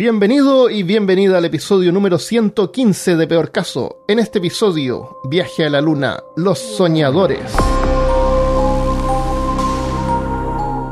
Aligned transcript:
Bienvenido 0.00 0.68
y 0.68 0.82
bienvenida 0.82 1.38
al 1.38 1.46
episodio 1.46 1.90
número 1.90 2.18
115 2.18 3.16
de 3.16 3.26
Peor 3.26 3.50
Caso. 3.50 4.04
En 4.06 4.18
este 4.18 4.40
episodio, 4.40 5.16
Viaje 5.24 5.64
a 5.64 5.70
la 5.70 5.80
Luna, 5.80 6.22
Los 6.36 6.58
Soñadores. 6.58 7.50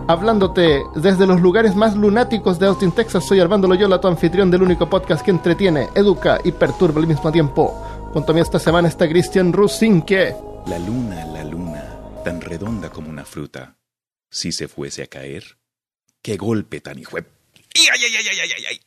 Hablándote 0.09 0.85
desde 0.95 1.27
los 1.27 1.43
lugares 1.43 1.77
más 1.77 1.95
lunáticos 1.95 2.59
de 2.59 2.65
Austin, 2.65 2.93
Texas, 2.93 3.27
soy 3.29 3.41
Armando 3.41 3.69
Loyola, 3.69 4.01
tu 4.01 4.09
anfitrión 4.09 4.51
del 4.51 4.63
único 4.63 4.89
podcast 4.89 5.23
que 5.23 5.33
entretiene, 5.33 5.91
educa 5.95 6.41
y 6.43 6.53
perturba 6.53 7.03
al 7.03 7.07
mismo 7.07 7.31
tiempo. 7.31 7.75
Junto 8.15 8.33
a 8.33 8.35
mí 8.35 8.41
esta 8.41 8.59
semana 8.59 8.89
está 8.89 9.07
Christian 9.07 9.53
Rusinque. 9.53 10.35
La 10.67 10.79
luna, 10.79 11.27
la 11.27 11.45
luna, 11.45 11.85
tan 12.25 12.41
redonda 12.41 12.89
como 12.89 13.11
una 13.11 13.27
fruta. 13.27 13.77
Si 14.31 14.51
se 14.51 14.67
fuese 14.67 15.03
a 15.03 15.09
caer, 15.09 15.45
qué 16.23 16.39
golpe 16.39 16.81
tan 16.81 16.99
hijo. 16.99 17.17
de- 17.19 17.27
¡Ay, 17.77 17.87
ay, 17.93 18.01
ay, 18.03 18.17
ay, 18.17 18.39
ay, 18.41 18.51
ay, 18.57 18.65
ay! 18.71 18.81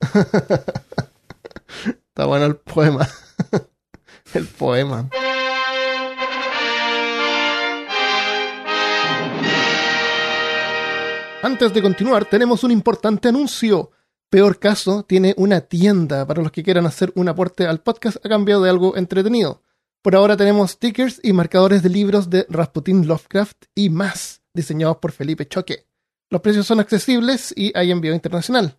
Está 1.80 2.26
bueno 2.26 2.46
el 2.46 2.56
poema. 2.56 3.08
el 4.34 4.46
poema. 4.46 5.08
Antes 11.42 11.72
de 11.72 11.82
continuar, 11.82 12.24
tenemos 12.24 12.64
un 12.64 12.72
importante 12.72 13.28
anuncio. 13.28 13.92
Peor 14.28 14.58
caso, 14.58 15.04
tiene 15.04 15.34
una 15.38 15.60
tienda 15.62 16.26
para 16.26 16.42
los 16.42 16.52
que 16.52 16.62
quieran 16.62 16.84
hacer 16.84 17.12
un 17.14 17.28
aporte 17.28 17.66
al 17.66 17.80
podcast 17.80 18.24
a 18.24 18.28
cambio 18.28 18.60
de 18.60 18.68
algo 18.68 18.96
entretenido. 18.96 19.62
Por 20.02 20.14
ahora 20.14 20.36
tenemos 20.36 20.72
stickers 20.72 21.20
y 21.22 21.32
marcadores 21.32 21.82
de 21.82 21.88
libros 21.88 22.28
de 22.28 22.44
Rasputin 22.48 23.06
Lovecraft 23.06 23.64
y 23.74 23.88
más, 23.88 24.42
diseñados 24.52 24.98
por 24.98 25.12
Felipe 25.12 25.46
Choque. 25.46 25.86
Los 26.30 26.40
precios 26.40 26.66
son 26.66 26.80
accesibles 26.80 27.52
y 27.56 27.72
hay 27.76 27.90
envío 27.90 28.14
internacional. 28.14 28.78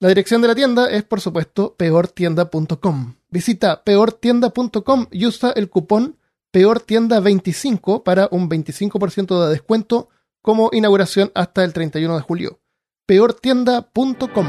La 0.00 0.08
dirección 0.08 0.42
de 0.42 0.48
la 0.48 0.54
tienda 0.56 0.90
es, 0.90 1.04
por 1.04 1.20
supuesto, 1.20 1.76
peortienda.com. 1.76 3.14
Visita 3.30 3.84
peortienda.com 3.84 5.06
y 5.12 5.26
usa 5.26 5.52
el 5.52 5.70
cupón 5.70 6.18
peortienda25 6.52 8.02
para 8.02 8.28
un 8.32 8.50
25% 8.50 9.44
de 9.44 9.50
descuento 9.50 10.08
como 10.42 10.70
inauguración 10.72 11.30
hasta 11.34 11.64
el 11.64 11.72
31 11.72 12.16
de 12.16 12.22
julio. 12.22 12.60
peortienda.com. 13.06 14.46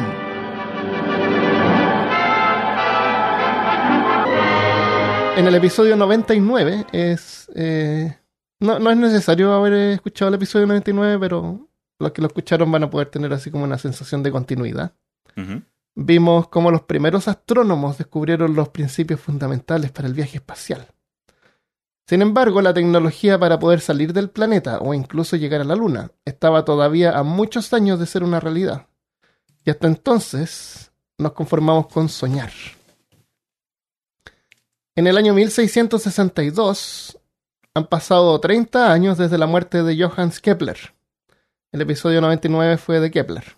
En 5.38 5.48
el 5.48 5.56
episodio 5.56 5.96
99 5.96 6.88
es... 6.92 7.52
eh, 7.56 8.18
no, 8.60 8.80
no 8.80 8.90
es 8.90 8.98
necesario 8.98 9.54
haber 9.54 9.74
escuchado 9.74 10.30
el 10.30 10.36
episodio 10.36 10.66
99, 10.66 11.20
pero 11.20 11.70
los 12.00 12.12
que 12.14 12.22
lo 12.22 12.28
escucharon 12.28 12.72
van 12.72 12.84
a 12.84 12.90
poder 12.90 13.10
tener 13.10 13.32
así 13.32 13.52
como 13.52 13.64
una 13.64 13.78
sensación 13.78 14.24
de 14.24 14.32
continuidad 14.32 14.94
Vimos 15.96 16.50
cómo 16.50 16.72
los 16.72 16.84
primeros 16.84 17.28
astrónomos 17.28 17.98
descubrieron 17.98 18.56
los 18.56 18.70
principios 18.70 19.20
fundamentales 19.20 19.92
para 19.92 20.08
el 20.08 20.14
viaje 20.14 20.38
espacial. 20.38 20.88
Sin 22.08 22.22
embargo, 22.22 22.62
la 22.62 22.74
tecnología 22.74 23.40
para 23.40 23.58
poder 23.58 23.80
salir 23.80 24.14
del 24.14 24.30
planeta 24.30 24.80
o 24.80 24.94
incluso 24.94 25.38
llegar 25.38 25.62
a 25.62 25.66
la 25.66 25.76
Luna 25.76 26.12
estaba 26.24 26.64
todavía 26.64 27.18
a 27.18 27.24
muchos 27.24 27.74
años 27.74 28.00
de 28.00 28.06
ser 28.06 28.24
una 28.24 28.40
realidad. 28.40 28.88
Y 29.64 29.72
hasta 29.72 29.88
entonces 29.88 30.92
nos 31.18 31.32
conformamos 31.32 31.88
con 31.88 32.10
soñar. 32.10 32.52
En 34.96 35.08
el 35.08 35.18
año 35.18 35.34
1662 35.34 37.20
han 37.74 37.88
pasado 37.88 38.40
30 38.40 38.92
años 38.92 39.18
desde 39.18 39.38
la 39.38 39.48
muerte 39.48 39.84
de 39.84 40.02
Johannes 40.02 40.40
Kepler. 40.40 40.78
El 41.72 41.82
episodio 41.82 42.22
99 42.22 42.78
fue 42.78 43.00
de 43.00 43.12
Kepler. 43.12 43.58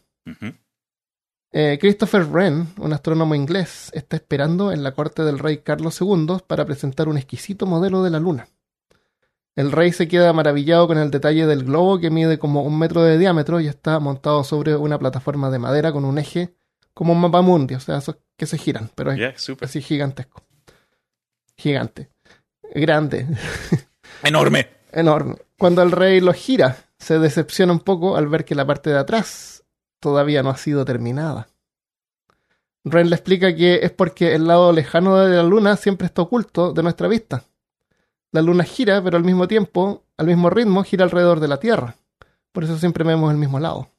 Eh, 1.52 1.78
Christopher 1.80 2.26
Wren, 2.26 2.68
un 2.78 2.94
astrónomo 2.94 3.34
inglés, 3.34 3.90
está 3.94 4.18
esperando 4.18 4.72
en 4.72 4.84
la 4.84 4.92
corte 4.94 5.24
del 5.24 5.40
rey 5.40 5.60
Carlos 5.60 6.00
II 6.02 6.38
para 6.46 6.66
presentar 6.66 7.08
un 7.08 7.18
exquisito 7.18 7.66
modelo 7.66 8.04
de 8.04 8.10
la 8.10 8.20
Luna. 8.20 8.48
El 9.56 9.72
rey 9.72 9.92
se 9.92 10.08
queda 10.08 10.34
maravillado 10.34 10.88
con 10.88 10.98
el 10.98 11.10
detalle 11.10 11.48
del 11.48 11.64
globo 11.64 12.00
que 12.00 12.12
mide 12.12 12.38
como 12.38 12.62
un 12.62 12.78
metro 12.78 13.02
de 13.02 13.18
diámetro 13.18 13.60
y 13.60 13.68
está 13.68 14.00
montado 14.00 14.44
sobre 14.44 14.76
una 14.76 15.00
plataforma 15.00 15.50
de 15.50 15.58
madera 15.58 15.92
con 15.92 16.06
un 16.06 16.20
eje 16.20 16.54
como 16.94 17.14
un 17.14 17.22
mapa 17.22 17.42
mundi, 17.42 17.76
o 17.76 17.80
sea, 17.80 17.98
esos 17.98 18.18
que 18.36 18.46
se 18.46 18.58
giran, 18.58 18.92
pero 18.94 19.12
es 19.12 19.50
así 19.62 19.82
gigantesco. 19.82 20.44
Gigante. 21.56 22.10
Grande. 22.74 23.26
¡Enorme! 24.24 24.78
enorme. 24.92 25.36
Cuando 25.58 25.82
el 25.82 25.92
rey 25.92 26.20
lo 26.20 26.34
gira, 26.34 26.78
se 26.98 27.20
decepciona 27.20 27.72
un 27.72 27.80
poco 27.80 28.18
al 28.18 28.28
ver 28.28 28.46
que 28.46 28.56
la 28.56 28.66
parte 28.66 28.90
de 28.90 28.98
atrás 28.98 29.57
todavía 30.00 30.44
no 30.44 30.50
ha 30.50 30.58
sido 30.58 30.86
terminada. 30.86 31.48
Ren 32.84 33.10
le 33.10 33.16
explica 33.16 33.54
que 33.56 33.80
es 33.84 33.92
porque 33.92 34.34
el 34.36 34.48
lado 34.48 34.72
lejano 34.72 35.18
de 35.18 35.36
la 35.36 35.44
luna 35.44 35.76
siempre 35.76 36.08
está 36.08 36.22
oculto 36.22 36.72
de 36.74 36.84
nuestra 36.84 37.08
vista. 37.08 37.44
La 38.32 38.42
luna 38.42 38.64
gira, 38.64 39.04
pero 39.04 39.18
al 39.18 39.24
mismo 39.24 39.48
tiempo, 39.48 40.04
al 40.18 40.28
mismo 40.28 40.50
ritmo, 40.50 40.84
gira 40.84 41.04
alrededor 41.04 41.40
de 41.40 41.48
la 41.48 41.60
Tierra. 41.60 41.96
Por 42.52 42.64
eso 42.64 42.78
siempre 42.78 43.04
vemos 43.04 43.32
el 43.32 43.38
mismo 43.38 43.60
lado. 43.60 43.90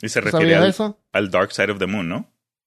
Y 0.00 0.08
se 0.08 0.20
refiere 0.20 0.44
¿Sabías 0.54 0.62
al, 0.62 0.68
eso? 0.70 0.98
al 1.12 1.30
Dark 1.30 1.52
Side 1.52 1.72
of 1.72 1.78
the 1.78 1.86
Moon, 1.86 2.08
¿no? 2.08 2.26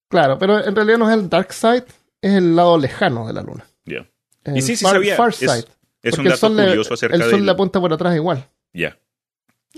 Claro, 0.10 0.38
pero 0.38 0.64
en 0.64 0.76
realidad 0.76 1.00
no 1.00 1.10
es 1.10 1.18
el 1.18 1.28
dark 1.30 1.52
side, 1.54 1.86
es 2.22 2.34
el 2.34 2.56
lado 2.56 2.78
lejano 2.78 3.26
de 3.26 3.34
la 3.34 3.42
luna. 3.42 3.66
El 3.86 4.58
Y 4.58 4.62
sí, 4.62 4.76
sí 4.76 4.84
far, 4.84 4.94
sabía. 4.96 5.16
far 5.16 5.30
Es- 5.30 5.38
side. 5.38 5.66
Es 6.04 6.18
un 6.18 6.26
dato 6.26 6.38
sol, 6.38 6.56
le, 6.58 6.68
curioso 6.68 6.94
acerca 6.96 7.16
el 7.16 7.22
sol 7.24 7.32
del... 7.32 7.46
le 7.46 7.52
apunta 7.54 7.80
por 7.80 7.94
atrás 7.94 8.14
igual. 8.14 8.46
Ya. 8.74 8.98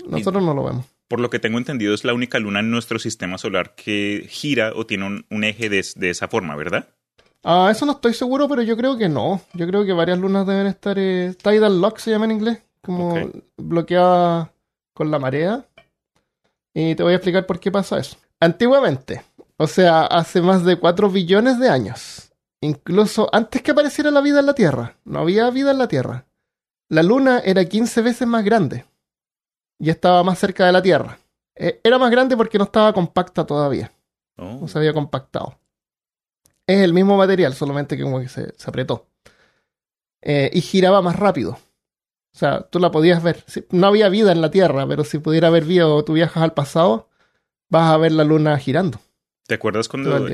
Nosotros 0.08 0.42
no 0.42 0.52
lo 0.54 0.64
vemos. 0.64 0.84
Por 1.08 1.20
lo 1.20 1.30
que 1.30 1.38
tengo 1.38 1.58
entendido, 1.58 1.94
es 1.94 2.04
la 2.04 2.14
única 2.14 2.38
luna 2.38 2.60
en 2.60 2.70
nuestro 2.70 2.98
sistema 2.98 3.38
solar 3.38 3.74
que 3.74 4.26
gira 4.28 4.72
o 4.74 4.86
tiene 4.86 5.06
un, 5.06 5.26
un 5.30 5.44
eje 5.44 5.68
de, 5.68 5.84
de 5.94 6.10
esa 6.10 6.26
forma, 6.28 6.56
¿verdad? 6.56 6.88
Ah, 7.44 7.68
eso 7.70 7.86
no 7.86 7.92
estoy 7.92 8.12
seguro, 8.12 8.48
pero 8.48 8.62
yo 8.62 8.76
creo 8.76 8.98
que 8.98 9.08
no. 9.08 9.40
Yo 9.52 9.68
creo 9.68 9.84
que 9.84 9.92
varias 9.92 10.18
lunas 10.18 10.46
deben 10.48 10.66
estar. 10.66 10.98
eh, 10.98 11.32
tidal 11.40 11.80
lock 11.80 11.98
se 11.98 12.10
llama 12.10 12.24
en 12.24 12.32
inglés. 12.32 12.58
Como 12.82 13.30
bloqueada 13.56 14.52
con 14.92 15.12
la 15.12 15.20
marea. 15.20 15.64
Y 16.74 16.96
te 16.96 17.02
voy 17.04 17.12
a 17.12 17.16
explicar 17.16 17.46
por 17.46 17.60
qué 17.60 17.70
pasa 17.70 17.98
eso. 17.98 18.16
Antiguamente, 18.40 19.22
o 19.56 19.66
sea, 19.68 20.06
hace 20.06 20.42
más 20.42 20.64
de 20.64 20.76
4 20.76 21.08
billones 21.08 21.58
de 21.60 21.68
años, 21.68 22.32
incluso 22.60 23.28
antes 23.32 23.62
que 23.62 23.70
apareciera 23.70 24.10
la 24.10 24.20
vida 24.20 24.40
en 24.40 24.46
la 24.46 24.54
Tierra, 24.54 24.96
no 25.04 25.20
había 25.20 25.48
vida 25.50 25.70
en 25.70 25.78
la 25.78 25.88
Tierra. 25.88 26.26
La 26.88 27.02
luna 27.02 27.38
era 27.38 27.64
15 27.64 28.02
veces 28.02 28.26
más 28.28 28.44
grande 28.44 28.84
y 29.78 29.90
estaba 29.90 30.22
más 30.22 30.38
cerca 30.38 30.66
de 30.66 30.72
la 30.72 30.82
Tierra. 30.82 31.18
Eh, 31.54 31.80
era 31.82 31.98
más 31.98 32.10
grande 32.10 32.36
porque 32.36 32.58
no 32.58 32.64
estaba 32.64 32.92
compacta 32.92 33.46
todavía 33.46 33.92
Oh. 34.38 34.58
no 34.60 34.68
se 34.68 34.78
había 34.78 34.92
compactado. 34.92 35.58
Es 36.66 36.80
el 36.82 36.92
mismo 36.92 37.16
material, 37.16 37.54
solamente 37.54 37.96
que 37.96 38.02
como 38.02 38.20
que 38.20 38.28
se, 38.28 38.52
se 38.56 38.68
apretó. 38.70 39.08
Eh, 40.20 40.50
y 40.52 40.60
giraba 40.60 41.00
más 41.00 41.16
rápido. 41.16 41.52
O 41.52 42.38
sea, 42.38 42.62
tú 42.62 42.78
la 42.78 42.90
podías 42.90 43.22
ver. 43.22 43.44
No 43.70 43.86
había 43.86 44.08
vida 44.08 44.32
en 44.32 44.42
la 44.42 44.50
Tierra, 44.50 44.86
pero 44.86 45.04
si 45.04 45.18
pudiera 45.18 45.48
haber 45.48 45.64
vida 45.64 45.88
o 45.88 46.04
tú 46.04 46.12
viajas 46.12 46.42
al 46.42 46.52
pasado, 46.52 47.08
vas 47.70 47.90
a 47.92 47.96
ver 47.96 48.12
la 48.12 48.24
luna 48.24 48.58
girando. 48.58 49.00
¿Te 49.46 49.54
acuerdas 49.54 49.88
cuando 49.88 50.28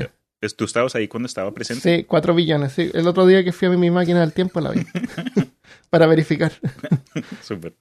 tú 0.57 0.65
estabas 0.65 0.95
ahí 0.95 1.07
cuando 1.07 1.27
estaba 1.27 1.53
presente? 1.53 1.97
Sí, 1.97 2.03
4 2.03 2.33
billones. 2.35 2.73
Sí. 2.73 2.91
El 2.93 3.07
otro 3.07 3.25
día 3.25 3.43
que 3.43 3.53
fui 3.53 3.69
a 3.69 3.71
mi 3.71 3.89
máquina 3.89 4.19
del 4.19 4.33
tiempo 4.33 4.59
la 4.59 4.71
vi. 4.71 4.85
para 5.89 6.07
verificar. 6.07 6.51
Súper. 7.41 7.75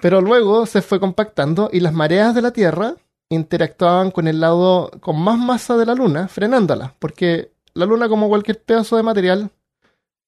Pero 0.00 0.20
luego 0.20 0.66
se 0.66 0.82
fue 0.82 1.00
compactando 1.00 1.70
y 1.72 1.80
las 1.80 1.92
mareas 1.92 2.34
de 2.34 2.42
la 2.42 2.52
Tierra 2.52 2.94
interactuaban 3.30 4.10
con 4.10 4.28
el 4.28 4.40
lado 4.40 4.90
con 5.00 5.20
más 5.20 5.38
masa 5.38 5.76
de 5.76 5.86
la 5.86 5.94
Luna, 5.94 6.28
frenándola. 6.28 6.94
Porque 6.98 7.52
la 7.74 7.84
Luna, 7.86 8.08
como 8.08 8.28
cualquier 8.28 8.62
pedazo 8.62 8.96
de 8.96 9.02
material, 9.02 9.50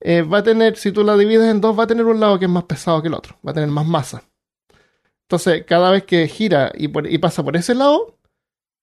eh, 0.01 0.23
va 0.23 0.39
a 0.39 0.43
tener, 0.43 0.77
si 0.77 0.93
tú 0.93 1.05
la 1.05 1.17
divides 1.17 1.51
en 1.51 1.61
dos, 1.61 1.79
va 1.79 1.85
a 1.85 1.87
tener 1.87 2.05
un 2.07 2.21
lado 2.21 2.39
que 2.39 2.47
es 2.47 2.51
más 2.51 2.65
pesado 2.65 3.01
que 3.03 3.09
el 3.09 3.15
otro, 3.15 3.37
va 3.47 3.53
a 3.53 3.55
tener 3.55 3.69
más 3.69 3.87
masa. 3.87 4.23
Entonces, 5.23 5.65
cada 5.65 5.91
vez 5.91 6.05
que 6.05 6.27
gira 6.27 6.73
y, 6.75 6.89
pasa 7.19 7.45
por 7.45 7.57
ese 7.57 7.75
lado, 7.75 8.17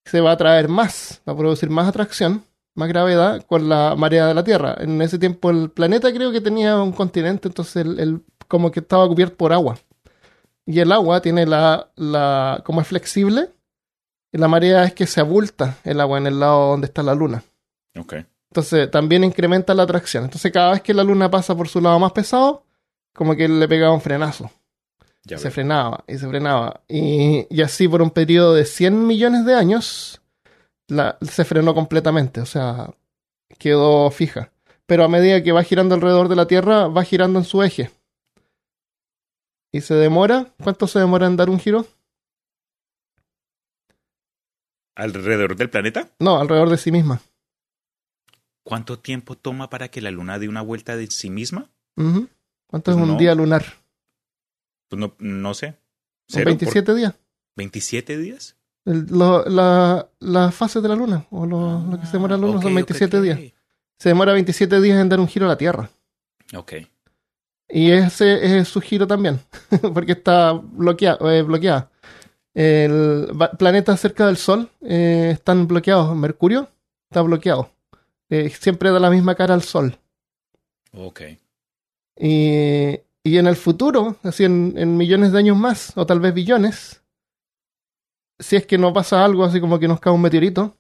se 0.06 0.22
va 0.22 0.30
a 0.32 0.34
atraer 0.34 0.70
más, 0.70 1.22
va 1.28 1.34
a 1.34 1.38
producir 1.38 1.70
más 1.70 1.88
atracción, 1.88 2.44
más 2.76 2.88
gravedad 2.88 3.46
con 3.46 3.68
la 3.68 3.96
marea 3.98 4.28
de 4.28 4.34
la 4.34 4.44
Tierra. 4.44 4.76
En 4.80 5.02
ese 5.02 5.20
tiempo 5.20 5.50
el 5.50 5.70
planeta 5.70 6.14
creo 6.14 6.32
que 6.32 6.40
tenía 6.40 6.78
un 6.82 6.94
continente, 6.94 7.50
entonces 7.50 7.76
el, 7.86 8.00
el- 8.00 8.22
como 8.48 8.72
que 8.72 8.80
estaba 8.80 9.06
cubierto 9.10 9.36
por 9.36 9.52
agua. 9.52 9.78
Y 10.68 10.80
el 10.82 10.92
agua 10.92 11.22
tiene 11.22 11.48
la, 11.48 11.90
la, 11.96 12.62
como 12.64 12.82
es 12.82 12.88
flexible, 12.88 13.50
y 14.32 14.38
la 14.38 14.48
marea 14.48 14.84
es 14.84 14.94
que 14.94 15.08
se 15.08 15.22
abulta 15.22 15.78
el 15.84 16.00
agua 16.02 16.18
en 16.18 16.28
el 16.28 16.40
lado 16.40 16.72
donde 16.72 16.88
está 16.88 17.02
la 17.02 17.16
luna. 17.16 17.44
Ok. 17.98 18.16
Entonces 18.52 18.92
también 18.92 19.24
incrementa 19.24 19.74
la 19.74 19.84
atracción. 19.84 20.26
Entonces 20.26 20.52
cada 20.52 20.72
vez 20.72 20.82
que 20.82 20.94
la 20.94 21.04
luna 21.04 21.32
pasa 21.32 21.56
por 21.56 21.70
su 21.70 21.82
lado 21.82 21.98
más 22.00 22.12
pesado, 22.12 22.66
como 23.14 23.36
que 23.36 23.48
le 23.48 23.68
pegaba 23.68 23.94
un 23.94 24.02
frenazo. 24.02 24.52
Ya 25.24 25.38
se 25.38 25.46
veo. 25.46 25.52
frenaba 25.54 26.04
y 26.08 26.18
se 26.18 26.28
frenaba. 26.28 26.82
Y, 26.88 27.48
y 27.50 27.62
así 27.62 27.88
por 27.88 28.02
un 28.02 28.12
periodo 28.12 28.54
de 28.54 28.66
100 28.66 29.08
millones 29.08 29.46
de 29.46 29.56
años, 29.56 30.22
la, 30.88 31.18
se 31.22 31.46
frenó 31.46 31.74
completamente. 31.74 32.42
O 32.42 32.46
sea, 32.46 32.90
quedó 33.58 34.12
fija. 34.12 34.52
Pero 34.86 35.04
a 35.04 35.10
medida 35.10 35.44
que 35.44 35.52
va 35.52 35.64
girando 35.64 35.96
alrededor 35.96 36.30
de 36.30 36.36
la 36.36 36.48
Tierra, 36.48 36.88
va 36.88 37.04
girando 37.04 37.40
en 37.40 37.46
su 37.46 37.64
eje. 37.64 37.92
Y 39.72 39.82
se 39.82 39.94
demora. 39.96 40.54
¿Cuánto 40.64 40.88
se 40.88 41.00
demora 41.00 41.28
en 41.28 41.38
dar 41.38 41.50
un 41.50 41.60
giro? 41.60 41.86
¿Alrededor 44.96 45.56
del 45.56 45.70
planeta? 45.70 46.10
No, 46.20 46.40
alrededor 46.40 46.70
de 46.70 46.78
sí 46.78 46.92
misma. 46.92 47.22
¿Cuánto 48.64 49.00
tiempo 49.00 49.36
toma 49.38 49.70
para 49.70 49.90
que 49.90 50.02
la 50.02 50.12
luna 50.12 50.40
dé 50.40 50.50
una 50.50 50.62
vuelta 50.62 50.98
de 50.98 51.08
sí 51.08 51.30
misma? 51.30 51.70
¿Cuánto 51.96 52.28
Pues 52.92 52.98
es 52.98 53.04
un 53.04 53.10
no. 53.10 53.18
día 53.18 53.34
lunar? 53.36 53.64
Pues 54.90 55.00
no, 55.00 55.16
no 55.20 55.54
sé. 55.54 55.78
¿Cero? 56.28 56.46
27 56.48 56.94
días. 56.96 57.14
¿Por 57.56 57.64
¿27 57.66 58.18
días? 58.18 58.58
El- 58.86 59.06
lo- 59.08 59.46
la, 59.46 60.10
la 60.20 60.52
fase 60.52 60.82
de 60.82 60.88
la 60.88 60.96
luna, 60.96 61.26
o 61.30 61.46
lo, 61.46 61.80
lo 61.90 62.00
que 62.00 62.06
se 62.06 62.14
demora 62.14 62.36
la 62.38 62.42
luna, 62.42 62.60
Ah, 62.60 62.62
son 62.62 62.72
ok, 62.72 62.76
27 62.76 63.18
ok. 63.18 63.24
días. 63.24 63.40
Se 64.00 64.10
demora 64.10 64.34
27 64.34 64.82
días 64.82 65.00
en 65.00 65.10
dar 65.10 65.20
un 65.20 65.28
giro 65.28 65.46
a 65.46 65.50
la 65.50 65.58
Tierra. 65.58 65.90
Ok. 66.56 66.74
Y 67.70 67.92
ese 67.92 68.60
es 68.60 68.68
su 68.68 68.80
giro 68.80 69.08
también, 69.08 69.40
porque 69.94 70.14
está 70.14 70.54
bloqueado, 70.54 71.30
eh, 71.32 71.42
bloqueada. 71.42 71.92
El 72.54 73.30
planeta 73.60 73.96
cerca 73.98 74.26
del 74.26 74.38
Sol 74.38 74.70
eh, 74.82 75.32
están 75.34 75.68
bloqueados. 75.68 76.16
Mercurio 76.16 76.70
está 77.10 77.22
bloqueado. 77.22 77.70
Eh, 78.30 78.50
siempre 78.50 78.90
da 78.90 79.00
la 79.00 79.12
misma 79.12 79.36
cara 79.36 79.54
al 79.54 79.62
Sol. 79.62 79.98
Ok. 80.94 81.22
Y, 82.20 83.00
y 83.24 83.38
en 83.38 83.48
el 83.48 83.56
futuro, 83.56 84.16
así 84.24 84.44
en, 84.44 84.74
en 84.76 84.98
millones 84.98 85.32
de 85.32 85.38
años 85.38 85.58
más, 85.58 85.94
o 85.96 86.06
tal 86.06 86.20
vez 86.20 86.34
billones, 86.34 87.04
si 88.40 88.56
es 88.56 88.66
que 88.66 88.78
no 88.78 88.94
pasa 88.94 89.24
algo 89.24 89.44
así 89.44 89.60
como 89.60 89.78
que 89.78 89.88
nos 89.88 90.00
cae 90.00 90.14
un 90.14 90.22
meteorito, 90.22 90.76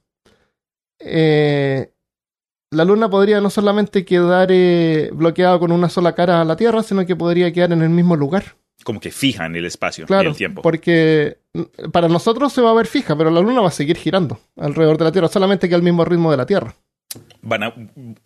eh, 0.99 1.91
la 2.71 2.83
Luna 2.85 3.09
podría 3.09 3.39
no 3.41 3.49
solamente 3.49 4.03
quedar 4.05 4.49
eh, 4.51 5.09
bloqueada 5.13 5.57
con 5.59 5.71
una 5.71 5.89
sola 5.89 6.13
cara 6.13 6.41
a 6.41 6.45
la 6.45 6.55
Tierra, 6.55 6.83
sino 6.83 7.05
que 7.05 7.15
podría 7.15 7.51
quedar 7.53 7.71
en 7.71 7.81
el 7.81 7.89
mismo 7.89 8.15
lugar. 8.15 8.55
Como 8.83 8.99
que 8.99 9.11
fija 9.11 9.45
en 9.45 9.55
el 9.55 9.65
espacio 9.65 10.03
y 10.03 10.07
Claro, 10.07 10.29
el 10.29 10.35
tiempo. 10.35 10.61
porque 10.61 11.39
mm, 11.53 11.89
para 11.91 12.07
nosotros 12.07 12.53
se 12.53 12.61
va 12.61 12.69
a 12.71 12.73
ver 12.73 12.85
fija, 12.87 13.17
pero 13.17 13.31
la 13.31 13.41
Luna 13.41 13.61
va 13.61 13.69
a 13.69 13.71
seguir 13.71 13.97
girando 13.97 14.39
alrededor 14.55 14.97
de 14.97 15.05
la 15.05 15.11
Tierra, 15.11 15.27
solamente 15.27 15.67
que 15.67 15.75
al 15.75 15.81
mismo 15.83 16.05
ritmo 16.05 16.29
de 16.31 16.37
la 16.37 16.45
Tierra. 16.45 16.75
Van 17.41 17.63
a 17.63 17.73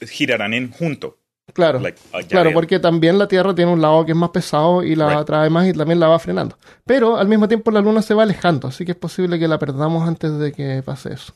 girarán 0.08 0.54
en 0.54 0.72
junto. 0.72 1.18
Claro. 1.54 1.80
Like, 1.80 2.00
ah, 2.14 2.20
Claro, 2.28 2.52
porque 2.54 2.80
también 2.80 3.18
la 3.18 3.28
Tierra 3.28 3.54
tiene 3.56 3.72
un 3.72 3.82
lado 3.82 4.06
que 4.06 4.12
es 4.14 4.18
más 4.18 4.30
pesado 4.32 4.84
y 4.84 4.96
la 4.96 5.08
Right. 5.10 5.20
atrae 5.20 5.50
más 5.50 5.68
y 5.68 5.74
también 5.74 6.00
la 6.00 6.08
va 6.08 6.20
frenando. 6.20 6.58
Pero 6.86 7.18
al 7.18 7.28
mismo 7.28 7.48
tiempo 7.48 7.72
la 7.72 7.82
Luna 7.82 8.02
se 8.02 8.14
va 8.14 8.24
alejando, 8.24 8.68
así 8.68 8.86
que 8.86 8.92
es 8.94 8.98
posible 8.98 9.38
que 9.40 9.48
la 9.48 9.60
perdamos 9.60 10.08
antes 10.08 10.38
de 10.38 10.52
que 10.52 10.82
pase 10.84 11.14
eso. 11.14 11.34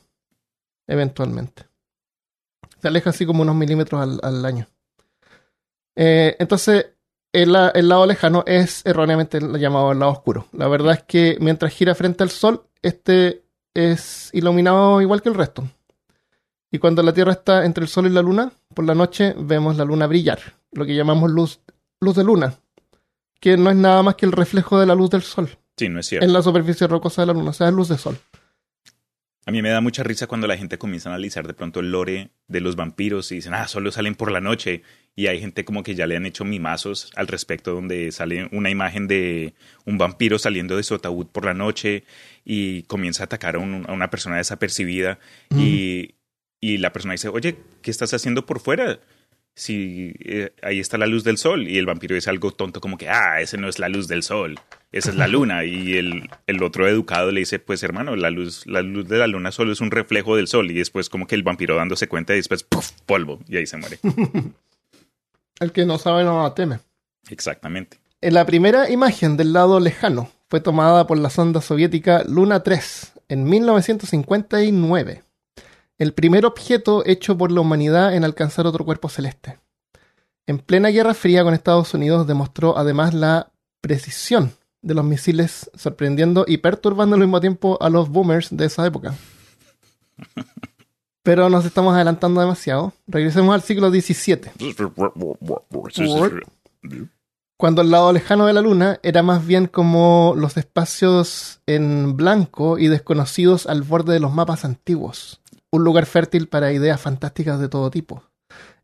Eventualmente. 0.86 1.64
Se 2.86 2.88
aleja 2.88 3.10
así 3.10 3.26
como 3.26 3.42
unos 3.42 3.56
milímetros 3.56 4.00
al, 4.00 4.20
al 4.22 4.44
año. 4.44 4.68
Eh, 5.96 6.36
entonces, 6.38 6.86
el 7.32 7.50
lado 7.52 8.06
lejano 8.06 8.44
es 8.46 8.86
erróneamente 8.86 9.40
llamado 9.58 9.90
el 9.90 9.98
lado 9.98 10.12
oscuro. 10.12 10.46
La 10.52 10.68
verdad 10.68 10.94
es 10.94 11.02
que 11.02 11.36
mientras 11.40 11.72
gira 11.72 11.96
frente 11.96 12.22
al 12.22 12.30
Sol, 12.30 12.62
este 12.80 13.42
es 13.74 14.30
iluminado 14.32 15.00
igual 15.00 15.20
que 15.20 15.30
el 15.30 15.34
resto. 15.34 15.68
Y 16.70 16.78
cuando 16.78 17.02
la 17.02 17.12
Tierra 17.12 17.32
está 17.32 17.64
entre 17.64 17.82
el 17.82 17.88
Sol 17.88 18.06
y 18.06 18.10
la 18.10 18.22
Luna, 18.22 18.52
por 18.72 18.84
la 18.84 18.94
noche 18.94 19.34
vemos 19.36 19.76
la 19.76 19.84
Luna 19.84 20.06
brillar, 20.06 20.38
lo 20.70 20.86
que 20.86 20.94
llamamos 20.94 21.28
luz, 21.28 21.58
luz 22.00 22.14
de 22.14 22.22
luna, 22.22 22.54
que 23.40 23.56
no 23.56 23.68
es 23.70 23.76
nada 23.76 24.04
más 24.04 24.14
que 24.14 24.26
el 24.26 24.32
reflejo 24.32 24.78
de 24.78 24.86
la 24.86 24.94
luz 24.94 25.10
del 25.10 25.22
Sol 25.22 25.48
Sí, 25.76 25.88
no 25.88 25.98
es 25.98 26.06
cierto. 26.06 26.24
en 26.24 26.32
la 26.32 26.40
superficie 26.40 26.86
rocosa 26.86 27.22
de 27.22 27.26
la 27.26 27.32
Luna, 27.32 27.50
o 27.50 27.52
sea, 27.52 27.66
es 27.66 27.74
luz 27.74 27.88
de 27.88 27.98
Sol. 27.98 28.16
A 29.48 29.52
mí 29.52 29.62
me 29.62 29.68
da 29.70 29.80
mucha 29.80 30.02
risa 30.02 30.26
cuando 30.26 30.48
la 30.48 30.56
gente 30.56 30.76
comienza 30.76 31.08
a 31.08 31.12
analizar 31.12 31.46
de 31.46 31.54
pronto 31.54 31.78
el 31.78 31.92
lore 31.92 32.30
de 32.48 32.60
los 32.60 32.74
vampiros 32.74 33.30
y 33.30 33.36
dicen, 33.36 33.54
ah, 33.54 33.68
solo 33.68 33.92
salen 33.92 34.16
por 34.16 34.32
la 34.32 34.40
noche. 34.40 34.82
Y 35.14 35.28
hay 35.28 35.40
gente 35.40 35.64
como 35.64 35.84
que 35.84 35.94
ya 35.94 36.06
le 36.08 36.16
han 36.16 36.26
hecho 36.26 36.44
mimazos 36.44 37.12
al 37.14 37.28
respecto, 37.28 37.72
donde 37.72 38.10
sale 38.10 38.48
una 38.50 38.70
imagen 38.70 39.06
de 39.06 39.54
un 39.84 39.98
vampiro 39.98 40.38
saliendo 40.40 40.76
de 40.76 40.82
su 40.82 40.96
ataúd 40.96 41.26
por 41.28 41.44
la 41.44 41.54
noche 41.54 42.02
y 42.44 42.82
comienza 42.82 43.22
a 43.22 43.26
atacar 43.26 43.54
a, 43.54 43.60
un- 43.60 43.84
a 43.88 43.92
una 43.92 44.10
persona 44.10 44.36
desapercibida. 44.36 45.20
Y, 45.56 46.16
y 46.60 46.78
la 46.78 46.92
persona 46.92 47.12
dice, 47.12 47.28
oye, 47.28 47.56
¿qué 47.82 47.92
estás 47.92 48.12
haciendo 48.14 48.46
por 48.46 48.58
fuera? 48.58 48.98
Si 49.54 50.12
eh, 50.24 50.52
ahí 50.60 50.80
está 50.80 50.98
la 50.98 51.06
luz 51.06 51.22
del 51.22 51.38
sol. 51.38 51.68
Y 51.68 51.78
el 51.78 51.86
vampiro 51.86 52.14
dice 52.16 52.30
algo 52.30 52.50
tonto 52.50 52.80
como 52.80 52.98
que, 52.98 53.08
ah, 53.08 53.40
ese 53.40 53.58
no 53.58 53.68
es 53.68 53.78
la 53.78 53.88
luz 53.88 54.08
del 54.08 54.22
sol, 54.24 54.58
esa 54.96 55.10
es 55.10 55.16
la 55.16 55.26
luna. 55.26 55.64
Y 55.64 55.94
el, 55.94 56.30
el 56.46 56.62
otro 56.62 56.88
educado 56.88 57.30
le 57.30 57.40
dice, 57.40 57.58
pues 57.58 57.82
hermano, 57.82 58.16
la 58.16 58.30
luz, 58.30 58.66
la 58.66 58.82
luz 58.82 59.08
de 59.08 59.18
la 59.18 59.26
luna 59.26 59.52
solo 59.52 59.72
es 59.72 59.80
un 59.80 59.90
reflejo 59.90 60.36
del 60.36 60.48
sol. 60.48 60.70
Y 60.70 60.74
después 60.74 61.08
como 61.08 61.26
que 61.26 61.34
el 61.34 61.42
vampiro 61.42 61.76
dándose 61.76 62.08
cuenta 62.08 62.32
y 62.32 62.36
después, 62.36 62.62
¡puf! 62.62 62.92
polvo. 63.04 63.38
Y 63.48 63.56
ahí 63.56 63.66
se 63.66 63.76
muere. 63.76 63.98
El 65.60 65.72
que 65.72 65.86
no 65.86 65.98
sabe 65.98 66.24
no 66.24 66.52
teme. 66.52 66.80
Exactamente. 67.30 67.98
En 68.20 68.34
la 68.34 68.44
primera 68.44 68.90
imagen 68.90 69.36
del 69.36 69.52
lado 69.52 69.80
lejano 69.80 70.30
fue 70.48 70.60
tomada 70.60 71.06
por 71.06 71.18
la 71.18 71.30
sonda 71.30 71.60
soviética 71.60 72.24
Luna 72.26 72.62
3 72.62 73.12
en 73.28 73.44
1959. 73.44 75.22
El 75.98 76.12
primer 76.12 76.44
objeto 76.44 77.04
hecho 77.06 77.38
por 77.38 77.50
la 77.52 77.62
humanidad 77.62 78.14
en 78.14 78.24
alcanzar 78.24 78.66
otro 78.66 78.84
cuerpo 78.84 79.08
celeste. 79.08 79.58
En 80.46 80.58
plena 80.58 80.90
Guerra 80.90 81.14
Fría 81.14 81.42
con 81.42 81.54
Estados 81.54 81.94
Unidos 81.94 82.26
demostró 82.26 82.76
además 82.76 83.14
la 83.14 83.50
precisión 83.80 84.52
de 84.82 84.94
los 84.94 85.04
misiles, 85.04 85.70
sorprendiendo 85.74 86.44
y 86.46 86.58
perturbando 86.58 87.14
al 87.14 87.20
mismo 87.20 87.40
tiempo 87.40 87.78
a 87.80 87.90
los 87.90 88.08
boomers 88.08 88.56
de 88.56 88.66
esa 88.66 88.86
época. 88.86 89.14
Pero 91.22 91.50
nos 91.50 91.64
estamos 91.64 91.94
adelantando 91.94 92.40
demasiado. 92.40 92.92
Regresemos 93.08 93.54
al 93.54 93.62
siglo 93.62 93.90
XVII. 93.90 94.52
cuando 97.56 97.82
el 97.82 97.90
lado 97.90 98.12
lejano 98.12 98.46
de 98.46 98.52
la 98.52 98.60
Luna 98.60 99.00
era 99.02 99.22
más 99.22 99.46
bien 99.46 99.66
como 99.66 100.34
los 100.36 100.56
espacios 100.56 101.60
en 101.66 102.16
blanco 102.16 102.78
y 102.78 102.88
desconocidos 102.88 103.66
al 103.66 103.82
borde 103.82 104.12
de 104.12 104.20
los 104.20 104.32
mapas 104.32 104.64
antiguos, 104.64 105.40
un 105.72 105.82
lugar 105.82 106.06
fértil 106.06 106.48
para 106.48 106.72
ideas 106.72 107.00
fantásticas 107.00 107.58
de 107.58 107.68
todo 107.68 107.90
tipo. 107.90 108.22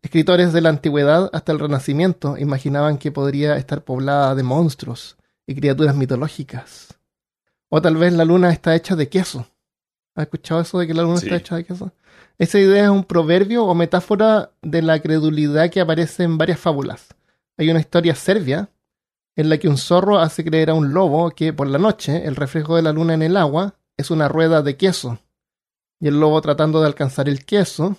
Escritores 0.00 0.52
de 0.52 0.62
la 0.62 0.70
antigüedad 0.70 1.30
hasta 1.32 1.52
el 1.52 1.60
Renacimiento 1.60 2.36
imaginaban 2.38 2.98
que 2.98 3.12
podría 3.12 3.56
estar 3.56 3.84
poblada 3.84 4.34
de 4.34 4.42
monstruos 4.42 5.16
y 5.52 5.54
criaturas 5.54 5.94
mitológicas. 5.94 6.98
O 7.68 7.80
tal 7.80 7.96
vez 7.96 8.12
la 8.12 8.24
Luna 8.24 8.50
está 8.52 8.74
hecha 8.74 8.96
de 8.96 9.08
queso. 9.08 9.46
¿Has 10.14 10.24
escuchado 10.24 10.60
eso 10.60 10.78
de 10.78 10.86
que 10.86 10.94
la 10.94 11.02
Luna 11.02 11.18
Sí. 11.18 11.26
está 11.26 11.36
hecha 11.36 11.56
de 11.56 11.64
queso? 11.64 11.92
Esa 12.38 12.58
idea 12.58 12.84
es 12.84 12.90
un 12.90 13.04
proverbio 13.04 13.64
o 13.64 13.74
metáfora 13.74 14.50
de 14.62 14.82
la 14.82 15.00
credulidad 15.00 15.70
que 15.70 15.80
aparece 15.80 16.24
en 16.24 16.38
varias 16.38 16.58
fábulas. 16.58 17.14
Hay 17.56 17.70
una 17.70 17.80
historia 17.80 18.14
serbia 18.14 18.68
en 19.36 19.48
la 19.48 19.58
que 19.58 19.68
un 19.68 19.78
zorro 19.78 20.18
hace 20.18 20.44
creer 20.44 20.70
a 20.70 20.74
un 20.74 20.92
lobo 20.92 21.30
que 21.30 21.52
por 21.52 21.66
la 21.68 21.78
noche 21.78 22.26
el 22.26 22.36
reflejo 22.36 22.76
de 22.76 22.82
la 22.82 22.92
luna 22.92 23.14
en 23.14 23.22
el 23.22 23.36
agua 23.36 23.74
es 23.96 24.10
una 24.10 24.28
rueda 24.28 24.62
de 24.62 24.76
queso. 24.76 25.18
Y 26.00 26.08
el 26.08 26.18
lobo 26.18 26.40
tratando 26.42 26.80
de 26.80 26.86
alcanzar 26.86 27.28
el 27.28 27.44
queso 27.44 27.96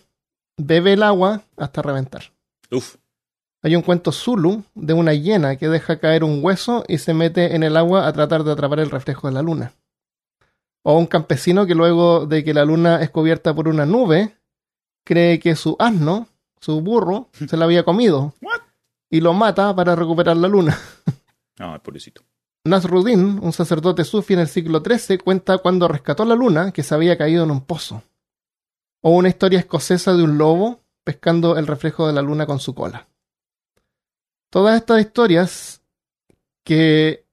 bebe 0.57 0.93
el 0.93 1.03
agua 1.03 1.43
hasta 1.57 1.81
reventar. 1.81 2.33
Uf. 2.71 2.97
Hay 3.63 3.77
un 3.77 3.81
cuento 3.81 4.11
Zulu 4.11 4.63
de 4.75 4.91
una 4.91 5.13
hiena 5.13 5.55
que 5.55 5.69
deja 5.69 5.97
caer 5.97 6.25
un 6.25 6.43
hueso 6.43 6.83
y 6.89 6.97
se 6.97 7.13
mete 7.13 7.55
en 7.55 7.63
el 7.63 7.77
agua 7.77 8.05
a 8.05 8.11
tratar 8.11 8.43
de 8.43 8.51
atrapar 8.51 8.81
el 8.81 8.91
reflejo 8.91 9.27
de 9.27 9.33
la 9.33 9.41
luna. 9.41 9.71
O 10.83 10.97
un 10.97 11.07
campesino 11.07 11.65
que 11.65 11.73
luego 11.73 12.25
de 12.25 12.43
que 12.43 12.53
la 12.53 12.65
luna 12.65 13.01
es 13.01 13.09
cubierta 13.09 13.55
por 13.55 13.69
una 13.69 13.85
nube, 13.85 14.35
cree 15.05 15.39
que 15.39 15.55
su 15.55 15.77
asno, 15.79 16.27
su 16.59 16.81
burro, 16.81 17.29
se 17.47 17.55
la 17.55 17.63
había 17.63 17.83
comido. 17.83 18.33
Y 19.09 19.21
lo 19.21 19.31
mata 19.31 19.73
para 19.73 19.95
recuperar 19.95 20.35
la 20.35 20.49
luna. 20.49 20.77
Ay, 21.57 21.79
pobrecito. 21.81 22.21
Nasruddin, 22.65 23.39
un 23.41 23.53
sacerdote 23.53 24.03
sufi 24.03 24.33
en 24.33 24.39
el 24.39 24.47
siglo 24.49 24.83
XIII, 24.85 25.19
cuenta 25.19 25.59
cuando 25.59 25.87
rescató 25.87 26.25
la 26.25 26.35
luna 26.35 26.71
que 26.71 26.83
se 26.83 26.95
había 26.95 27.17
caído 27.17 27.45
en 27.45 27.51
un 27.51 27.61
pozo. 27.61 28.03
O 29.01 29.11
una 29.11 29.29
historia 29.29 29.59
escocesa 29.59 30.13
de 30.13 30.23
un 30.23 30.37
lobo 30.37 30.81
pescando 31.05 31.57
el 31.57 31.67
reflejo 31.67 32.07
de 32.07 32.13
la 32.13 32.21
luna 32.21 32.45
con 32.45 32.59
su 32.59 32.73
cola. 32.73 33.07
Todas 34.53 34.75
estas 34.79 35.01
historias 35.01 35.81
que 36.63 37.25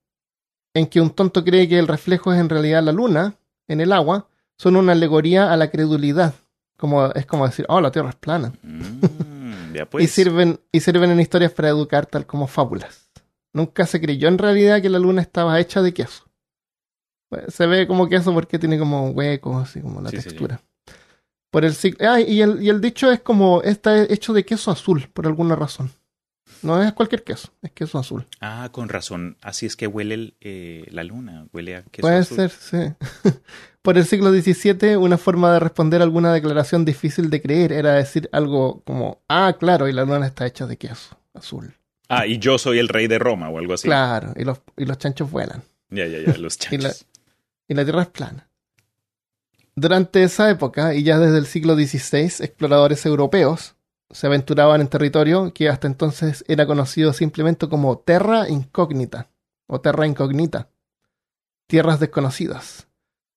en 0.73 0.87
que 0.87 1.03
un 1.03 1.11
tonto 1.11 1.45
cree 1.45 1.69
que 1.69 1.79
el 1.79 1.87
reflejo 1.87 2.33
es 2.33 2.41
en 2.41 2.49
realidad 2.49 2.83
la 2.83 2.93
luna 2.93 3.35
en 3.69 3.83
el 3.83 3.93
agua 3.93 4.27
son 4.57 4.75
una 4.77 4.93
alegoría 4.93 5.53
a 5.53 5.57
la 5.59 5.71
credulidad. 5.71 6.33
Como, 6.79 7.09
es 7.13 7.27
como 7.27 7.47
decir, 7.47 7.67
oh, 7.69 7.83
la 7.83 7.91
Tierra 7.93 8.09
es 8.09 8.17
plana. 8.17 8.55
Mm, 8.63 9.75
ya 9.75 9.83
y, 9.83 9.85
pues. 9.85 10.11
sirven, 10.11 10.61
y 10.73 10.81
sirven 10.81 11.11
en 11.11 11.21
historias 11.21 11.53
para 11.53 11.69
educar 11.69 12.07
tal 12.07 12.25
como 12.25 12.47
fábulas. 12.47 13.11
Nunca 13.53 13.85
se 13.85 14.01
creyó 14.01 14.29
en 14.29 14.39
realidad 14.39 14.81
que 14.81 14.89
la 14.89 14.99
luna 14.99 15.21
estaba 15.21 15.61
hecha 15.61 15.83
de 15.83 15.93
queso. 15.93 16.25
Pues, 17.29 17.53
Se 17.53 17.67
ve 17.67 17.87
como 17.87 18.09
queso 18.09 18.33
porque 18.33 18.59
tiene 18.59 18.79
como 18.79 19.11
huecos, 19.11 19.63
así 19.69 19.83
como 19.83 20.01
la 20.01 20.09
Sí, 20.09 20.17
sí, 20.17 20.23
sí. 20.23 20.29
textura. 20.31 20.63
Por 21.51 21.67
el 21.67 21.75
ciclo. 21.75 22.09
Ah, 22.11 22.19
y 22.19 22.41
el, 22.41 22.63
y 22.63 22.71
el 22.71 22.81
dicho 22.81 23.11
es 23.13 23.21
como 23.21 23.61
está 23.61 24.05
hecho 24.05 24.33
de 24.33 24.47
queso 24.47 24.71
azul, 24.71 25.07
por 25.13 25.27
alguna 25.27 25.55
razón. 25.55 25.91
No 26.63 26.83
es 26.83 26.93
cualquier 26.93 27.25
queso, 27.25 27.49
es 27.63 27.71
queso 27.73 27.99
azul. 27.99 28.27
Ah, 28.41 28.69
con 28.73 28.89
razón. 28.89 29.37
Así 29.43 29.67
es 29.67 29.77
que 29.77 29.87
huele 29.87 30.15
el, 30.15 30.35
eh, 30.41 30.87
la 30.91 31.05
luna. 31.05 31.47
Huele 31.53 31.77
a 31.77 31.83
queso 31.83 32.03
Puede 32.03 32.19
azul. 32.19 32.37
ser, 32.37 32.51
sí. 32.51 33.31
por 33.83 33.97
el 33.97 34.05
siglo 34.05 34.31
XVII, 34.33 34.97
una 34.97 35.17
forma 35.19 35.53
de 35.53 35.61
responder 35.61 36.01
a 36.01 36.05
alguna 36.05 36.33
declaración 36.33 36.85
difícil 36.85 37.31
de 37.31 37.41
creer 37.41 37.73
era 37.73 37.95
decir 37.95 38.29
algo 38.33 38.83
como, 38.85 39.23
ah, 39.29 39.57
claro, 39.59 39.89
y 39.89 39.93
la 39.93 40.05
luna 40.05 40.27
está 40.27 40.47
hecha 40.47 40.67
de 40.67 40.77
queso 40.77 41.17
azul. 41.35 41.75
Ah, 42.09 42.27
y 42.27 42.39
yo 42.39 42.59
soy 42.59 42.79
el 42.79 42.89
rey 42.89 43.07
de 43.07 43.19
Roma 43.19 43.49
o 43.49 43.59
algo 43.59 43.75
así. 43.75 43.87
Claro, 43.87 44.33
y 44.37 44.45
los, 44.45 44.61
y 44.77 44.85
los 44.85 44.99
chanchos 44.99 45.31
vuelan. 45.31 45.63
Ya, 45.91 46.07
ya, 46.07 46.19
ya. 46.19 46.37
Los 46.39 46.57
Y 46.71 46.77
la- 46.79 46.91
chanchos. 46.91 47.07
y 47.69 47.75
la 47.75 47.85
Tierra 47.85 48.03
es 48.03 48.09
plana. 48.09 48.49
Durante 49.77 50.23
esa 50.25 50.51
época, 50.51 50.95
y 50.95 51.05
ya 51.05 51.19
desde 51.19 51.39
el 51.39 51.47
siglo 51.47 51.75
XVI, 51.75 52.45
exploradores 52.45 53.07
europeos 53.07 53.77
se 54.11 54.27
aventuraban 54.27 54.81
en 54.81 54.89
territorio 54.89 55.53
que 55.55 55.69
hasta 55.69 55.87
entonces 55.87 56.45
era 56.49 56.67
conocido 56.67 57.13
simplemente 57.13 57.69
como 57.69 57.99
Terra 57.99 58.49
Incógnita 58.49 59.31
o 59.67 59.81
Terra 59.81 60.07
Incognita, 60.07 60.69
tierras 61.67 62.01
desconocidas. 62.01 62.89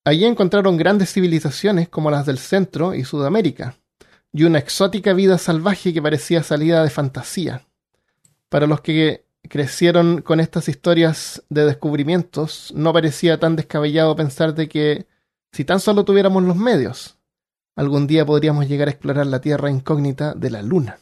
Allí 0.03 0.25
encontraron 0.25 0.75
grandes 0.77 1.13
civilizaciones 1.13 1.87
como 1.89 2.11
las 2.11 2.25
del 2.25 2.37
Centro 2.37 2.93
y 2.93 3.05
Sudamérica, 3.05 3.75
y 4.33 4.43
una 4.43 4.57
exótica 4.57 5.13
vida 5.13 5.37
salvaje 5.37 5.93
que 5.93 6.01
parecía 6.01 6.41
salida 6.43 6.83
de 6.83 6.89
fantasía. 6.89 7.67
Para 8.49 8.67
los 8.67 8.81
que 8.81 9.25
crecieron 9.47 10.21
con 10.21 10.39
estas 10.39 10.67
historias 10.67 11.43
de 11.49 11.65
descubrimientos, 11.65 12.73
no 12.75 12.91
parecía 12.91 13.39
tan 13.39 13.55
descabellado 13.55 14.15
pensar 14.15 14.55
de 14.55 14.67
que 14.67 15.07
si 15.51 15.63
tan 15.63 15.79
solo 15.79 16.03
tuviéramos 16.03 16.43
los 16.43 16.55
medios, 16.55 17.17
algún 17.75 18.07
día 18.07 18.25
podríamos 18.25 18.67
llegar 18.67 18.87
a 18.87 18.91
explorar 18.91 19.27
la 19.27 19.41
tierra 19.41 19.69
incógnita 19.69 20.33
de 20.33 20.49
la 20.49 20.61
Luna. 20.61 20.99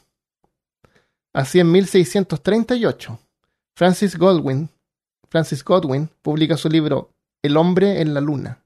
Así 1.32 1.60
en 1.60 1.72
1638, 1.72 3.18
Francis 3.74 4.16
Godwin, 4.16 4.68
Francis 5.28 5.64
Godwin 5.64 6.10
publica 6.20 6.56
su 6.56 6.68
libro 6.68 7.10
El 7.42 7.56
hombre 7.56 8.00
en 8.00 8.12
la 8.14 8.20
Luna, 8.20 8.62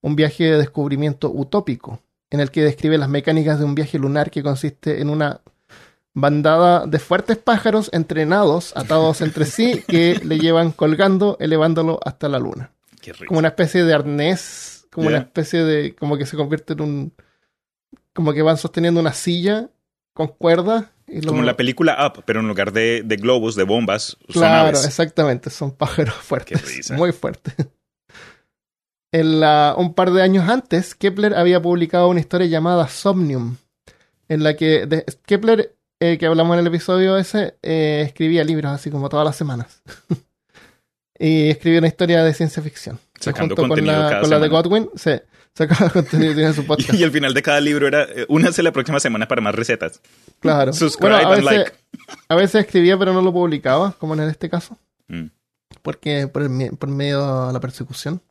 un 0.00 0.16
viaje 0.16 0.44
de 0.44 0.58
descubrimiento 0.58 1.30
utópico, 1.30 2.00
en 2.30 2.40
el 2.40 2.50
que 2.50 2.62
describe 2.62 2.98
las 2.98 3.08
mecánicas 3.08 3.58
de 3.58 3.64
un 3.64 3.74
viaje 3.74 3.98
lunar 3.98 4.30
que 4.30 4.42
consiste 4.42 5.00
en 5.00 5.10
una 5.10 5.40
bandada 6.12 6.86
de 6.86 6.98
fuertes 6.98 7.38
pájaros 7.38 7.90
entrenados, 7.92 8.76
atados 8.76 9.20
entre 9.20 9.44
sí, 9.44 9.84
que 9.86 10.16
le 10.24 10.38
llevan 10.38 10.72
colgando, 10.72 11.36
elevándolo 11.40 12.00
hasta 12.04 12.28
la 12.28 12.38
luna. 12.38 12.72
Como 13.28 13.38
una 13.38 13.48
especie 13.48 13.84
de 13.84 13.94
arnés 13.94 14.78
como 14.90 15.08
una 15.08 15.18
especie 15.18 15.62
de. 15.62 15.94
como 15.94 16.16
que 16.16 16.26
se 16.26 16.36
convierte 16.36 16.72
en 16.72 16.80
un. 16.80 17.12
Como 18.18 18.32
que 18.32 18.42
van 18.42 18.56
sosteniendo 18.56 18.98
una 18.98 19.12
silla 19.12 19.70
con 20.12 20.26
cuerdas. 20.26 20.86
Y 21.06 21.24
Como 21.24 21.38
en 21.38 21.46
la 21.46 21.56
película 21.56 21.96
Up, 22.04 22.24
pero 22.26 22.40
en 22.40 22.48
lugar 22.48 22.72
de, 22.72 23.02
de 23.04 23.14
globos, 23.14 23.54
de 23.54 23.62
bombas, 23.62 24.16
claro, 24.32 24.76
exactamente, 24.76 25.50
son 25.50 25.70
pájaros 25.70 26.14
fuertes. 26.16 26.90
Muy 26.90 27.12
fuertes. 27.12 27.54
En 29.12 29.38
la, 29.38 29.76
un 29.78 29.94
par 29.94 30.10
de 30.10 30.20
años 30.20 30.48
antes, 30.48 30.96
Kepler 30.96 31.34
había 31.34 31.62
publicado 31.62 32.08
una 32.08 32.18
historia 32.18 32.48
llamada 32.48 32.88
Somnium, 32.88 33.54
en 34.28 34.42
la 34.42 34.56
que 34.56 35.04
Kepler, 35.24 35.76
eh, 36.00 36.18
que 36.18 36.26
hablamos 36.26 36.54
en 36.54 36.60
el 36.60 36.66
episodio 36.66 37.16
ese, 37.16 37.56
eh, 37.62 38.02
escribía 38.04 38.42
libros 38.42 38.72
así 38.72 38.90
como 38.90 39.08
todas 39.08 39.24
las 39.24 39.36
semanas. 39.36 39.80
y 41.20 41.50
escribía 41.50 41.78
una 41.78 41.88
historia 41.88 42.24
de 42.24 42.34
ciencia 42.34 42.64
ficción. 42.64 42.98
Sacando 43.20 43.54
contenido 43.54 43.94
con 43.94 44.10
la, 44.10 44.20
con 44.20 44.30
la 44.30 44.40
de 44.40 44.48
Godwin, 44.48 44.90
sí, 44.96 45.12
sacaba 45.58 45.90
contenido 45.92 46.40
en 46.40 46.54
su 46.54 46.64
podcast. 46.64 46.94
y 46.94 47.02
el 47.02 47.10
final 47.10 47.34
de 47.34 47.42
cada 47.42 47.60
libro 47.60 47.88
era, 47.88 48.04
eh, 48.04 48.26
únase 48.28 48.62
la 48.62 48.72
próxima 48.72 49.00
semana 49.00 49.26
para 49.26 49.40
más 49.40 49.54
recetas. 49.54 50.00
Claro. 50.38 50.72
Subscribe 50.72 51.16
a 51.16 51.28
veces, 51.30 51.44
like. 51.44 51.72
A 52.28 52.36
veces 52.36 52.64
escribía 52.64 52.96
pero 52.96 53.12
no 53.12 53.20
lo 53.20 53.32
publicaba, 53.32 53.92
como 53.92 54.14
en 54.14 54.20
este 54.20 54.48
caso. 54.48 54.78
Mm. 55.08 55.26
Porque 55.82 56.28
por, 56.28 56.42
el, 56.42 56.76
por 56.76 56.88
medio 56.88 57.48
de 57.48 57.52
la 57.52 57.60
persecución. 57.60 58.22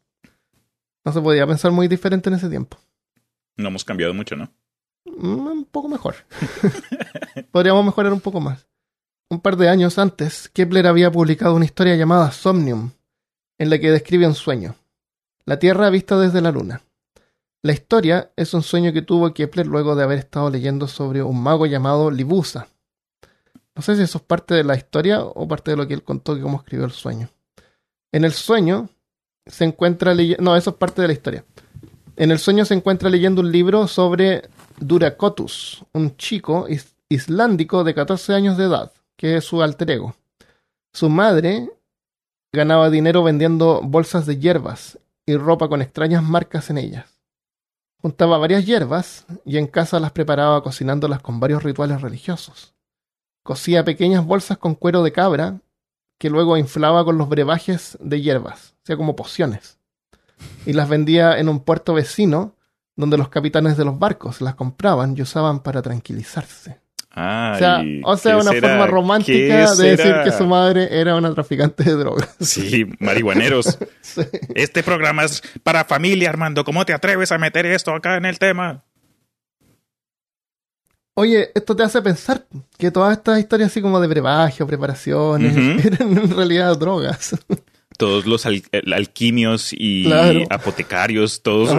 No 1.03 1.13
se 1.13 1.22
podía 1.22 1.46
pensar 1.46 1.72
muy 1.72 1.88
diferente 1.88 2.29
en 2.29 2.36
ese 2.36 2.50
tiempo. 2.50 2.77
No 3.57 3.69
hemos 3.69 3.84
cambiado 3.84 4.13
mucho, 4.13 4.36
¿no? 4.36 4.50
Mm, 5.05 5.48
un 5.48 5.65
poco 5.65 5.89
mejor. 5.89 6.15
Podríamos 7.51 7.86
mejorar 7.86 8.13
un 8.13 8.22
poco 8.22 8.39
más. 8.39 8.67
Un 9.29 9.41
par 9.41 9.57
de 9.57 9.67
años 9.67 9.98
antes, 9.98 10.50
Kepler 10.53 10.88
había 10.88 11.12
publicado 11.12 11.55
una 11.55 11.65
historia 11.65 11.96
llamada 11.96 12.31
Somnium, 12.31 12.91
en 13.57 13.69
la 13.69 13.79
que 13.79 13.91
describe 13.91 14.27
un 14.27 14.36
sueño, 14.36 14.75
la 15.46 15.60
Tierra 15.60 15.89
vista 15.89 16.17
desde 16.17 16.39
la 16.39 16.51
Luna. 16.51 16.81
La 17.68 17.74
historia 17.74 18.32
es 18.38 18.54
un 18.54 18.64
sueño 18.64 18.94
que 18.94 19.02
tuvo 19.02 19.34
Kepler 19.34 19.68
luego 19.68 19.94
de 19.94 20.04
haber 20.04 20.20
estado 20.20 20.50
leyendo 20.50 20.88
sobre 20.88 21.22
un 21.22 21.44
mago 21.44 21.66
llamado 21.66 22.10
Libusa. 22.10 22.70
No 23.76 23.82
sé 23.82 23.98
si 23.98 24.04
eso 24.04 24.20
es 24.20 24.24
parte 24.24 24.54
de 24.54 24.64
la 24.64 24.78
historia 24.78 25.22
o 25.22 25.46
parte 25.50 25.72
de 25.72 25.76
lo 25.76 25.86
que 25.86 25.94
él 25.94 26.02
contó 26.02 26.34
que 26.34 26.42
cómo 26.42 26.60
escribió 26.60 26.86
el 26.86 26.94
sueño. 26.94 27.28
En 28.14 28.24
el 28.24 28.32
sueño 28.32 28.88
se 29.46 29.66
encuentra 29.66 30.14
leyendo... 30.14 30.44
No, 30.44 30.56
eso 30.56 30.70
es 30.70 30.76
parte 30.78 31.02
de 31.02 31.10
la 31.10 31.14
historia. 31.14 31.44
En 32.16 32.32
el 32.32 32.40
sueño 32.40 32.64
se 32.64 32.74
encuentra 32.74 33.10
leyendo 33.10 33.42
un 33.42 33.52
libro 33.52 33.86
sobre 33.90 34.48
Duracotus, 34.80 35.84
un 35.92 36.16
chico 36.16 36.68
islandico 37.10 37.84
de 37.84 37.94
14 37.94 38.34
años 38.34 38.58
de 38.58 38.64
edad, 38.64 38.94
que 39.18 39.36
es 39.36 39.44
su 39.44 39.62
alter 39.62 39.92
ego. 39.92 40.16
Su 40.94 41.10
madre 41.10 41.70
ganaba 42.54 42.90
dinero 42.90 43.24
vendiendo 43.24 43.82
bolsas 43.84 44.26
de 44.26 44.40
hierbas 44.40 45.00
y 45.26 45.36
ropa 45.36 45.68
con 45.68 45.82
extrañas 45.82 46.24
marcas 46.24 46.70
en 46.70 46.78
ellas. 46.78 47.17
Juntaba 48.01 48.38
varias 48.38 48.66
hierbas 48.66 49.25
y 49.46 49.58
en 49.58 49.68
casa 49.68 50.00
las 50.00 50.12
preparaba 50.12 50.62
cocinándolas 50.62 51.22
con 51.22 51.39
varios 51.39 51.63
rituales 51.63 52.01
religiosos. 52.01 52.75
Cosía 53.44 53.84
pequeñas 53.84 54.25
bolsas 54.25 54.58
con 54.58 54.75
cuero 54.75 55.04
de 55.04 55.12
cabra 55.12 55.62
que 56.18 56.30
luego 56.30 56.58
inflaba 56.58 57.06
con 57.06 57.18
los 57.18 57.30
brebajes 57.30 57.98
de 58.01 58.22
hierbas, 58.22 58.75
o 58.84 58.86
sea, 58.86 58.98
como 58.98 59.16
pociones. 59.16 59.80
Y 60.66 60.74
las 60.74 60.89
vendía 60.89 61.39
en 61.39 61.50
un 61.50 61.60
puerto 61.60 61.94
vecino 61.94 62.56
donde 62.96 63.18
los 63.18 63.30
capitanes 63.30 63.77
de 63.77 63.86
los 63.86 64.00
barcos 64.00 64.42
las 64.42 64.56
compraban 64.56 65.16
y 65.18 65.22
usaban 65.22 65.62
para 65.62 65.82
tranquilizarse 65.82 66.87
o 67.18 68.18
sea, 68.18 68.38
una 68.38 68.54
forma 68.54 68.86
romántica 68.86 69.76
de 69.76 69.96
decir 69.96 70.16
que 70.24 70.32
su 70.32 70.46
madre 70.46 70.88
era 70.92 71.16
una 71.16 71.34
traficante 71.34 71.84
de 71.84 71.94
drogas. 71.94 72.36
Sí, 72.40 72.86
marihuaneros. 73.00 73.78
Este 74.56 74.84
programa 74.84 75.24
es 75.24 75.42
para 75.64 75.86
familia, 75.86 76.30
Armando. 76.30 76.64
¿Cómo 76.64 76.86
te 76.86 76.94
atreves 76.94 77.32
a 77.32 77.38
meter 77.38 77.66
esto 77.66 77.94
acá 77.94 78.18
en 78.18 78.26
el 78.26 78.40
tema? 78.40 78.84
Oye, 81.16 81.50
esto 81.56 81.76
te 81.76 81.84
hace 81.84 82.02
pensar 82.02 82.46
que 82.78 82.92
todas 82.92 83.18
estas 83.18 83.40
historias 83.40 83.72
así 83.72 83.82
como 83.82 84.00
de 84.00 84.08
brebaje 84.08 84.62
o 84.62 84.68
preparaciones 84.68 85.56
eran 85.86 86.18
en 86.18 86.36
realidad 86.36 86.78
drogas. 86.78 87.36
Todos 87.98 88.28
los 88.28 88.46
alquimios 88.46 89.74
y 89.74 90.08
apotecarios, 90.50 91.42
todos. 91.42 91.76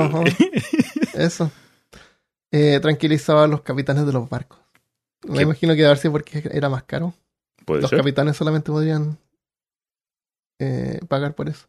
Eso. 1.14 1.50
Eh, 2.50 2.78
tranquilizaba 2.80 3.44
a 3.44 3.46
los 3.46 3.62
capitanes 3.62 4.06
de 4.06 4.12
los 4.12 4.28
barcos. 4.28 4.58
Me 5.26 5.42
imagino 5.42 5.74
que 5.74 5.82
darse 5.82 6.10
porque 6.10 6.48
era 6.52 6.68
más 6.68 6.84
caro. 6.84 7.14
Los 7.66 7.90
capitanes 7.90 8.36
solamente 8.36 8.70
podían 8.70 9.18
eh, 10.58 11.00
pagar 11.08 11.34
por 11.34 11.48
eso. 11.48 11.68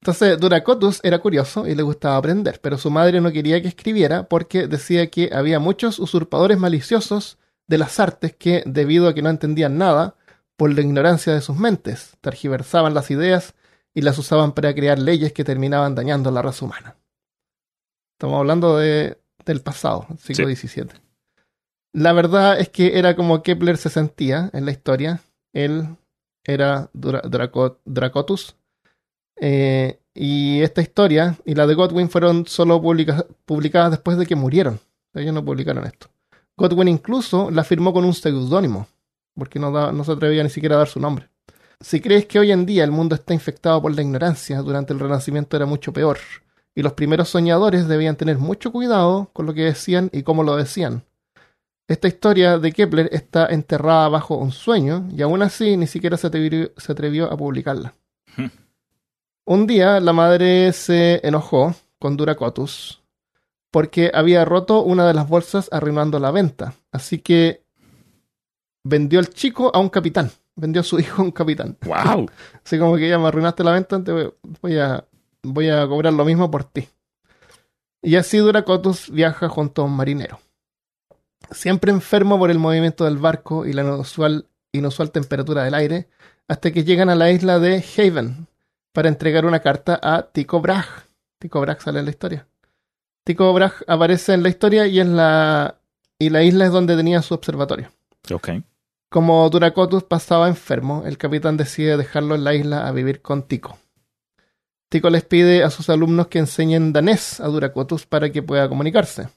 Entonces, 0.00 0.38
Duracotus 0.38 1.00
era 1.04 1.20
curioso 1.20 1.66
y 1.66 1.74
le 1.74 1.82
gustaba 1.82 2.16
aprender, 2.16 2.60
pero 2.60 2.76
su 2.76 2.90
madre 2.90 3.20
no 3.20 3.30
quería 3.30 3.62
que 3.62 3.68
escribiera 3.68 4.24
porque 4.24 4.66
decía 4.66 5.08
que 5.08 5.30
había 5.32 5.60
muchos 5.60 5.98
usurpadores 6.00 6.58
maliciosos 6.58 7.38
de 7.68 7.78
las 7.78 8.00
artes 8.00 8.34
que, 8.36 8.64
debido 8.66 9.08
a 9.08 9.14
que 9.14 9.22
no 9.22 9.30
entendían 9.30 9.78
nada, 9.78 10.16
por 10.56 10.74
la 10.74 10.80
ignorancia 10.80 11.32
de 11.32 11.40
sus 11.40 11.56
mentes, 11.56 12.16
tergiversaban 12.20 12.94
las 12.94 13.10
ideas 13.10 13.54
y 13.94 14.02
las 14.02 14.18
usaban 14.18 14.52
para 14.52 14.74
crear 14.74 14.98
leyes 14.98 15.32
que 15.32 15.44
terminaban 15.44 15.94
dañando 15.94 16.30
a 16.30 16.32
la 16.32 16.42
raza 16.42 16.64
humana. 16.64 16.96
Estamos 18.16 18.38
hablando 18.38 18.78
de, 18.78 19.18
del 19.44 19.60
pasado, 19.60 20.06
siglo 20.18 20.48
XVII. 20.48 20.88
La 21.92 22.12
verdad 22.12 22.58
es 22.58 22.70
que 22.70 22.98
era 22.98 23.16
como 23.16 23.42
Kepler 23.42 23.76
se 23.76 23.90
sentía 23.90 24.50
en 24.52 24.64
la 24.64 24.70
historia. 24.70 25.20
Él 25.52 25.96
era 26.44 26.90
Dracotus. 26.94 28.56
Eh, 29.36 29.98
y 30.14 30.60
esta 30.62 30.82
historia 30.82 31.36
y 31.44 31.54
la 31.54 31.66
de 31.66 31.74
Godwin 31.74 32.10
fueron 32.10 32.46
solo 32.46 32.80
publicadas 32.80 33.90
después 33.90 34.16
de 34.16 34.26
que 34.26 34.36
murieron. 34.36 34.80
Ellos 35.14 35.34
no 35.34 35.44
publicaron 35.44 35.84
esto. 35.84 36.08
Godwin 36.56 36.88
incluso 36.88 37.50
la 37.50 37.64
firmó 37.64 37.92
con 37.92 38.04
un 38.04 38.14
seudónimo, 38.14 38.86
porque 39.34 39.58
no, 39.58 39.92
no 39.92 40.04
se 40.04 40.12
atrevía 40.12 40.42
ni 40.42 40.50
siquiera 40.50 40.76
a 40.76 40.78
dar 40.78 40.88
su 40.88 41.00
nombre. 41.00 41.28
Si 41.80 42.00
crees 42.00 42.26
que 42.26 42.38
hoy 42.38 42.52
en 42.52 42.66
día 42.66 42.84
el 42.84 42.90
mundo 42.90 43.14
está 43.14 43.34
infectado 43.34 43.82
por 43.82 43.94
la 43.94 44.02
ignorancia, 44.02 44.60
durante 44.60 44.92
el 44.92 45.00
Renacimiento 45.00 45.56
era 45.56 45.66
mucho 45.66 45.92
peor, 45.92 46.18
y 46.74 46.82
los 46.82 46.92
primeros 46.92 47.28
soñadores 47.28 47.88
debían 47.88 48.16
tener 48.16 48.38
mucho 48.38 48.70
cuidado 48.70 49.30
con 49.32 49.46
lo 49.46 49.54
que 49.54 49.62
decían 49.62 50.08
y 50.12 50.22
cómo 50.22 50.44
lo 50.44 50.56
decían, 50.56 51.02
esta 51.92 52.08
historia 52.08 52.58
de 52.58 52.72
Kepler 52.72 53.10
está 53.12 53.46
enterrada 53.46 54.08
bajo 54.08 54.36
un 54.36 54.50
sueño 54.50 55.08
y 55.14 55.20
aún 55.20 55.42
así 55.42 55.76
ni 55.76 55.86
siquiera 55.86 56.16
se 56.16 56.26
atrevió, 56.26 57.30
a 57.30 57.36
publicarla. 57.36 57.94
Hmm. 58.36 58.46
Un 59.44 59.66
día 59.66 60.00
la 60.00 60.12
madre 60.12 60.72
se 60.72 61.20
enojó 61.26 61.74
con 61.98 62.16
Duracotus 62.16 63.02
porque 63.70 64.10
había 64.14 64.44
roto 64.44 64.82
una 64.82 65.06
de 65.06 65.14
las 65.14 65.28
bolsas 65.28 65.68
arruinando 65.70 66.18
la 66.18 66.30
venta. 66.30 66.74
Así 66.92 67.18
que 67.18 67.62
vendió 68.84 69.18
al 69.18 69.28
chico 69.28 69.70
a 69.74 69.78
un 69.78 69.88
capitán. 69.88 70.30
Vendió 70.56 70.80
a 70.80 70.84
su 70.84 70.98
hijo 71.00 71.20
a 71.20 71.24
un 71.24 71.32
capitán. 71.32 71.76
¡Wow! 71.84 72.26
Así 72.64 72.78
como 72.78 72.96
que 72.96 73.08
ya 73.08 73.18
me 73.18 73.28
arruinaste 73.28 73.64
la 73.64 73.72
venta, 73.72 74.02
voy 74.62 74.78
a, 74.78 75.04
voy 75.42 75.68
a 75.68 75.86
cobrar 75.86 76.14
lo 76.14 76.24
mismo 76.24 76.50
por 76.50 76.64
ti. 76.64 76.88
Y 78.04 78.16
así 78.16 78.38
Duracotus 78.38 79.10
viaja 79.10 79.48
junto 79.48 79.82
a 79.82 79.84
un 79.84 79.94
marinero 79.94 80.40
siempre 81.52 81.90
enfermo 81.90 82.38
por 82.38 82.50
el 82.50 82.58
movimiento 82.58 83.04
del 83.04 83.18
barco 83.18 83.66
y 83.66 83.72
la 83.72 83.82
inusual, 83.82 84.46
inusual 84.72 85.10
temperatura 85.10 85.64
del 85.64 85.74
aire, 85.74 86.08
hasta 86.48 86.70
que 86.72 86.84
llegan 86.84 87.08
a 87.08 87.14
la 87.14 87.30
isla 87.30 87.58
de 87.58 87.84
Haven 87.96 88.46
para 88.92 89.08
entregar 89.08 89.46
una 89.46 89.60
carta 89.60 89.98
a 90.02 90.22
Tycho 90.22 90.60
Brahe. 90.60 90.86
Tycho 91.38 91.60
Brahe 91.60 91.80
sale 91.80 92.00
en 92.00 92.04
la 92.04 92.10
historia. 92.10 92.46
Tycho 93.24 93.52
Brahe 93.52 93.72
aparece 93.86 94.34
en 94.34 94.42
la 94.42 94.48
historia 94.48 94.86
y 94.86 95.00
es 95.00 95.06
la 95.06 95.76
y 96.22 96.30
la 96.30 96.44
isla 96.44 96.66
es 96.66 96.72
donde 96.72 96.96
tenía 96.96 97.20
su 97.20 97.34
observatorio. 97.34 97.90
Ok. 98.32 98.50
Como 99.08 99.50
Duracotus 99.50 100.04
pasaba 100.04 100.48
enfermo, 100.48 101.02
el 101.04 101.18
capitán 101.18 101.56
decide 101.56 101.96
dejarlo 101.96 102.34
en 102.34 102.44
la 102.44 102.54
isla 102.54 102.86
a 102.86 102.92
vivir 102.92 103.20
con 103.20 103.42
Tycho. 103.42 103.76
Tycho 104.88 105.10
les 105.10 105.24
pide 105.24 105.64
a 105.64 105.70
sus 105.70 105.90
alumnos 105.90 106.28
que 106.28 106.38
enseñen 106.38 106.92
danés 106.92 107.40
a 107.40 107.48
Duracotus 107.48 108.06
para 108.06 108.30
que 108.30 108.42
pueda 108.42 108.68
comunicarse. 108.68 109.28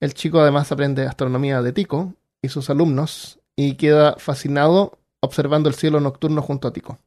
El 0.00 0.14
chico 0.14 0.40
además 0.40 0.72
aprende 0.72 1.06
astronomía 1.06 1.60
de 1.60 1.72
Tycho 1.72 2.14
y 2.40 2.48
sus 2.48 2.70
alumnos 2.70 3.38
y 3.54 3.74
queda 3.74 4.16
fascinado 4.16 4.98
observando 5.20 5.68
el 5.68 5.74
cielo 5.74 6.00
nocturno 6.00 6.40
junto 6.40 6.68
a 6.68 6.72
Tycho. 6.72 6.98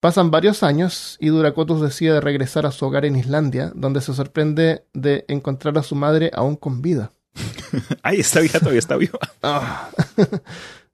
Pasan 0.00 0.30
varios 0.30 0.62
años 0.62 1.16
y 1.20 1.28
Duracotus 1.28 1.80
decide 1.80 2.20
regresar 2.20 2.66
a 2.66 2.72
su 2.72 2.86
hogar 2.86 3.04
en 3.04 3.14
Islandia, 3.14 3.70
donde 3.74 4.00
se 4.00 4.14
sorprende 4.14 4.84
de 4.94 5.24
encontrar 5.28 5.78
a 5.78 5.82
su 5.82 5.94
madre 5.94 6.30
aún 6.34 6.56
con 6.56 6.82
vida. 6.82 7.12
Ay, 8.02 8.20
está 8.20 8.40
viva, 8.40 8.58
todavía 8.58 8.80
está 8.80 8.96
viva. 8.96 9.18
Ah. 9.42 9.90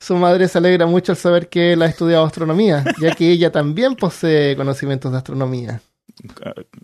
Su 0.01 0.15
madre 0.17 0.47
se 0.47 0.59
alegra 0.59 0.87
mucho 0.87 1.13
al 1.13 1.19
saber 1.19 1.49
que 1.49 1.73
él 1.73 1.83
ha 1.83 1.87
estudiado 1.87 2.25
astronomía, 2.25 2.85
ya 3.01 3.15
que 3.17 3.31
ella 3.31 3.51
también 3.51 3.97
posee 3.97 4.57
conocimientos 4.57 5.11
de 5.11 5.19
astronomía. 5.19 5.83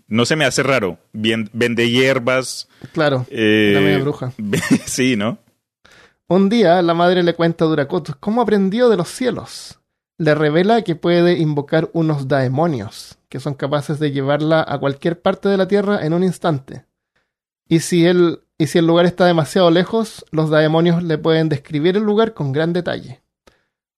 No 0.07 0.25
se 0.25 0.35
me 0.35 0.45
hace 0.45 0.63
raro. 0.63 0.97
Bien, 1.13 1.49
vende 1.53 1.89
hierbas. 1.89 2.67
Claro, 2.93 3.25
eh, 3.29 3.71
la 3.73 3.81
media 3.81 3.99
bruja. 3.99 4.31
sí, 4.85 5.15
¿no? 5.15 5.39
Un 6.27 6.49
día 6.49 6.81
la 6.81 6.93
madre 6.93 7.23
le 7.23 7.35
cuenta 7.35 7.65
a 7.65 7.67
Duracotus 7.67 8.15
cómo 8.15 8.41
aprendió 8.41 8.89
de 8.89 8.97
los 8.97 9.09
cielos. 9.09 9.79
Le 10.17 10.33
revela 10.33 10.81
que 10.81 10.95
puede 10.95 11.37
invocar 11.37 11.89
unos 11.93 12.27
daemonios, 12.27 13.17
que 13.29 13.39
son 13.39 13.53
capaces 13.53 13.99
de 13.99 14.11
llevarla 14.11 14.65
a 14.67 14.79
cualquier 14.79 15.21
parte 15.21 15.49
de 15.49 15.57
la 15.57 15.67
Tierra 15.67 16.05
en 16.05 16.13
un 16.13 16.23
instante. 16.23 16.85
Y 17.67 17.79
si 17.79 18.05
él 18.05 18.39
y 18.57 18.67
si 18.67 18.77
el 18.77 18.87
lugar 18.87 19.05
está 19.05 19.25
demasiado 19.25 19.69
lejos, 19.69 20.25
los 20.31 20.49
daemonios 20.49 21.03
le 21.03 21.17
pueden 21.17 21.49
describir 21.49 21.97
el 21.97 22.03
lugar 22.03 22.33
con 22.33 22.53
gran 22.53 22.71
detalle. 22.71 23.21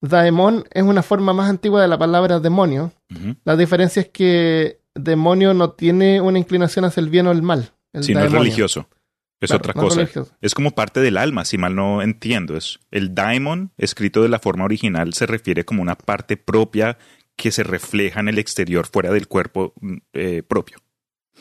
Daemon 0.02 0.66
es 0.72 0.84
una 0.84 1.04
forma 1.04 1.34
más 1.34 1.50
antigua 1.50 1.82
de 1.82 1.88
la 1.88 1.98
palabra 1.98 2.40
demonio. 2.40 2.92
La 3.44 3.56
diferencia 3.56 4.02
es 4.02 4.10
que 4.10 4.82
demonio 5.00 5.54
no 5.54 5.72
tiene 5.72 6.22
una 6.22 6.40
inclinación 6.40 6.86
hacia 6.86 7.02
el 7.02 7.10
bien 7.10 7.28
o 7.28 7.32
el 7.32 7.42
mal. 7.42 7.72
El 7.94 8.04
Sí, 8.04 8.14
no 8.14 8.24
es 8.24 8.32
religioso. 8.32 8.88
Es 9.40 9.50
Claro, 9.50 9.60
otra 9.60 9.74
no 9.76 9.82
cosa. 9.82 9.98
religioso. 9.98 10.32
Es 10.42 10.56
como 10.56 10.72
parte 10.72 11.00
del 11.00 11.18
alma, 11.18 11.46
si 11.46 11.58
mal 11.58 11.76
no 11.76 12.02
entiendo. 12.02 12.58
Es 12.58 12.80
el 12.90 13.14
daemon, 13.14 13.72
escrito 13.78 14.24
de 14.24 14.30
la 14.30 14.40
forma 14.40 14.66
original, 14.66 15.14
se 15.14 15.28
refiere 15.28 15.64
como 15.64 15.82
una 15.82 15.96
parte 15.96 16.38
propia 16.38 16.98
que 17.36 17.52
se 17.52 17.64
refleja 17.64 18.20
en 18.20 18.30
el 18.30 18.40
exterior 18.40 18.88
fuera 18.88 19.12
del 19.12 19.28
cuerpo 19.28 19.74
mm, 19.80 19.98
eh, 20.14 20.44
propio. 20.44 20.78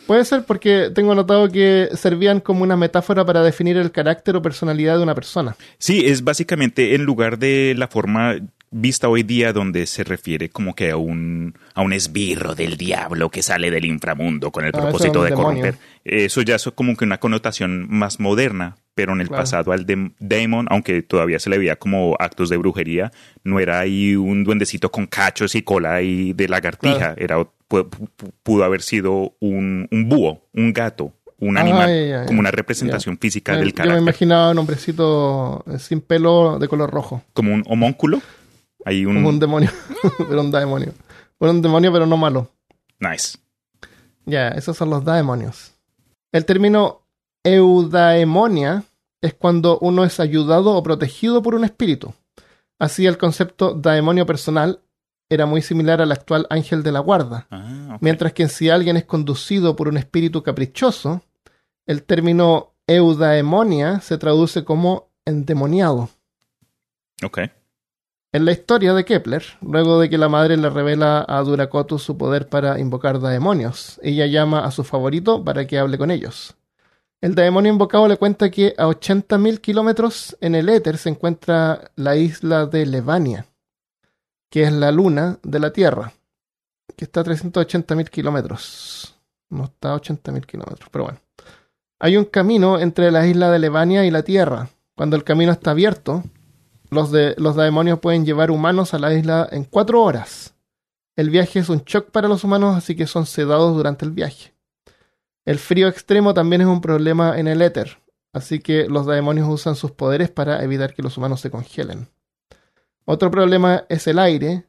Puede 0.06 0.24
ser 0.24 0.44
porque 0.44 0.90
tengo 0.94 1.14
notado 1.14 1.50
que 1.50 1.88
servían 1.94 2.40
como 2.40 2.62
una 2.62 2.76
metáfora 2.76 3.24
para 3.24 3.42
definir 3.42 3.76
el 3.76 3.90
carácter 3.90 4.36
o 4.36 4.42
personalidad 4.42 4.98
de 4.98 5.02
una 5.02 5.14
persona. 5.14 5.56
Sí, 5.78 6.04
es 6.06 6.22
básicamente 6.22 6.94
en 6.94 7.02
lugar 7.04 7.38
de 7.38 7.74
la 7.76 7.88
forma 7.88 8.36
vista 8.70 9.08
hoy 9.08 9.22
día 9.22 9.52
donde 9.52 9.86
se 9.86 10.04
refiere 10.04 10.48
como 10.50 10.74
que 10.74 10.90
a 10.90 10.96
un, 10.96 11.54
a 11.74 11.82
un 11.82 11.92
esbirro 11.92 12.54
del 12.54 12.76
diablo 12.76 13.30
que 13.30 13.42
sale 13.42 13.70
del 13.70 13.84
inframundo 13.84 14.50
con 14.50 14.64
el 14.64 14.72
Ah, 14.74 14.80
propósito 14.82 15.22
de 15.22 15.30
demonio. 15.30 15.62
corromper. 15.62 15.74
Eso 16.04 16.42
ya 16.42 16.56
es 16.56 16.70
como 16.74 16.96
que 16.96 17.04
una 17.04 17.18
connotación 17.18 17.86
más 17.88 18.20
moderna, 18.20 18.76
pero 18.94 19.12
en 19.12 19.20
el 19.20 19.28
Claro. 19.28 19.42
pasado 19.42 19.72
al 19.72 19.86
demon, 19.86 20.66
aunque 20.70 21.02
todavía 21.02 21.38
se 21.38 21.50
le 21.50 21.58
veía 21.58 21.76
como 21.76 22.16
actos 22.18 22.48
de 22.48 22.56
brujería, 22.56 23.12
no 23.44 23.60
era 23.60 23.78
ahí 23.78 24.16
un 24.16 24.42
duendecito 24.44 24.90
con 24.90 25.06
cachos 25.06 25.54
y 25.54 25.62
cola 25.62 26.02
y 26.02 26.32
de 26.32 26.48
lagartija, 26.48 27.14
era 27.16 27.38
pu- 27.38 27.48
pu- 27.88 28.08
pudo 28.42 28.64
haber 28.64 28.82
sido 28.82 29.34
un, 29.40 29.86
un 29.90 30.08
búho, 30.08 30.42
un 30.54 30.72
gato, 30.72 31.12
un 31.38 31.58
Ah, 31.58 31.60
animal, 31.60 32.24
como 32.26 32.40
una 32.40 32.50
representación 32.50 33.18
física 33.18 33.52
del 33.52 33.68
Yo 33.68 33.72
me 33.72 33.74
carácter, 33.74 34.02
imaginaba 34.02 34.50
un 34.52 34.58
hombrecito 34.58 35.64
eh, 35.70 35.78
sin 35.78 36.00
pelo 36.00 36.58
de 36.58 36.66
color 36.66 36.90
rojo. 36.90 37.22
como 37.34 37.52
un 37.52 37.62
homónculo. 37.66 38.22
Hay 38.86 39.04
un, 39.04 39.16
Como 39.16 39.28
un 39.30 39.40
demonio. 39.40 39.70
pero 40.18 40.40
un 40.40 40.52
daemonio. 40.52 40.94
Bueno, 41.40 41.56
un 41.56 41.62
demonio, 41.62 41.92
pero 41.92 42.06
no 42.06 42.16
malo. 42.16 42.48
nice. 43.00 43.36
Ya, 44.24 44.48
esos 44.48 44.76
son 44.76 44.90
los 44.90 45.04
daemonios. 45.04 45.72
El 46.32 46.44
término 46.44 47.02
eudaemonia 47.44 48.84
es 49.20 49.34
cuando 49.34 49.78
uno 49.80 50.04
es 50.04 50.20
ayudado 50.20 50.74
o 50.74 50.82
protegido 50.84 51.42
por 51.42 51.56
un 51.56 51.64
espíritu. 51.64 52.14
Así 52.78 53.06
el 53.06 53.18
concepto 53.18 53.74
daemonio 53.74 54.24
personal 54.24 54.80
era 55.28 55.46
muy 55.46 55.62
similar 55.62 56.00
al 56.00 56.12
actual 56.12 56.46
ángel 56.48 56.84
de 56.84 56.92
la 56.92 57.00
guarda. 57.00 57.48
Ah. 57.50 57.98
Mientras 58.00 58.32
que 58.34 58.48
si 58.48 58.70
alguien 58.70 58.96
es 58.96 59.04
conducido 59.04 59.74
por 59.74 59.88
un 59.88 59.96
espíritu 59.96 60.44
caprichoso, 60.44 61.22
el 61.86 62.04
término 62.04 62.74
eudaemonia 62.86 64.00
se 64.00 64.16
traduce 64.16 64.64
como 64.64 65.08
endemoniado. 65.24 66.08
Ok. 67.24 67.40
En 68.36 68.44
la 68.44 68.52
historia 68.52 68.92
de 68.92 69.06
Kepler, 69.06 69.42
luego 69.62 69.98
de 69.98 70.10
que 70.10 70.18
la 70.18 70.28
madre 70.28 70.58
le 70.58 70.68
revela 70.68 71.24
a 71.26 71.40
Duracotus 71.40 72.02
su 72.02 72.18
poder 72.18 72.50
para 72.50 72.78
invocar 72.78 73.18
daemonios, 73.18 73.98
ella 74.02 74.26
llama 74.26 74.66
a 74.66 74.70
su 74.72 74.84
favorito 74.84 75.42
para 75.42 75.66
que 75.66 75.78
hable 75.78 75.96
con 75.96 76.10
ellos. 76.10 76.54
El 77.22 77.34
daemonio 77.34 77.72
invocado 77.72 78.06
le 78.06 78.18
cuenta 78.18 78.50
que 78.50 78.74
a 78.76 78.88
80.000 78.88 79.62
kilómetros 79.62 80.36
en 80.42 80.54
el 80.54 80.68
éter 80.68 80.98
se 80.98 81.08
encuentra 81.08 81.92
la 81.96 82.16
isla 82.16 82.66
de 82.66 82.84
Levania, 82.84 83.46
que 84.50 84.64
es 84.64 84.72
la 84.74 84.92
luna 84.92 85.38
de 85.42 85.58
la 85.58 85.72
Tierra, 85.72 86.12
que 86.94 87.06
está 87.06 87.20
a 87.20 87.24
380.000 87.24 88.10
kilómetros. 88.10 89.14
No 89.48 89.64
está 89.64 89.94
a 89.94 89.96
80.000 89.96 90.44
kilómetros, 90.44 90.90
pero 90.92 91.04
bueno. 91.04 91.20
Hay 92.00 92.18
un 92.18 92.26
camino 92.26 92.80
entre 92.80 93.10
la 93.10 93.26
isla 93.26 93.50
de 93.50 93.60
Levania 93.60 94.04
y 94.04 94.10
la 94.10 94.24
Tierra. 94.24 94.68
Cuando 94.94 95.16
el 95.16 95.24
camino 95.24 95.52
está 95.52 95.70
abierto, 95.70 96.22
los, 96.90 97.10
de, 97.10 97.34
los 97.38 97.56
demonios 97.56 98.00
pueden 98.00 98.24
llevar 98.24 98.50
humanos 98.50 98.94
a 98.94 98.98
la 98.98 99.12
isla 99.14 99.48
en 99.50 99.64
cuatro 99.64 100.02
horas. 100.02 100.54
El 101.16 101.30
viaje 101.30 101.60
es 101.60 101.68
un 101.68 101.82
shock 101.84 102.10
para 102.10 102.28
los 102.28 102.44
humanos, 102.44 102.76
así 102.76 102.94
que 102.94 103.06
son 103.06 103.26
sedados 103.26 103.74
durante 103.74 104.04
el 104.04 104.10
viaje. 104.12 104.54
El 105.44 105.58
frío 105.58 105.88
extremo 105.88 106.34
también 106.34 106.62
es 106.62 106.66
un 106.66 106.80
problema 106.80 107.38
en 107.38 107.48
el 107.48 107.62
éter, 107.62 107.98
así 108.32 108.58
que 108.58 108.88
los 108.88 109.06
demonios 109.06 109.48
usan 109.48 109.76
sus 109.76 109.92
poderes 109.92 110.28
para 110.28 110.62
evitar 110.62 110.92
que 110.92 111.02
los 111.02 111.16
humanos 111.16 111.40
se 111.40 111.50
congelen. 111.50 112.08
Otro 113.04 113.30
problema 113.30 113.84
es 113.88 114.06
el 114.08 114.18
aire, 114.18 114.66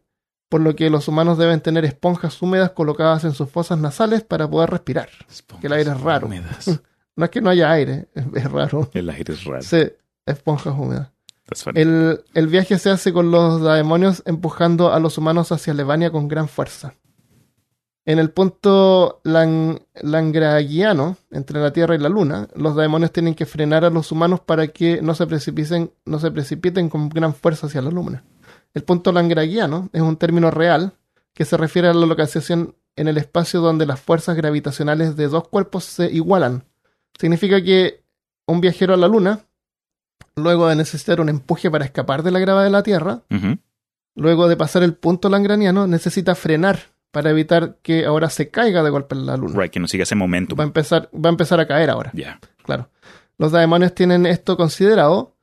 por 0.49 0.61
lo 0.61 0.75
que 0.75 0.89
los 0.89 1.07
humanos 1.07 1.37
deben 1.37 1.59
tener 1.61 1.83
esponjas 1.83 2.41
húmedas 2.41 2.71
colocadas 2.71 3.23
en 3.25 3.33
sus 3.33 3.49
fosas 3.49 3.79
nasales 3.79 4.23
para 4.23 4.47
poder 4.49 4.69
respirar. 4.69 5.09
Que 5.59 5.67
el 5.67 5.73
aire 5.73 5.91
es 5.91 6.01
raro. 6.01 6.27
Húmedas. 6.27 6.81
No 7.17 7.25
es 7.25 7.31
que 7.31 7.41
no 7.41 7.49
haya 7.49 7.71
aire, 7.71 8.09
es, 8.13 8.25
es 8.31 8.51
raro. 8.51 8.91
El 8.93 9.09
aire 9.09 9.33
es 9.33 9.43
raro. 9.43 9.63
Sí, 9.63 9.91
esponjas 10.23 10.75
húmedas. 10.77 11.09
El, 11.75 12.47
viaje 12.47 12.77
se 12.77 12.89
hace 12.89 13.13
con 13.13 13.31
los 13.31 13.61
demonios 13.61 14.21
empujando 14.25 14.91
a 14.91 14.99
los 14.99 15.17
humanos 15.17 15.51
hacia 15.51 15.73
Levania 15.73 16.11
con 16.11 16.27
gran 16.27 16.47
fuerza. 16.47 16.95
En 18.05 18.19
el 18.19 18.31
punto 18.31 19.21
lang- 19.23 19.81
entre 21.31 21.59
la 21.59 21.73
Tierra 21.73 21.95
y 21.95 21.99
la 21.99 22.09
Luna, 22.09 22.47
los 22.55 22.75
demonios 22.75 23.11
tienen 23.11 23.35
que 23.35 23.45
frenar 23.45 23.83
a 23.83 23.89
los 23.89 24.11
humanos 24.11 24.39
para 24.39 24.67
que 24.67 25.01
no 25.01 25.13
se 25.13 25.27
precipiten, 25.27 25.91
no 26.05 26.19
se 26.19 26.31
precipiten 26.31 26.89
con 26.89 27.09
gran 27.09 27.33
fuerza 27.33 27.67
hacia 27.67 27.81
la 27.81 27.91
Luna. 27.91 28.23
El 28.73 28.83
punto 28.83 29.11
langragiano 29.11 29.89
es 29.91 30.01
un 30.01 30.17
término 30.17 30.51
real 30.51 30.93
que 31.33 31.45
se 31.45 31.57
refiere 31.57 31.87
a 31.87 31.93
la 31.93 32.05
localización 32.05 32.75
en 32.95 33.07
el 33.07 33.17
espacio 33.17 33.61
donde 33.61 33.85
las 33.85 33.99
fuerzas 33.99 34.35
gravitacionales 34.35 35.15
de 35.15 35.27
dos 35.27 35.47
cuerpos 35.47 35.83
se 35.83 36.11
igualan. 36.11 36.63
Significa 37.19 37.61
que 37.61 38.03
un 38.45 38.61
viajero 38.61 38.93
a 38.93 38.97
la 38.97 39.07
Luna 39.07 39.46
luego 40.37 40.67
de 40.69 40.75
necesitar 40.75 41.19
un 41.19 41.29
empuje 41.29 41.69
para 41.69 41.85
escapar 41.85 42.23
de 42.23 42.31
la 42.31 42.39
gravedad 42.39 42.63
de 42.65 42.69
la 42.71 42.83
Tierra, 42.83 43.21
luego 44.15 44.47
de 44.47 44.55
pasar 44.57 44.83
el 44.83 44.93
punto 44.93 45.29
langraniano, 45.29 45.87
necesita 45.87 46.35
frenar 46.35 46.79
para 47.11 47.29
evitar 47.31 47.77
que 47.81 48.05
ahora 48.05 48.29
se 48.29 48.49
caiga 48.49 48.83
de 48.83 48.89
golpe 48.89 49.15
en 49.15 49.25
la 49.25 49.37
Luna. 49.37 49.59
Right, 49.59 49.71
que 49.71 49.79
no 49.79 49.87
siga 49.87 50.03
ese 50.03 50.15
momento. 50.15 50.55
Va, 50.55 50.63
a 50.63 50.67
empezar, 50.67 51.09
va 51.13 51.29
a 51.29 51.31
empezar 51.31 51.59
a 51.59 51.67
caer 51.67 51.89
ahora, 51.89 52.11
Ya. 52.13 52.39
claro. 52.63 52.89
Los 53.39 53.51
demonios 53.51 53.93
tienen 53.93 54.25
esto 54.25 54.57
considerado 54.57 55.35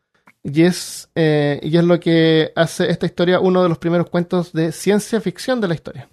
y 0.42 0.62
es, 0.62 1.10
eh, 1.14 1.60
y 1.62 1.76
es 1.76 1.84
lo 1.84 2.00
que 2.00 2.52
hace 2.56 2.90
esta 2.90 3.06
historia 3.06 3.38
uno 3.40 3.62
de 3.62 3.68
los 3.68 3.78
primeros 3.78 4.10
cuentos 4.10 4.52
de 4.52 4.72
ciencia 4.72 5.20
ficción 5.20 5.60
de 5.60 5.68
la 5.68 5.74
historia. 5.74 6.08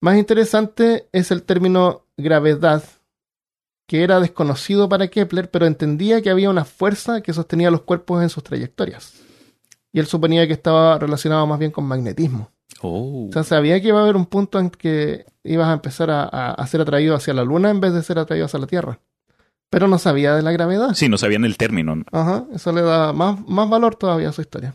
Más 0.00 0.16
interesante 0.18 1.08
es 1.12 1.30
el 1.30 1.44
término 1.44 2.06
gravedad, 2.16 2.82
que 3.86 4.02
era 4.02 4.20
desconocido 4.20 4.88
para 4.88 5.08
Kepler, 5.08 5.50
pero 5.50 5.66
entendía 5.66 6.22
que 6.22 6.30
había 6.30 6.50
una 6.50 6.64
fuerza 6.64 7.20
que 7.20 7.32
sostenía 7.32 7.70
los 7.70 7.82
cuerpos 7.82 8.22
en 8.22 8.30
sus 8.30 8.42
trayectorias. 8.42 9.14
Y 9.92 10.00
él 10.00 10.06
suponía 10.06 10.46
que 10.46 10.52
estaba 10.54 10.98
relacionado 10.98 11.46
más 11.46 11.58
bien 11.58 11.70
con 11.70 11.84
magnetismo. 11.84 12.50
Oh. 12.80 13.28
O 13.28 13.32
sea, 13.32 13.44
sabía 13.44 13.80
que 13.80 13.88
iba 13.88 14.00
a 14.00 14.02
haber 14.02 14.16
un 14.16 14.26
punto 14.26 14.58
en 14.58 14.70
que 14.70 15.26
ibas 15.44 15.68
a 15.68 15.74
empezar 15.74 16.10
a, 16.10 16.22
a- 16.24 16.52
a 16.52 16.66
ser 16.66 16.80
atraído 16.80 17.14
hacia 17.14 17.34
la 17.34 17.44
Luna 17.44 17.70
en 17.70 17.80
vez 17.80 17.92
de 17.92 18.02
ser 18.02 18.18
atraído 18.18 18.46
hacia 18.46 18.58
la 18.58 18.66
Tierra. 18.66 18.98
Pero 19.70 19.86
no 19.88 19.98
sabía 19.98 20.34
de 20.34 20.42
la 20.42 20.52
gravedad. 20.52 20.94
Sí, 20.94 21.08
no 21.08 21.18
sabían 21.18 21.44
el 21.44 21.56
término. 21.56 21.96
¿no? 21.96 22.04
Ajá, 22.12 22.44
eso 22.52 22.72
le 22.72 22.82
da 22.82 23.12
más, 23.12 23.38
más 23.46 23.68
valor 23.68 23.96
todavía 23.96 24.30
a 24.30 24.32
su 24.32 24.40
historia. 24.40 24.74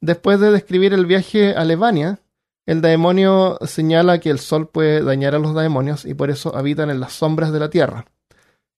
Después 0.00 0.40
de 0.40 0.50
describir 0.50 0.92
el 0.94 1.06
viaje 1.06 1.54
a 1.54 1.64
Levania, 1.64 2.18
el 2.66 2.80
demonio 2.80 3.58
señala 3.66 4.18
que 4.18 4.30
el 4.30 4.38
sol 4.38 4.68
puede 4.68 5.02
dañar 5.02 5.34
a 5.34 5.38
los 5.38 5.54
demonios 5.54 6.04
y 6.04 6.14
por 6.14 6.30
eso 6.30 6.56
habitan 6.56 6.90
en 6.90 7.00
las 7.00 7.12
sombras 7.12 7.52
de 7.52 7.60
la 7.60 7.70
tierra. 7.70 8.06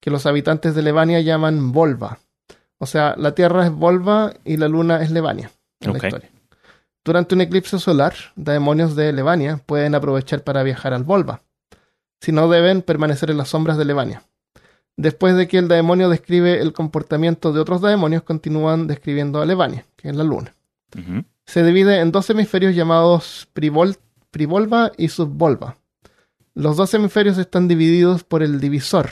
que 0.00 0.10
los 0.10 0.26
habitantes 0.26 0.74
de 0.74 0.82
Levania 0.82 1.20
llaman 1.20 1.72
Volva. 1.72 2.18
O 2.76 2.84
sea, 2.86 3.14
la 3.16 3.34
Tierra 3.34 3.64
es 3.64 3.72
Volva 3.72 4.34
y 4.44 4.58
la 4.58 4.68
Luna 4.68 5.02
es 5.02 5.10
Levania 5.10 5.50
en 5.80 5.92
la 5.92 5.98
historia. 5.98 6.30
Durante 7.02 7.34
un 7.34 7.40
eclipse 7.40 7.78
solar, 7.78 8.14
demonios 8.36 8.96
de 8.96 9.14
Levania 9.14 9.62
pueden 9.64 9.94
aprovechar 9.94 10.42
para 10.42 10.62
viajar 10.62 10.92
al 10.92 11.04
Volva. 11.04 11.40
Si 12.20 12.32
no, 12.32 12.50
deben 12.50 12.82
permanecer 12.82 13.30
en 13.30 13.38
las 13.38 13.48
sombras 13.48 13.78
de 13.78 13.86
Levania. 13.86 14.22
Después 14.96 15.36
de 15.36 15.48
que 15.48 15.56
el 15.58 15.68
demonio 15.68 16.10
describe 16.10 16.60
el 16.60 16.74
comportamiento 16.74 17.54
de 17.54 17.60
otros 17.60 17.80
demonios, 17.80 18.22
continúan 18.22 18.86
describiendo 18.86 19.40
a 19.40 19.46
Levania, 19.46 19.86
que 19.96 20.08
es 20.08 20.16
la 20.16 20.24
Luna. 20.24 20.54
Se 21.46 21.62
divide 21.64 22.00
en 22.00 22.10
dos 22.12 22.28
hemisferios 22.30 22.74
llamados 22.74 23.48
privol- 23.54 23.98
privolva 24.30 24.92
y 24.96 25.08
subvolva. 25.08 25.76
Los 26.54 26.76
dos 26.76 26.92
hemisferios 26.94 27.38
están 27.38 27.68
divididos 27.68 28.24
por 28.24 28.42
el 28.42 28.60
divisor. 28.60 29.10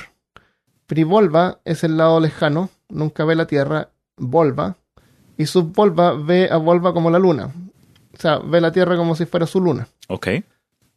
Privolva 0.87 1.61
es 1.64 1.85
el 1.85 1.97
lado 1.97 2.21
lejano, 2.21 2.71
nunca 2.88 3.25
ve 3.25 3.35
la 3.35 3.47
Tierra, 3.47 3.90
volva, 4.16 4.77
y 5.37 5.47
subvolva 5.47 6.12
ve 6.14 6.49
a 6.51 6.57
volva 6.57 6.92
como 6.92 7.11
la 7.11 7.18
luna. 7.18 7.53
O 8.14 8.18
sea, 8.21 8.38
ve 8.38 8.61
la 8.61 8.73
Tierra 8.73 8.97
como 8.97 9.14
si 9.16 9.25
fuera 9.25 9.47
su 9.47 9.61
luna. 9.61 9.88
Ok. 10.09 10.29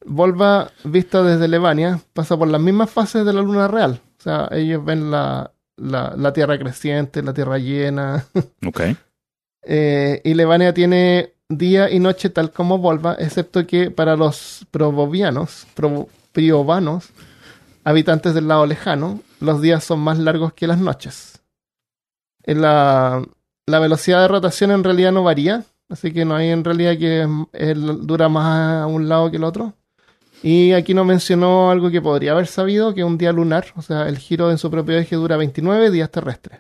Volva, 0.06 0.70
vista 0.84 1.24
desde 1.24 1.48
Levania, 1.48 2.00
pasa 2.14 2.38
por 2.38 2.48
las 2.48 2.62
mismas 2.62 2.90
fases 2.90 3.26
de 3.26 3.34
la 3.34 3.42
luna 3.42 3.68
real. 3.68 4.02
O 4.20 4.22
sea, 4.22 4.48
ellos 4.52 4.84
ven 4.84 5.10
la, 5.10 5.52
la, 5.78 6.14
la 6.18 6.34
Tierra 6.34 6.60
creciente, 6.60 7.24
la 7.24 7.34
Tierra 7.34 7.58
llena. 7.58 8.26
Ok. 8.68 8.82
Eh, 9.66 10.22
y 10.24 10.34
Levania 10.34 10.74
tiene 10.74 11.34
día 11.50 11.90
y 11.92 12.00
noche 12.00 12.30
tal 12.30 12.52
como 12.52 12.78
Volva, 12.78 13.16
excepto 13.20 13.66
que 13.66 13.92
para 13.92 14.16
los 14.16 14.66
probovianos, 14.72 15.66
habitantes 17.84 18.34
del 18.34 18.48
lado 18.48 18.66
lejano, 18.66 19.20
los 19.40 19.62
días 19.62 19.84
son 19.84 20.00
más 20.00 20.18
largos 20.18 20.54
que 20.54 20.68
las 20.68 20.80
noches. 20.80 21.42
La, 22.46 23.24
velocidad 23.68 24.22
de 24.22 24.28
rotación 24.28 24.72
en 24.72 24.84
realidad 24.84 25.12
no 25.12 25.24
varía, 25.24 25.64
así 25.90 26.12
que 26.14 26.26
no 26.26 26.36
hay 26.36 26.50
en 26.50 26.64
realidad 26.64 26.98
que 26.98 27.28
el- 27.54 28.06
dura 28.06 28.30
más 28.30 28.84
a 28.84 28.88
un 28.88 29.10
lado 29.10 29.32
que 29.32 29.38
el 29.38 29.44
otro. 29.44 29.74
Y 30.44 30.74
aquí 30.74 30.94
no 30.94 31.06
mencionó 31.06 31.72
algo 31.72 31.90
que 31.90 32.02
podría 32.02 32.34
haber 32.34 32.46
sabido, 32.48 32.94
que 32.94 33.04
un 33.04 33.18
día 33.18 33.32
lunar, 33.32 33.66
o 33.76 33.82
sea, 33.82 34.08
el 34.08 34.18
giro 34.20 34.52
en 34.52 34.60
su 34.60 34.70
propio 34.70 34.98
eje 34.98 35.16
dura 35.16 35.38
29 35.38 35.90
días 35.90 36.12
terrestres. 36.12 36.60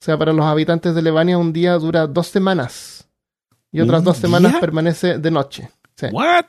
O 0.00 0.04
sea, 0.04 0.16
para 0.18 0.32
los 0.32 0.44
habitantes 0.46 0.94
de 0.94 1.02
Levania 1.02 1.38
un 1.38 1.52
día 1.52 1.74
dura 1.74 2.06
dos 2.06 2.28
semanas. 2.28 3.08
Y 3.72 3.80
otras 3.80 4.00
¿Un 4.00 4.04
dos 4.06 4.16
semanas 4.16 4.52
día? 4.52 4.60
permanece 4.60 5.18
de 5.18 5.30
noche. 5.30 5.70
Sí. 5.96 6.06
What? 6.12 6.46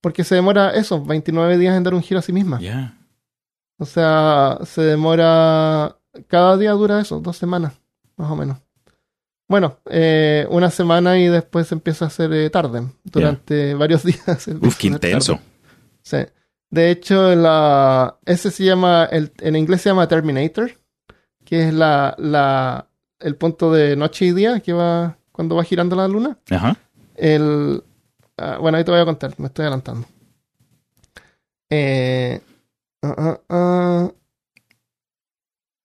Porque 0.00 0.24
se 0.24 0.34
demora 0.34 0.70
eso, 0.70 1.04
29 1.04 1.58
días 1.58 1.76
en 1.76 1.82
dar 1.82 1.94
un 1.94 2.02
giro 2.02 2.20
a 2.20 2.22
sí 2.22 2.32
misma. 2.32 2.58
Ya. 2.60 2.96
O 3.78 3.84
sea, 3.84 4.58
se 4.64 4.82
demora... 4.82 5.94
Cada 6.26 6.56
día 6.56 6.72
dura 6.72 7.00
eso, 7.00 7.20
dos 7.20 7.36
semanas, 7.36 7.74
más 8.16 8.30
o 8.30 8.34
menos. 8.36 8.58
Bueno, 9.46 9.78
eh, 9.86 10.46
una 10.50 10.70
semana 10.70 11.18
y 11.18 11.28
después 11.28 11.70
empieza 11.70 12.06
a 12.06 12.10
ser 12.10 12.32
eh, 12.32 12.50
tarde. 12.50 12.82
Durante 13.04 13.74
varios 13.74 14.02
días. 14.04 14.48
Uf, 14.48 14.76
qué 14.76 14.88
hacer 14.88 14.92
intenso. 14.92 15.34
tarde. 15.34 15.46
Sí. 16.02 16.18
De 16.70 16.90
hecho, 16.90 17.34
la, 17.36 18.18
ese 18.26 18.50
se 18.50 18.64
llama, 18.64 19.04
el, 19.10 19.32
en 19.40 19.56
inglés 19.56 19.82
se 19.82 19.90
llama 19.90 20.08
Terminator, 20.08 20.72
que 21.48 21.68
es 21.68 21.72
la, 21.72 22.14
la, 22.18 22.88
el 23.20 23.34
punto 23.36 23.72
de 23.72 23.96
noche 23.96 24.26
y 24.26 24.32
día 24.32 24.60
que 24.60 24.74
va 24.74 25.16
cuando 25.32 25.56
va 25.56 25.64
girando 25.64 25.96
la 25.96 26.06
luna. 26.06 26.36
Ajá. 26.50 26.76
El, 27.14 27.82
ah, 28.36 28.58
bueno, 28.60 28.76
ahí 28.76 28.84
te 28.84 28.90
voy 28.90 29.00
a 29.00 29.06
contar, 29.06 29.32
me 29.38 29.46
estoy 29.46 29.62
adelantando. 29.62 30.06
Eh, 31.70 32.38
ah, 33.02 33.40
ah, 33.48 34.12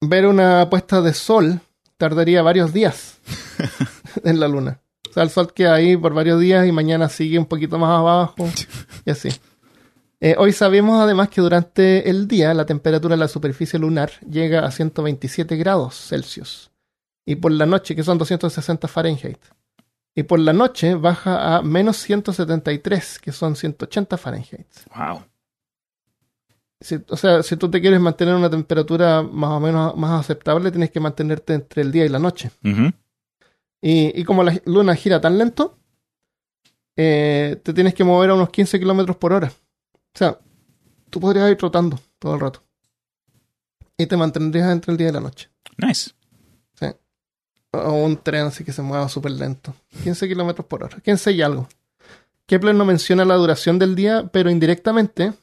ver 0.01 0.27
una 0.27 0.69
puesta 0.69 1.01
de 1.01 1.13
sol 1.13 1.61
tardaría 1.95 2.41
varios 2.41 2.73
días 2.73 3.19
en 4.25 4.41
la 4.41 4.49
luna. 4.49 4.81
O 5.09 5.13
sea, 5.13 5.23
el 5.23 5.29
sol 5.29 5.53
queda 5.53 5.75
ahí 5.75 5.95
por 5.95 6.13
varios 6.13 6.41
días 6.41 6.67
y 6.67 6.73
mañana 6.73 7.07
sigue 7.07 7.39
un 7.39 7.45
poquito 7.45 7.79
más 7.79 7.91
abajo 7.91 8.49
y 9.05 9.11
así. 9.11 9.29
Eh, 10.25 10.35
hoy 10.37 10.53
sabemos 10.53 11.01
además 11.01 11.27
que 11.27 11.41
durante 11.41 12.09
el 12.09 12.29
día 12.29 12.53
la 12.53 12.65
temperatura 12.65 13.15
de 13.15 13.19
la 13.19 13.27
superficie 13.27 13.77
lunar 13.77 14.09
llega 14.21 14.65
a 14.65 14.71
127 14.71 15.57
grados 15.57 15.95
Celsius. 16.07 16.71
Y 17.25 17.35
por 17.35 17.51
la 17.51 17.65
noche, 17.65 17.93
que 17.93 18.03
son 18.03 18.17
260 18.17 18.87
Fahrenheit. 18.87 19.37
Y 20.15 20.23
por 20.23 20.39
la 20.39 20.53
noche 20.53 20.95
baja 20.95 21.57
a 21.57 21.61
menos 21.61 21.97
173, 21.97 23.19
que 23.19 23.33
son 23.33 23.57
180 23.57 24.17
Fahrenheit. 24.17 24.67
Wow. 24.95 25.23
Si- 26.79 27.03
o 27.09 27.17
sea, 27.17 27.43
si 27.43 27.57
tú 27.57 27.69
te 27.69 27.81
quieres 27.81 27.99
mantener 27.99 28.33
una 28.35 28.49
temperatura 28.49 29.23
más 29.23 29.49
o 29.51 29.59
menos 29.59 29.95
más 29.97 30.21
aceptable, 30.21 30.71
tienes 30.71 30.91
que 30.91 30.99
mantenerte 31.01 31.53
entre 31.53 31.81
el 31.81 31.91
día 31.91 32.05
y 32.05 32.09
la 32.09 32.19
noche. 32.19 32.49
Y 33.81 34.23
como 34.23 34.41
la 34.43 34.57
luna 34.65 34.95
gira 34.95 35.19
tan 35.19 35.37
lento, 35.37 35.77
eh, 36.95 37.59
te 37.61 37.73
tienes 37.73 37.93
que 37.93 38.05
mover 38.05 38.29
a 38.29 38.35
unos 38.35 38.49
15 38.51 38.79
kilómetros 38.79 39.17
por 39.17 39.33
hora. 39.33 39.51
O 40.13 40.17
sea, 40.17 40.39
tú 41.09 41.19
podrías 41.19 41.49
ir 41.49 41.57
trotando 41.57 41.99
todo 42.19 42.35
el 42.35 42.39
rato. 42.39 42.63
Y 43.97 44.05
te 44.05 44.17
mantendrías 44.17 44.71
entre 44.71 44.91
el 44.91 44.97
día 44.97 45.09
y 45.09 45.11
la 45.11 45.19
noche. 45.19 45.49
Nice. 45.77 46.11
O 47.75 47.91
un 47.91 48.17
tren 48.17 48.45
así 48.45 48.63
que 48.63 48.71
se 48.71 48.83
mueva 48.83 49.09
súper 49.09 49.31
lento. 49.31 49.73
15 50.03 50.27
kilómetros 50.27 50.67
por 50.67 50.83
hora. 50.83 50.99
15 50.99 51.31
y 51.31 51.41
algo. 51.41 51.67
Kepler 52.45 52.75
no 52.75 52.85
menciona 52.85 53.25
la 53.25 53.35
duración 53.35 53.79
del 53.79 53.95
día, 53.95 54.29
pero 54.31 54.51
indirectamente 54.51 55.33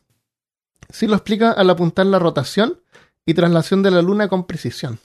sí 0.91 1.09
lo 1.09 1.17
explica 1.17 1.51
al 1.51 1.71
apuntar 1.71 2.07
la 2.07 2.21
rotación 2.21 2.81
y 3.27 3.35
traslación 3.35 3.83
de 3.83 3.91
la 3.91 4.03
luna 4.03 4.29
con 4.29 4.47
precisión. 4.47 5.01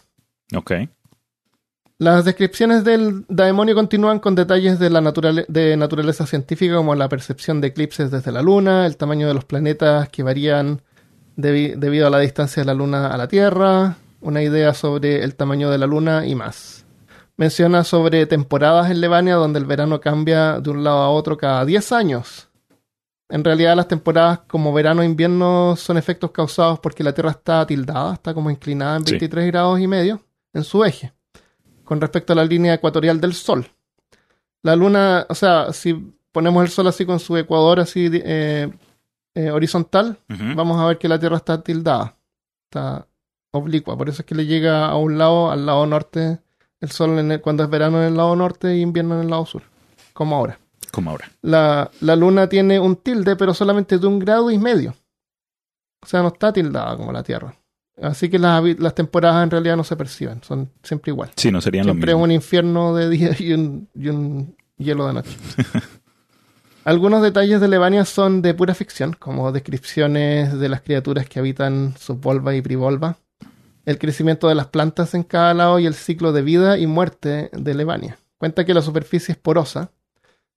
Ok. 0.56 0.74
Las 1.98 2.26
descripciones 2.26 2.84
del 2.84 3.26
demonio 3.30 3.74
continúan 3.74 4.20
con 4.20 4.36
detalles 4.36 4.80
de, 4.80 4.90
la 4.90 5.00
naturale- 5.00 5.46
de 5.48 5.78
naturaleza 5.78 6.26
científica 6.26 6.76
como 6.76 6.94
la 6.94 7.08
percepción 7.08 7.62
de 7.62 7.68
eclipses 7.68 8.12
desde 8.12 8.34
la 8.34 8.42
Luna, 8.42 8.86
el 8.86 8.98
tamaño 8.98 9.28
de 9.30 9.34
los 9.34 9.46
planetas 9.46 10.10
que 10.10 10.22
varían 10.22 10.82
debi- 11.38 11.76
debido 11.76 12.08
a 12.08 12.10
la 12.10 12.20
distancia 12.20 12.62
de 12.62 12.68
la 12.68 12.74
Luna 12.74 13.08
a 13.08 13.18
la 13.18 13.30
Tierra, 13.30 13.96
una 14.20 14.44
idea 14.44 14.74
sobre 14.74 15.24
el 15.24 15.36
tamaño 15.36 15.70
de 15.70 15.78
la 15.78 15.86
Luna 15.88 16.26
y 16.26 16.36
más. 16.36 16.86
Menciona 17.38 17.86
sobre 17.86 18.26
temporadas 18.26 18.92
en 18.92 19.00
Levania 19.00 19.36
donde 19.36 19.60
el 19.60 19.66
verano 19.66 20.02
cambia 20.02 20.60
de 20.60 20.70
un 20.72 20.84
lado 20.84 20.98
a 21.00 21.10
otro 21.10 21.38
cada 21.38 21.64
10 21.64 21.94
años. 21.94 22.50
En 23.30 23.44
realidad 23.44 23.76
las 23.76 23.88
temporadas 23.88 24.40
como 24.48 24.74
verano 24.74 25.02
e 25.02 25.06
invierno 25.06 25.76
son 25.78 25.98
efectos 25.98 26.32
causados 26.32 26.78
porque 26.80 27.06
la 27.06 27.14
Tierra 27.14 27.32
está 27.32 27.66
tildada, 27.66 28.14
está 28.16 28.34
como 28.34 28.50
inclinada 28.50 28.98
en 28.98 29.06
Sí. 29.06 29.12
23 29.14 29.48
grados 29.48 29.80
y 29.80 29.88
medio 29.88 30.22
en 30.54 30.64
su 30.66 30.84
eje 30.84 31.14
con 31.86 32.02
respecto 32.02 32.34
a 32.34 32.36
la 32.36 32.44
línea 32.46 32.74
ecuatorial 32.74 33.22
del 33.22 33.34
Sol. 33.34 33.68
La 34.64 34.76
Luna, 34.76 35.26
o 35.30 35.36
sea, 35.36 35.72
si 35.72 35.94
ponemos 36.32 36.64
el 36.64 36.70
Sol 36.70 36.88
así 36.88 37.06
con 37.06 37.20
su 37.20 37.38
ecuador 37.38 37.80
así 37.80 38.10
eh, 38.12 38.70
eh, 39.36 39.52
horizontal, 39.52 40.18
vamos 40.56 40.80
a 40.82 40.88
ver 40.88 40.98
que 40.98 41.08
la 41.08 41.20
Tierra 41.20 41.38
está 41.38 41.62
tildada, 41.62 42.16
está 42.66 43.08
oblicua. 43.52 43.98
Por 43.98 44.10
eso 44.10 44.22
es 44.22 44.26
que 44.26 44.36
le 44.36 44.46
llega 44.46 44.88
a 44.88 44.98
un 44.98 45.18
lado, 45.18 45.52
al 45.52 45.66
lado 45.66 45.86
norte, 45.86 46.40
el 46.82 46.92
Sol 46.92 47.18
en 47.20 47.32
el- 47.32 47.42
cuando 47.42 47.64
es 47.64 47.70
verano 47.70 48.00
en 48.02 48.08
el 48.10 48.18
lado 48.18 48.36
norte 48.36 48.76
y 48.76 48.82
invierno 48.82 49.16
en 49.16 49.22
el 49.22 49.30
lado 49.30 49.46
sur, 49.46 49.64
como 50.14 50.36
ahora. 50.36 50.60
Como 50.92 51.12
ahora. 51.12 51.30
La, 51.42 51.92
la 52.02 52.16
Luna 52.16 52.48
tiene 52.50 52.80
un 52.80 52.96
tilde, 52.98 53.36
pero 53.36 53.54
solamente 53.54 53.98
de 53.98 54.08
un 54.08 54.18
grado 54.20 54.50
y 54.52 54.58
medio. 54.58 54.96
O 56.02 56.08
sea, 56.08 56.22
no 56.22 56.30
está 56.30 56.52
tildada 56.54 56.96
como 56.98 57.12
la 57.12 57.24
Tierra. 57.24 57.54
Así 58.02 58.30
que 58.30 58.38
las, 58.40 58.62
las 58.80 58.94
temporadas 58.94 59.44
en 59.44 59.52
realidad 59.52 59.78
no 59.78 59.84
se 59.84 59.96
perciben, 59.96 60.42
son 60.44 60.70
siempre 60.84 61.12
igual. 61.12 61.32
Sí, 61.36 61.50
no 61.52 61.62
serían 61.62 61.86
lo 61.88 61.94
Siempre 61.94 62.12
es 62.12 62.16
mismo. 62.16 62.24
un 62.26 62.32
infierno 62.32 62.96
de 62.96 63.10
día 63.10 63.32
y 63.40 63.54
un, 63.54 63.88
y 63.96 64.10
un 64.10 64.56
hielo 64.78 65.08
de 65.08 65.14
noche. 65.14 65.38
Algunos 66.84 67.24
detalles 67.24 67.62
de 67.62 67.68
Levania 67.68 68.06
son 68.06 68.42
de 68.42 68.54
pura 68.54 68.76
ficción, 68.76 69.14
como 69.14 69.52
descripciones 69.52 70.60
de 70.60 70.70
las 70.70 70.82
criaturas 70.82 71.28
que 71.28 71.40
habitan 71.40 71.96
subvolva 71.98 72.54
y 72.54 72.62
privolva, 72.62 73.18
el 73.86 73.98
crecimiento 73.98 74.48
de 74.50 74.56
las 74.56 74.68
plantas 74.68 75.14
en 75.16 75.24
cada 75.24 75.54
lado 75.54 75.80
y 75.80 75.88
el 75.88 75.96
ciclo 75.96 76.32
de 76.32 76.42
vida 76.44 76.78
y 76.78 76.86
muerte 76.86 77.50
de 77.54 77.74
Levania. 77.74 78.18
Cuenta 78.38 78.66
que 78.66 78.74
la 78.74 78.82
superficie 78.82 79.32
es 79.32 79.38
porosa 79.38 79.92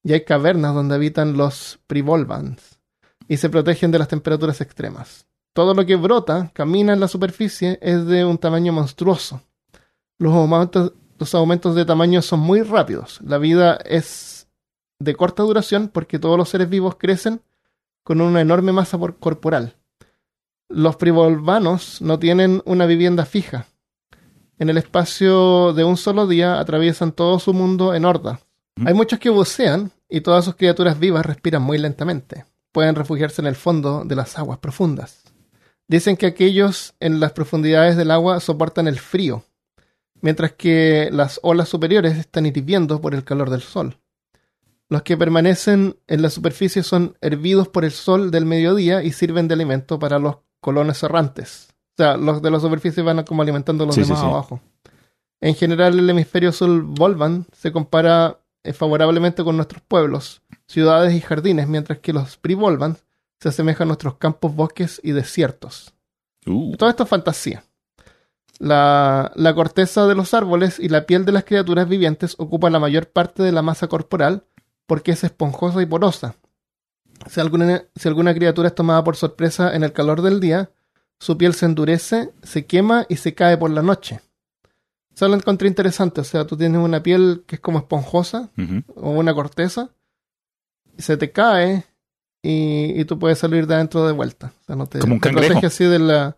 y 0.02 0.12
hay 0.12 0.24
cavernas 0.24 0.74
donde 0.74 0.96
habitan 0.96 1.36
los 1.36 1.78
privolvans 1.86 2.78
y 3.26 3.36
se 3.38 3.48
protegen 3.48 3.90
de 3.90 3.98
las 3.98 4.08
temperaturas 4.08 4.60
extremas. 4.60 5.26
Todo 5.58 5.74
lo 5.74 5.84
que 5.84 5.96
brota, 5.96 6.52
camina 6.54 6.92
en 6.92 7.00
la 7.00 7.08
superficie, 7.08 7.80
es 7.82 8.06
de 8.06 8.24
un 8.24 8.38
tamaño 8.38 8.72
monstruoso. 8.72 9.42
Los 10.16 10.32
aumentos, 10.32 10.92
los 11.18 11.34
aumentos 11.34 11.74
de 11.74 11.84
tamaño 11.84 12.22
son 12.22 12.38
muy 12.38 12.62
rápidos. 12.62 13.18
La 13.24 13.38
vida 13.38 13.74
es 13.84 14.46
de 15.00 15.16
corta 15.16 15.42
duración 15.42 15.88
porque 15.88 16.20
todos 16.20 16.38
los 16.38 16.48
seres 16.48 16.68
vivos 16.68 16.94
crecen 16.94 17.40
con 18.04 18.20
una 18.20 18.40
enorme 18.40 18.70
masa 18.70 18.98
por- 18.98 19.16
corporal. 19.18 19.74
Los 20.68 20.94
privolvanos 20.94 22.00
no 22.02 22.20
tienen 22.20 22.62
una 22.64 22.86
vivienda 22.86 23.26
fija. 23.26 23.66
En 24.60 24.70
el 24.70 24.78
espacio 24.78 25.72
de 25.72 25.82
un 25.82 25.96
solo 25.96 26.28
día 26.28 26.60
atraviesan 26.60 27.10
todo 27.10 27.40
su 27.40 27.52
mundo 27.52 27.96
en 27.96 28.04
horda. 28.04 28.38
Hay 28.86 28.94
muchos 28.94 29.18
que 29.18 29.30
bucean 29.30 29.90
y 30.08 30.20
todas 30.20 30.44
sus 30.44 30.54
criaturas 30.54 31.00
vivas 31.00 31.26
respiran 31.26 31.62
muy 31.62 31.78
lentamente. 31.78 32.44
Pueden 32.70 32.94
refugiarse 32.94 33.42
en 33.42 33.48
el 33.48 33.56
fondo 33.56 34.04
de 34.04 34.14
las 34.14 34.38
aguas 34.38 34.58
profundas. 34.58 35.24
Dicen 35.88 36.16
que 36.16 36.26
aquellos 36.26 36.94
en 37.00 37.18
las 37.18 37.32
profundidades 37.32 37.96
del 37.96 38.10
agua 38.10 38.40
soportan 38.40 38.86
el 38.88 38.98
frío, 38.98 39.44
mientras 40.20 40.52
que 40.52 41.08
las 41.12 41.40
olas 41.42 41.68
superiores 41.68 42.16
están 42.18 42.44
hirviendo 42.46 43.00
por 43.00 43.14
el 43.14 43.24
calor 43.24 43.48
del 43.50 43.62
sol. 43.62 43.98
Los 44.90 45.02
que 45.02 45.16
permanecen 45.16 45.96
en 46.06 46.22
la 46.22 46.30
superficie 46.30 46.82
son 46.82 47.16
hervidos 47.20 47.68
por 47.68 47.84
el 47.84 47.90
sol 47.90 48.30
del 48.30 48.46
mediodía 48.46 49.02
y 49.02 49.12
sirven 49.12 49.48
de 49.48 49.54
alimento 49.54 49.98
para 49.98 50.18
los 50.18 50.36
colones 50.60 51.02
errantes. 51.02 51.68
O 51.98 52.02
sea, 52.02 52.16
los 52.16 52.40
de 52.42 52.50
la 52.50 52.60
superficie 52.60 53.02
van 53.02 53.22
como 53.24 53.42
alimentando 53.42 53.84
a 53.84 53.86
los 53.86 53.94
Sí, 53.94 54.02
demás 54.02 54.20
sí. 54.20 54.26
abajo. 54.26 54.60
En 55.40 55.54
general, 55.54 55.98
el 55.98 56.08
hemisferio 56.10 56.52
sur 56.52 56.82
Volvan 56.82 57.46
se 57.52 57.70
compara 57.72 58.40
eh, 58.64 58.72
favorablemente 58.72 59.44
con 59.44 59.56
nuestros 59.56 59.82
pueblos, 59.82 60.42
ciudades 60.66 61.14
y 61.14 61.20
jardines, 61.20 61.68
mientras 61.68 61.98
que 62.00 62.12
los 62.12 62.36
Privolvan 62.36 62.96
se 63.40 63.48
asemejan 63.48 63.86
a 63.86 63.88
nuestros 63.88 64.16
campos, 64.16 64.54
bosques 64.54 65.00
y 65.02 65.12
desiertos. 65.12 65.94
Uh, 66.46 66.76
Todo 66.76 66.90
esto 66.90 67.04
es 67.04 67.08
fantasía. 67.08 67.64
La, 68.58 69.30
la 69.36 69.54
corteza 69.54 70.06
de 70.06 70.14
los 70.14 70.34
árboles 70.34 70.78
y 70.80 70.88
la 70.88 71.06
piel 71.06 71.24
de 71.24 71.32
las 71.32 71.44
criaturas 71.44 71.88
vivientes 71.88 72.34
ocupa 72.38 72.70
la 72.70 72.80
mayor 72.80 73.08
parte 73.08 73.42
de 73.42 73.52
la 73.52 73.62
masa 73.62 73.86
corporal 73.86 74.44
porque 74.86 75.12
es 75.12 75.22
esponjosa 75.22 75.80
y 75.80 75.86
porosa. 75.86 76.34
Si 77.26 77.40
alguna, 77.40 77.84
si 77.94 78.08
alguna 78.08 78.34
criatura 78.34 78.68
es 78.68 78.74
tomada 78.74 79.04
por 79.04 79.16
sorpresa 79.16 79.74
en 79.74 79.84
el 79.84 79.92
calor 79.92 80.22
del 80.22 80.40
día, 80.40 80.70
su 81.20 81.36
piel 81.36 81.54
se 81.54 81.66
endurece, 81.66 82.32
se 82.42 82.66
quema 82.66 83.06
y 83.08 83.16
se 83.16 83.34
cae 83.34 83.56
por 83.56 83.70
la 83.70 83.82
noche. 83.82 84.20
Eso 85.14 85.28
lo 85.28 85.34
encontré 85.34 85.68
interesante. 85.68 86.20
O 86.20 86.24
sea, 86.24 86.46
tú 86.46 86.56
tienes 86.56 86.80
una 86.80 87.02
piel 87.02 87.44
que 87.46 87.56
es 87.56 87.60
como 87.60 87.78
esponjosa 87.78 88.50
o 88.94 89.10
una 89.10 89.34
corteza, 89.34 89.90
y 90.96 91.02
se 91.02 91.16
te 91.16 91.32
cae 91.32 91.84
y, 92.42 93.00
y 93.00 93.04
tú 93.04 93.18
puedes 93.18 93.38
salir 93.38 93.66
de 93.66 93.74
adentro 93.74 94.06
de 94.06 94.12
vuelta. 94.12 94.52
O 94.62 94.64
sea, 94.64 94.76
no 94.76 94.86
te, 94.86 94.98
Como 95.00 95.14
un 95.14 95.20
te 95.20 95.30
protege 95.30 95.66
así 95.66 95.84
de 95.84 95.98
la. 95.98 96.36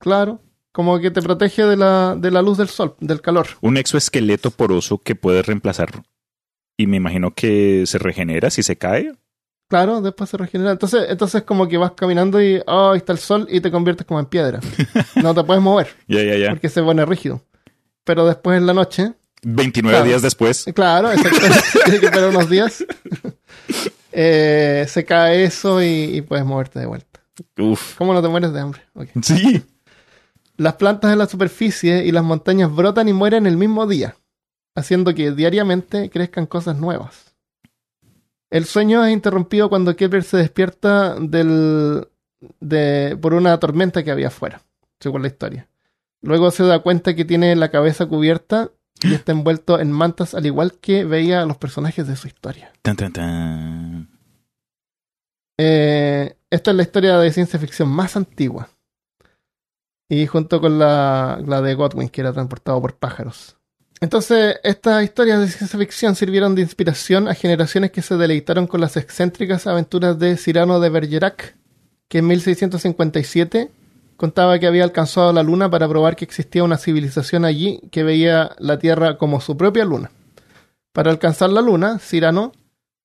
Claro, 0.00 0.40
como 0.72 0.98
que 1.00 1.10
te 1.10 1.22
protege 1.22 1.64
de 1.64 1.76
la, 1.76 2.14
de 2.16 2.30
la 2.30 2.42
luz 2.42 2.58
del 2.58 2.68
sol, 2.68 2.94
del 3.00 3.20
calor. 3.20 3.46
Un 3.60 3.76
exoesqueleto 3.76 4.50
poroso 4.50 4.98
que 4.98 5.14
puede 5.14 5.42
reemplazar. 5.42 6.02
Y 6.76 6.86
me 6.86 6.96
imagino 6.98 7.34
que 7.34 7.84
se 7.86 7.98
regenera 7.98 8.50
si 8.50 8.62
se 8.62 8.76
cae. 8.78 9.12
Claro, 9.68 10.00
después 10.00 10.30
se 10.30 10.36
regenera. 10.36 10.70
Entonces, 10.70 11.06
entonces 11.08 11.42
como 11.42 11.66
que 11.68 11.76
vas 11.76 11.92
caminando 11.92 12.40
y 12.42 12.62
oh, 12.66 12.90
ahí 12.92 12.98
está 12.98 13.12
el 13.12 13.18
sol 13.18 13.46
y 13.50 13.60
te 13.60 13.70
conviertes 13.72 14.06
como 14.06 14.20
en 14.20 14.26
piedra. 14.26 14.60
No 15.16 15.34
te 15.34 15.42
puedes 15.42 15.62
mover 15.62 15.88
Ya, 16.06 16.22
ya, 16.22 16.36
ya. 16.36 16.50
porque 16.50 16.68
se 16.68 16.82
pone 16.82 17.04
rígido. 17.04 17.42
Pero 18.04 18.24
después 18.26 18.56
en 18.56 18.66
la 18.66 18.72
noche, 18.72 19.12
29 19.42 19.92
Claro. 19.96 20.08
días 20.08 20.22
después. 20.22 20.64
claro, 20.74 21.10
exactamente, 21.10 21.58
tienes 21.84 22.00
que 22.00 22.06
esperar 22.06 22.30
unos 22.30 22.48
días. 22.48 22.84
Eh, 24.20 24.84
se 24.88 25.04
cae 25.04 25.44
eso 25.44 25.80
y, 25.80 26.16
y 26.16 26.22
puedes 26.22 26.44
moverte 26.44 26.80
de 26.80 26.86
vuelta. 26.86 27.20
Uf. 27.56 27.94
¿Cómo 27.96 28.12
no 28.12 28.20
te 28.20 28.26
mueres 28.26 28.52
de 28.52 28.58
hambre? 28.58 28.82
Sí. 29.22 29.62
Las 30.56 30.74
plantas 30.74 31.12
en 31.12 31.18
la 31.18 31.28
superficie 31.28 32.04
y 32.04 32.10
las 32.10 32.24
montañas 32.24 32.74
brotan 32.74 33.06
y 33.06 33.12
mueren 33.12 33.46
el 33.46 33.56
mismo 33.56 33.86
día, 33.86 34.16
haciendo 34.74 35.14
que 35.14 35.30
diariamente 35.30 36.10
crezcan 36.10 36.46
cosas 36.46 36.76
nuevas. 36.76 37.36
El 38.50 38.64
sueño 38.64 39.04
es 39.04 39.12
interrumpido 39.12 39.68
cuando 39.68 39.94
Kepler 39.94 40.24
se 40.24 40.38
despierta 40.38 41.14
del, 41.14 42.08
de, 42.58 43.16
por 43.22 43.34
una 43.34 43.56
tormenta 43.60 44.02
que 44.02 44.10
había 44.10 44.28
afuera, 44.28 44.62
según 44.98 45.22
la 45.22 45.28
historia. 45.28 45.68
Luego 46.22 46.50
se 46.50 46.64
da 46.64 46.80
cuenta 46.80 47.14
que 47.14 47.24
tiene 47.24 47.54
la 47.54 47.70
cabeza 47.70 48.06
cubierta 48.06 48.72
y 49.02 49.14
está 49.14 49.32
envuelto 49.32 49.78
en 49.78 49.92
mantas 49.92 50.34
al 50.34 50.46
igual 50.46 50.74
que 50.80 51.04
veía 51.04 51.42
a 51.42 51.46
los 51.46 51.56
personajes 51.56 52.06
de 52.06 52.16
su 52.16 52.26
historia. 52.26 52.72
Tan, 52.82 52.96
tan, 52.96 53.12
tan. 53.12 54.08
Eh, 55.58 56.36
esta 56.50 56.70
es 56.70 56.76
la 56.76 56.82
historia 56.82 57.18
de 57.18 57.32
ciencia 57.32 57.58
ficción 57.58 57.88
más 57.88 58.16
antigua. 58.16 58.68
Y 60.08 60.26
junto 60.26 60.60
con 60.60 60.78
la, 60.78 61.40
la 61.44 61.60
de 61.60 61.74
Godwin, 61.74 62.08
que 62.08 62.22
era 62.22 62.32
transportado 62.32 62.80
por 62.80 62.96
pájaros. 62.96 63.56
Entonces, 64.00 64.56
estas 64.62 65.02
historias 65.02 65.40
de 65.40 65.48
ciencia 65.48 65.78
ficción 65.78 66.14
sirvieron 66.14 66.54
de 66.54 66.62
inspiración 66.62 67.28
a 67.28 67.34
generaciones 67.34 67.90
que 67.90 68.00
se 68.00 68.16
deleitaron 68.16 68.66
con 68.66 68.80
las 68.80 68.96
excéntricas 68.96 69.66
aventuras 69.66 70.18
de 70.18 70.36
Cyrano 70.36 70.78
de 70.78 70.88
Bergerac, 70.88 71.56
que 72.08 72.18
en 72.18 72.28
1657 72.28 73.70
contaba 74.18 74.58
que 74.58 74.66
había 74.66 74.84
alcanzado 74.84 75.32
la 75.32 75.42
luna 75.42 75.70
para 75.70 75.88
probar 75.88 76.14
que 76.16 76.26
existía 76.26 76.62
una 76.62 76.76
civilización 76.76 77.46
allí 77.46 77.80
que 77.90 78.02
veía 78.02 78.50
la 78.58 78.78
Tierra 78.78 79.16
como 79.16 79.40
su 79.40 79.56
propia 79.56 79.86
luna. 79.86 80.10
Para 80.92 81.10
alcanzar 81.10 81.48
la 81.50 81.62
luna, 81.62 81.98
Cyrano 81.98 82.52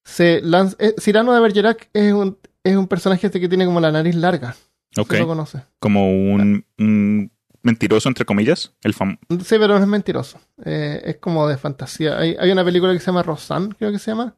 se 0.04 0.41
lanza. 0.41 0.76
eh, 0.80 0.95
Cyrano 0.99 1.32
de 1.34 1.39
Bergerac 1.39 1.89
es 1.93 2.12
un, 2.12 2.38
es 2.63 2.76
un 2.76 2.88
personaje 2.88 3.28
este 3.28 3.39
que 3.39 3.47
tiene 3.47 3.65
como 3.65 3.80
la 3.80 3.91
nariz 3.91 4.15
larga. 4.15 4.56
Ok. 4.97 5.13
¿Sí 5.13 5.19
lo 5.19 5.28
conoce? 5.28 5.63
Como 5.80 6.10
un, 6.10 6.65
un 6.78 7.32
mentiroso, 7.62 8.10
entre 8.10 8.26
comillas. 8.26 8.73
El 8.82 8.93
fam 8.93 9.17
Sí, 9.30 9.56
pero 9.60 9.78
no 9.78 9.84
es 9.84 9.88
mentiroso. 9.88 10.39
Eh, 10.65 11.02
es 11.06 11.17
como 11.17 11.47
de 11.47 11.58
fantasía. 11.58 12.17
Hay, 12.17 12.36
hay 12.39 12.52
una 12.52 12.65
película 12.65 12.91
que 12.91 12.99
se 12.99 13.06
llama 13.06 13.23
Rosanne, 13.23 13.69
creo 13.78 13.91
que 13.91 13.99
se 13.99 14.12
llama. 14.12 14.36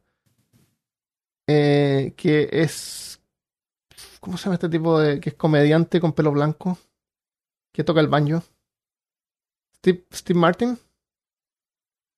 Eh, 1.47 2.13
que 2.17 2.49
es. 2.51 3.19
¿Cómo 4.25 4.37
se 4.37 4.45
llama 4.45 4.55
este 4.55 4.69
tipo 4.69 4.99
de. 4.99 5.19
que 5.19 5.29
es 5.29 5.35
comediante 5.35 6.01
con 6.01 6.11
pelo 6.11 6.31
blanco? 6.31 6.79
Que 7.71 7.83
toca 7.83 8.01
el 8.01 8.07
banjo. 8.07 8.43
Steve, 9.77 10.03
Steve 10.11 10.39
Martin. 10.39 10.79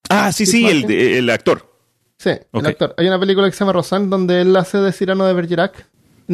Ah, 0.08 0.32
sí, 0.32 0.46
Steve 0.46 0.70
sí, 0.72 0.86
el, 0.86 0.92
el 0.92 1.30
actor. 1.30 1.70
Sí, 2.18 2.30
el 2.54 2.66
actor. 2.66 2.96
Hay 2.98 3.08
una 3.08 3.20
película 3.20 3.48
que 3.48 3.52
se 3.52 3.60
llama 3.60 3.74
Rosanne 3.74 4.08
donde 4.08 4.40
él 4.40 4.56
hace 4.56 4.78
de 4.78 4.94
Cyrano 4.94 5.26
de 5.26 5.34
Bergerac. 5.34 5.86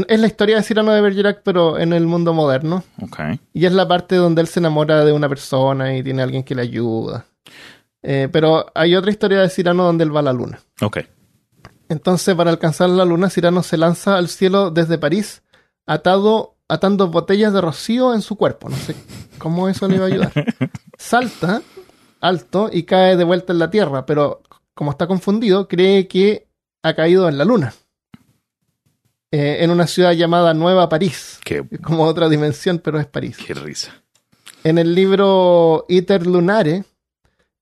Es 0.08 0.20
la 0.20 0.28
historia 0.28 0.58
de 0.58 0.64
Cyrano 0.64 0.92
de 0.92 1.02
Bergerac, 1.02 1.42
pero 1.44 1.80
en 1.80 1.92
el 1.92 2.06
mundo 2.06 2.34
moderno. 2.34 2.84
Ok. 3.02 3.20
Y 3.54 3.66
es 3.66 3.74
la 3.74 3.88
parte 3.88 4.16
donde 4.16 4.42
él 4.42 4.48
se 4.48 4.60
enamora 4.60 5.04
de 5.04 5.12
una 5.12 5.28
persona 5.28 5.98
y 5.98 6.04
tiene 6.04 6.22
a 6.22 6.26
alguien 6.26 6.44
que 6.44 6.54
le 6.54 6.62
ayuda. 6.62 7.26
Eh, 8.04 8.30
pero 8.32 8.68
hay 8.76 8.96
otra 8.96 9.10
historia 9.10 9.40
de 9.40 9.50
Cyrano 9.50 9.86
donde 9.86 10.04
él 10.04 10.16
va 10.16 10.20
a 10.20 10.24
la 10.24 10.34
luna. 10.34 10.60
Ok. 10.82 11.00
Entonces, 11.90 12.36
para 12.36 12.52
alcanzar 12.52 12.90
la 12.90 13.06
luna, 13.06 13.32
Cyrano 13.32 13.64
se 13.64 13.78
lanza 13.78 14.18
al 14.18 14.28
cielo 14.28 14.70
desde 14.70 15.00
París, 15.00 15.42
atado, 15.86 16.56
atando 16.68 17.08
botellas 17.10 17.54
de 17.54 17.62
rocío 17.62 18.14
en 18.14 18.22
su 18.22 18.36
cuerpo. 18.36 18.70
No 18.70 18.76
sé 18.78 18.96
cómo 19.38 19.68
eso 19.70 19.88
le 19.88 19.96
iba 19.96 20.06
a 20.06 20.08
ayudar. 20.08 20.32
Salta 20.98 21.62
alto 22.22 22.70
y 22.72 22.84
cae 22.84 23.18
de 23.18 23.24
vuelta 23.24 23.52
en 23.54 23.60
la 23.60 23.70
Tierra, 23.70 24.06
pero 24.06 24.42
como 24.74 24.92
está 24.92 25.08
confundido, 25.08 25.68
cree 25.68 26.08
que 26.08 26.48
ha 26.84 26.94
caído 26.94 27.28
en 27.30 27.38
la 27.38 27.46
luna. 27.46 27.74
Eh, 29.32 29.64
en 29.64 29.72
una 29.72 29.88
ciudad 29.88 30.12
llamada 30.14 30.54
Nueva 30.54 30.88
París. 30.90 31.40
Qué, 31.44 31.66
Es 31.72 31.80
como 31.82 32.04
otra 32.06 32.30
dimensión, 32.30 32.78
pero 32.80 33.00
es 33.00 33.08
París. 33.08 33.38
qué 33.46 33.54
risa. 33.56 33.92
En 34.64 34.78
el 34.78 34.94
libro 34.94 35.86
Iter 35.90 36.26
Lunare, 36.28 36.84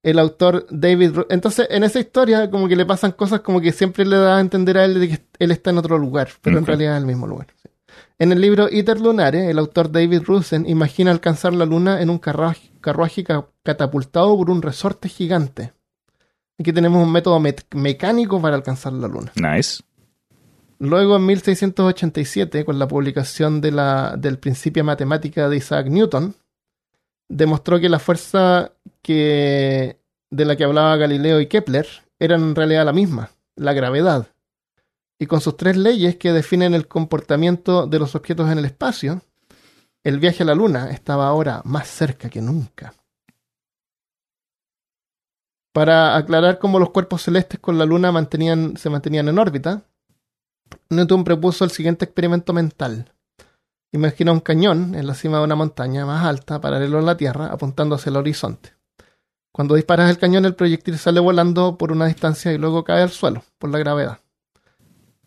el 0.04 0.20
autor 0.20 0.68
David... 0.70 1.12
Ru- 1.12 1.26
Entonces, 1.30 1.68
en 1.72 1.84
esa 1.86 2.00
historia, 2.00 2.52
como 2.52 2.68
que 2.68 2.76
le 2.76 2.86
pasan 2.86 3.14
cosas 3.14 3.40
como 3.40 3.62
que 3.62 3.72
siempre 3.72 4.06
le 4.06 4.18
da 4.18 4.38
a 4.38 4.42
entender 4.42 4.78
a 4.78 4.84
él 4.86 5.00
de 5.00 5.08
que 5.10 5.26
él 5.40 5.52
está 5.52 5.70
en 5.70 5.78
otro 5.78 5.98
lugar, 5.98 6.30
pero 6.42 6.58
en 6.60 6.66
realidad 6.66 6.96
es 6.98 7.02
el 7.02 7.08
mismo 7.08 7.26
lugar. 7.26 7.48
sí. 7.64 7.70
En 8.20 8.32
el 8.32 8.40
libro 8.42 8.68
Iter 8.72 9.00
Lunare, 9.00 9.50
el 9.50 9.58
autor 9.60 9.92
David 9.92 10.22
Rusen 10.24 10.68
imagina 10.70 11.12
alcanzar 11.12 11.54
la 11.54 11.66
luna 11.66 12.02
en 12.02 12.10
un 12.10 12.20
carruaje, 12.20 12.72
carruaje 12.82 13.24
ca- 13.24 13.48
catapultado 13.64 14.36
por 14.38 14.50
un 14.50 14.62
resorte 14.62 15.10
gigante. 15.10 15.74
Aquí 16.60 16.72
tenemos 16.74 17.04
un 17.04 17.12
método 17.12 17.42
mecánico 17.74 18.40
para 18.42 18.56
alcanzar 18.56 18.94
la 18.94 19.08
luna. 19.08 19.32
Nice. 19.36 19.82
Luego, 20.78 21.16
en 21.16 21.26
1687, 21.28 22.66
con 22.66 22.78
la 22.80 22.88
publicación 22.88 23.62
de 23.62 23.72
la, 23.72 24.16
del 24.18 24.38
Principia 24.40 24.84
Matemática 24.84 25.48
de 25.50 25.58
Isaac 25.58 25.88
Newton, 25.88 26.36
demostró 27.30 27.80
que 27.80 27.90
la 27.90 28.00
fuerza 28.00 28.72
que, 29.02 29.98
de 30.30 30.46
la 30.46 30.56
que 30.56 30.64
hablaba 30.64 30.98
Galileo 30.98 31.40
y 31.40 31.48
Kepler 31.48 31.88
era 32.20 32.36
en 32.36 32.56
realidad 32.56 32.86
la 32.86 32.94
misma, 32.94 33.32
la 33.56 33.74
gravedad. 33.74 34.28
Y 35.22 35.28
con 35.28 35.40
sus 35.40 35.56
tres 35.56 35.78
leyes 35.78 36.16
que 36.16 36.34
definen 36.34 36.74
el 36.74 36.88
comportamiento 36.88 37.86
de 37.86 38.00
los 38.00 38.16
objetos 38.16 38.50
en 38.50 38.58
el 38.58 38.66
espacio, 38.66 39.22
el 40.04 40.18
viaje 40.18 40.42
a 40.42 40.48
la 40.48 40.56
Luna 40.56 40.90
estaba 40.90 41.28
ahora 41.28 41.62
más 41.64 41.88
cerca 41.88 42.28
que 42.28 42.42
nunca. 42.42 42.96
Para 45.72 46.18
aclarar 46.18 46.58
cómo 46.58 46.80
los 46.80 46.90
cuerpos 46.90 47.22
celestes 47.22 47.60
con 47.60 47.78
la 47.78 47.86
Luna 47.86 48.12
mantenían, 48.12 48.78
se 48.78 48.90
mantenían 48.90 49.28
en 49.28 49.38
órbita, 49.38 49.84
Newton 50.90 51.24
propuso 51.24 51.66
el 51.66 51.70
siguiente 51.70 52.06
experimento 52.06 52.52
mental. 52.52 53.14
Imagina 53.92 54.32
un 54.32 54.40
cañón 54.40 54.96
en 54.96 55.06
la 55.06 55.14
cima 55.14 55.38
de 55.38 55.44
una 55.44 55.56
montaña 55.56 56.04
más 56.04 56.26
alta, 56.26 56.60
paralelo 56.60 56.98
a 56.98 57.04
la 57.04 57.16
Tierra, 57.16 57.52
apuntando 57.52 57.94
hacia 57.94 58.10
el 58.10 58.18
horizonte. 58.18 58.74
Cuando 59.54 59.76
disparas 59.76 60.10
el 60.10 60.18
cañón, 60.18 60.46
el 60.46 60.56
proyectil 60.56 60.98
sale 60.98 61.20
volando 61.20 61.78
por 61.78 61.92
una 61.92 62.08
distancia 62.08 62.52
y 62.52 62.58
luego 62.58 62.84
cae 62.84 63.04
al 63.04 63.12
suelo, 63.12 63.44
por 63.60 63.70
la 63.70 63.78
gravedad. 63.78 64.18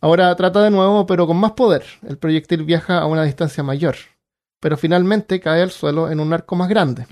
Ahora 0.05 0.37
trata 0.37 0.63
de 0.63 0.71
nuevo, 0.71 1.07
pero 1.07 1.27
con 1.27 1.39
más 1.39 1.53
poder. 1.53 1.83
El 2.07 2.19
proyectil 2.19 2.63
viaja 2.63 2.99
a 2.99 3.07
una 3.07 3.23
distancia 3.23 3.63
mayor, 3.63 3.97
pero 4.61 4.77
finalmente 4.77 5.41
cae 5.41 5.63
al 5.63 5.71
suelo 5.71 6.11
en 6.11 6.21
un 6.21 6.31
arco 6.31 6.57
más 6.57 6.69
grande. 6.69 7.07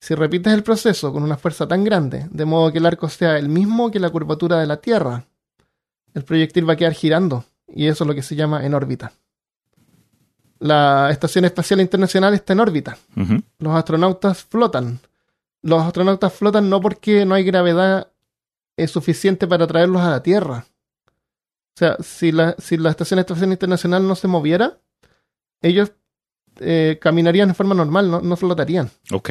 Si 0.00 0.14
repites 0.14 0.54
el 0.54 0.62
proceso 0.62 1.12
con 1.12 1.22
una 1.22 1.36
fuerza 1.36 1.68
tan 1.68 1.84
grande, 1.84 2.26
de 2.30 2.46
modo 2.46 2.72
que 2.72 2.78
el 2.78 2.86
arco 2.86 3.10
sea 3.10 3.36
el 3.36 3.50
mismo 3.50 3.90
que 3.90 4.00
la 4.00 4.08
curvatura 4.08 4.58
de 4.58 4.66
la 4.66 4.78
Tierra, 4.78 5.26
el 6.14 6.24
proyectil 6.24 6.66
va 6.66 6.72
a 6.72 6.76
quedar 6.76 6.94
girando, 6.94 7.44
y 7.68 7.88
eso 7.88 8.04
es 8.04 8.08
lo 8.08 8.14
que 8.14 8.22
se 8.22 8.36
llama 8.36 8.64
en 8.64 8.72
órbita. 8.72 9.12
La 10.60 11.10
Estación 11.10 11.44
Espacial 11.44 11.82
Internacional 11.82 12.32
está 12.32 12.54
en 12.54 12.60
órbita. 12.60 12.96
Los 13.58 13.76
astronautas 13.76 14.44
flotan. 14.44 14.98
Los 15.60 15.82
astronautas 15.82 16.32
flotan 16.32 16.70
no 16.70 16.80
porque 16.80 17.26
no 17.26 17.34
hay 17.34 17.44
gravedad 17.44 18.08
eh, 18.78 18.88
suficiente 18.88 19.46
para 19.46 19.66
traerlos 19.66 20.00
a 20.00 20.08
la 20.08 20.22
Tierra. 20.22 20.64
O 21.74 21.78
sea, 21.78 21.96
si 22.00 22.30
la, 22.32 22.54
si 22.58 22.76
la 22.76 22.90
Estación 22.90 23.18
Espacial 23.18 23.50
Internacional 23.50 24.06
no 24.06 24.14
se 24.14 24.28
moviera, 24.28 24.78
ellos 25.60 25.92
eh, 26.60 26.98
caminarían 27.00 27.48
de 27.48 27.54
forma 27.54 27.74
normal, 27.74 28.10
no, 28.10 28.20
no 28.20 28.36
flotarían. 28.36 28.90
Ok, 29.12 29.30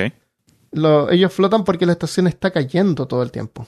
Lo- 0.71 1.09
ellos 1.09 1.31
flotan 1.31 1.63
porque 1.63 1.85
la 1.85 1.93
estación 1.93 2.27
está 2.27 2.51
cayendo 2.51 3.07
todo 3.07 3.23
el 3.23 3.31
tiempo. 3.31 3.67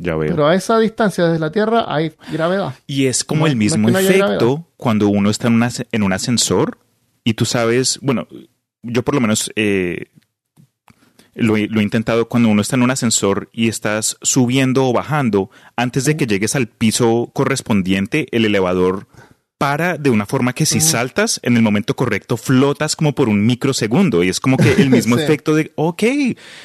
ya 0.00 0.14
veo. 0.16 0.30
Pero 0.30 0.46
a 0.46 0.54
esa 0.54 0.78
distancia 0.78 1.24
desde 1.26 1.40
la 1.40 1.50
Tierra 1.52 1.84
hay 1.92 2.12
gravedad. 2.32 2.74
Y 2.86 3.06
es 3.06 3.24
como 3.24 3.40
No- 3.42 3.46
el 3.48 3.56
mismo 3.56 3.90
no 3.90 3.98
efecto 3.98 4.66
cuando 4.76 5.08
uno 5.08 5.28
está 5.28 5.48
en, 5.48 5.54
una- 5.54 5.70
en 5.92 6.02
un 6.02 6.12
ascensor 6.12 6.78
y 7.24 7.34
tú 7.34 7.44
sabes, 7.44 7.98
bueno, 8.00 8.26
yo 8.82 9.02
por 9.02 9.14
lo 9.14 9.20
menos 9.20 9.50
eh, 9.56 10.06
lo, 11.38 11.56
he- 11.56 11.68
lo 11.68 11.80
he 11.80 11.82
intentado 11.82 12.28
cuando 12.28 12.48
uno 12.48 12.60
está 12.62 12.76
en 12.76 12.82
un 12.82 12.90
ascensor 12.90 13.48
y 13.52 13.68
estás 13.68 14.16
subiendo 14.22 14.84
o 14.86 14.92
bajando, 14.92 15.50
antes 15.76 16.04
de 16.04 16.16
que 16.16 16.26
llegues 16.26 16.54
al 16.56 16.66
piso 16.68 17.30
correspondiente, 17.34 18.26
el 18.32 18.44
elevador 18.44 19.06
para 19.58 19.96
de 19.98 20.10
una 20.10 20.24
forma 20.24 20.52
que 20.52 20.66
si 20.66 20.80
saltas 20.80 21.40
en 21.42 21.56
el 21.56 21.62
momento 21.62 21.96
correcto 21.96 22.36
flotas 22.36 22.94
como 22.94 23.12
por 23.16 23.28
un 23.28 23.44
microsegundo 23.44 24.22
y 24.22 24.28
es 24.28 24.38
como 24.38 24.56
que 24.56 24.72
el 24.74 24.88
mismo 24.88 25.16
Sí. 25.18 25.22
efecto 25.24 25.52
de, 25.56 25.72
ok, 25.74 26.02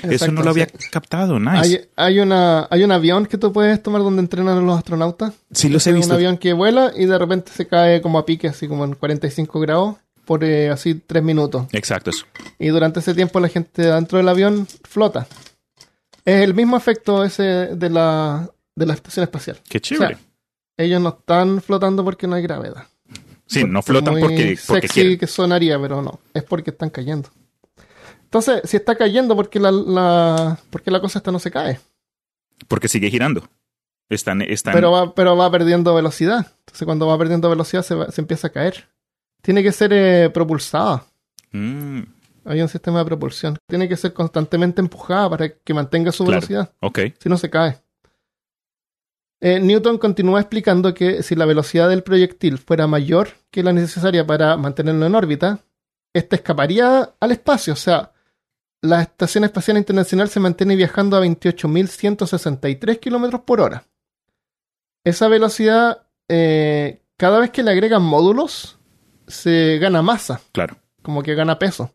eso 0.03 0.31
no 0.31 0.43
lo 0.43 0.51
había 0.51 0.67
sí. 0.67 0.89
captado, 0.91 1.39
nice. 1.39 1.57
Hay, 1.57 1.79
hay, 1.95 2.19
una, 2.19 2.67
hay 2.69 2.83
un 2.83 2.91
avión 2.91 3.25
que 3.25 3.39
tú 3.39 3.51
puedes 3.51 3.81
tomar 3.81 4.03
donde 4.03 4.21
entrenan 4.21 4.59
a 4.59 4.61
los 4.61 4.77
astronautas. 4.77 5.33
sí 5.51 5.69
los 5.69 5.87
he 5.87 5.91
visto. 5.91 6.09
un 6.11 6.17
avión 6.17 6.37
que 6.37 6.53
vuela 6.53 6.91
y 6.95 7.05
de 7.05 7.17
repente 7.17 7.51
se 7.51 7.65
cae 7.65 7.99
como 7.99 8.19
a 8.19 8.27
pique, 8.27 8.47
así 8.47 8.67
como 8.67 8.85
en 8.85 8.93
45 8.93 9.59
grados, 9.59 9.95
por 10.25 10.43
eh, 10.43 10.69
así 10.69 10.95
3 10.95 11.23
minutos. 11.23 11.65
Exacto, 11.71 12.09
eso. 12.09 12.25
Y 12.59 12.67
durante 12.69 12.99
ese 12.99 13.13
tiempo 13.13 13.39
la 13.39 13.49
gente 13.49 13.81
dentro 13.83 14.17
del 14.17 14.29
avión 14.29 14.67
flota. 14.83 15.27
Es 16.25 16.41
el 16.41 16.53
mismo 16.53 16.77
efecto 16.77 17.23
ese 17.23 17.43
de 17.43 17.89
la, 17.89 18.49
de 18.75 18.85
la 18.85 18.93
estación 18.93 19.23
espacial. 19.23 19.59
Qué 19.67 19.79
chévere. 19.81 20.17
Ellos 20.77 21.01
no 21.01 21.09
están 21.09 21.61
flotando 21.61 22.03
porque 22.03 22.27
no 22.27 22.35
hay 22.35 22.41
gravedad. 22.43 22.87
sí, 23.45 23.63
no 23.65 23.81
flotan 23.81 24.13
muy 24.13 24.21
porque, 24.21 24.57
porque 24.67 24.87
sexy 24.87 25.01
quieren. 25.01 25.19
que 25.19 25.27
sonaría, 25.27 25.79
pero 25.79 26.01
no. 26.01 26.19
Es 26.33 26.43
porque 26.43 26.71
están 26.71 26.89
cayendo. 26.89 27.29
Entonces, 28.23 28.61
si 28.63 28.77
está 28.77 28.95
cayendo, 28.95 29.35
porque 29.35 29.59
la, 29.59 29.71
la, 29.71 30.59
porque 30.71 30.89
la 30.89 30.99
cosa 30.99 31.19
esta 31.19 31.31
no 31.31 31.37
se 31.39 31.51
cae? 31.51 31.79
Porque 32.67 32.87
sigue 32.87 33.09
girando. 33.11 33.47
Están, 34.09 34.41
están. 34.41 34.73
Pero 34.73 34.91
va, 34.91 35.13
pero 35.13 35.35
va 35.37 35.51
perdiendo 35.51 35.93
velocidad. 35.93 36.47
Entonces, 36.59 36.85
cuando 36.85 37.05
va 37.07 37.17
perdiendo 37.17 37.49
velocidad, 37.49 37.83
se, 37.83 37.93
va- 37.95 38.09
se 38.11 38.21
empieza 38.21 38.47
a 38.47 38.51
caer. 38.51 38.87
Tiene 39.43 39.61
que 39.61 39.71
ser 39.71 39.91
eh, 39.93 40.29
propulsada. 40.33 41.05
Mm, 41.51 41.99
Hay 42.45 42.61
un 42.61 42.67
sistema 42.69 42.99
de 42.99 43.05
propulsión. 43.05 43.57
Tiene 43.67 43.87
que 43.87 43.95
ser 43.97 44.13
constantemente 44.13 44.81
empujada 44.81 45.29
para 45.29 45.49
que 45.49 45.73
mantenga 45.73 46.11
su 46.11 46.23
Claro. 46.25 46.39
velocidad. 46.41 46.73
ok. 46.79 46.99
Si 47.19 47.29
no, 47.29 47.37
se 47.37 47.49
cae. 47.49 47.77
Eh, 49.41 49.59
Newton 49.59 49.97
continúa 49.97 50.39
explicando 50.39 50.93
que 50.93 51.21
si 51.23 51.35
la 51.35 51.45
velocidad 51.45 51.89
del 51.89 52.03
proyectil 52.03 52.57
fuera 52.57 52.87
mayor 52.87 53.29
que 53.51 53.61
la 53.63 53.73
necesaria 53.73 54.25
para 54.25 54.55
mantenerlo 54.57 55.05
en 55.05 55.15
órbita, 55.15 55.59
éste 56.13 56.37
escaparía 56.37 57.13
al 57.19 57.31
espacio. 57.31 57.73
O 57.73 57.77
sea, 57.77 58.13
la 58.81 59.01
Estación 59.01 59.43
Espacial 59.43 59.77
Internacional 59.77 60.29
se 60.29 60.39
mantiene 60.39 60.75
viajando 60.77 61.17
a 61.17 61.21
28.163 61.25 62.99
kilómetros 62.99 63.41
por 63.41 63.59
hora. 63.61 63.83
Esa 65.05 65.27
velocidad, 65.27 66.07
eh, 66.29 67.01
cada 67.17 67.39
vez 67.39 67.51
que 67.51 67.63
le 67.63 67.71
agregan 67.71 68.01
módulos, 68.03 68.77
se 69.27 69.77
gana 69.79 70.01
masa 70.01 70.41
Claro. 70.51 70.77
como 71.01 71.21
que 71.23 71.35
gana 71.35 71.59
peso. 71.59 71.93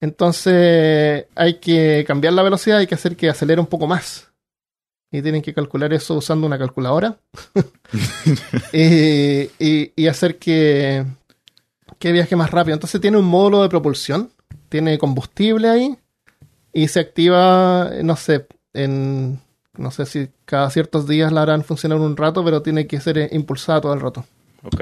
Entonces 0.00 1.26
hay 1.34 1.54
que 1.60 2.04
cambiar 2.06 2.32
la 2.32 2.42
velocidad, 2.42 2.78
hay 2.78 2.86
que 2.86 2.94
hacer 2.94 3.16
que 3.16 3.28
acelere 3.28 3.60
un 3.60 3.66
poco 3.66 3.86
más. 3.86 4.28
Y 5.12 5.22
tienen 5.22 5.42
que 5.42 5.52
calcular 5.52 5.92
eso 5.92 6.14
usando 6.14 6.46
una 6.46 6.58
calculadora. 6.58 7.16
y, 8.72 9.42
y- 9.58 9.92
y 9.96 10.06
hacer 10.06 10.38
que, 10.38 11.04
que 11.98 12.12
viaje 12.12 12.36
más 12.36 12.50
rápido. 12.50 12.74
Entonces 12.74 13.00
tiene 13.00 13.16
un 13.18 13.24
módulo 13.24 13.62
de 13.62 13.68
propulsión, 13.68 14.30
tiene 14.68 14.98
combustible 14.98 15.68
ahí 15.68 15.96
y 16.72 16.88
se 16.88 17.00
activa, 17.00 17.90
no 18.02 18.16
sé, 18.16 18.46
en 18.72 19.40
no 19.76 19.90
sé 19.90 20.06
si 20.06 20.28
cada 20.44 20.70
ciertos 20.70 21.06
días 21.08 21.32
la 21.32 21.42
harán 21.42 21.64
funcionar 21.64 21.98
un 21.98 22.16
rato, 22.16 22.44
pero 22.44 22.62
tiene 22.62 22.86
que 22.86 23.00
ser 23.00 23.18
eh, 23.18 23.28
impulsada 23.32 23.80
todo 23.80 23.94
el 23.94 24.00
rato 24.00 24.24
Ok. 24.62 24.80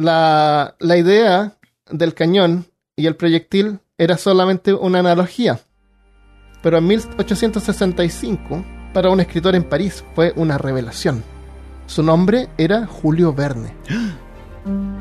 La, 0.00 0.74
idea 0.80 1.56
del 1.90 2.14
cañón 2.14 2.66
y 2.96 3.06
el 3.06 3.16
proyectil 3.16 3.80
era 3.98 4.16
solamente 4.16 4.72
una 4.72 5.00
analogía. 5.00 5.60
Pero 6.62 6.78
en 6.78 6.86
1865, 6.86 8.64
para 8.92 9.10
un 9.10 9.20
escritor 9.20 9.54
en 9.54 9.64
París, 9.64 10.04
fue 10.14 10.32
una 10.36 10.56
revelación. 10.58 11.22
Su 11.86 12.02
nombre 12.02 12.48
era 12.56 12.86
Julio 12.86 13.32
Verne. 13.32 13.74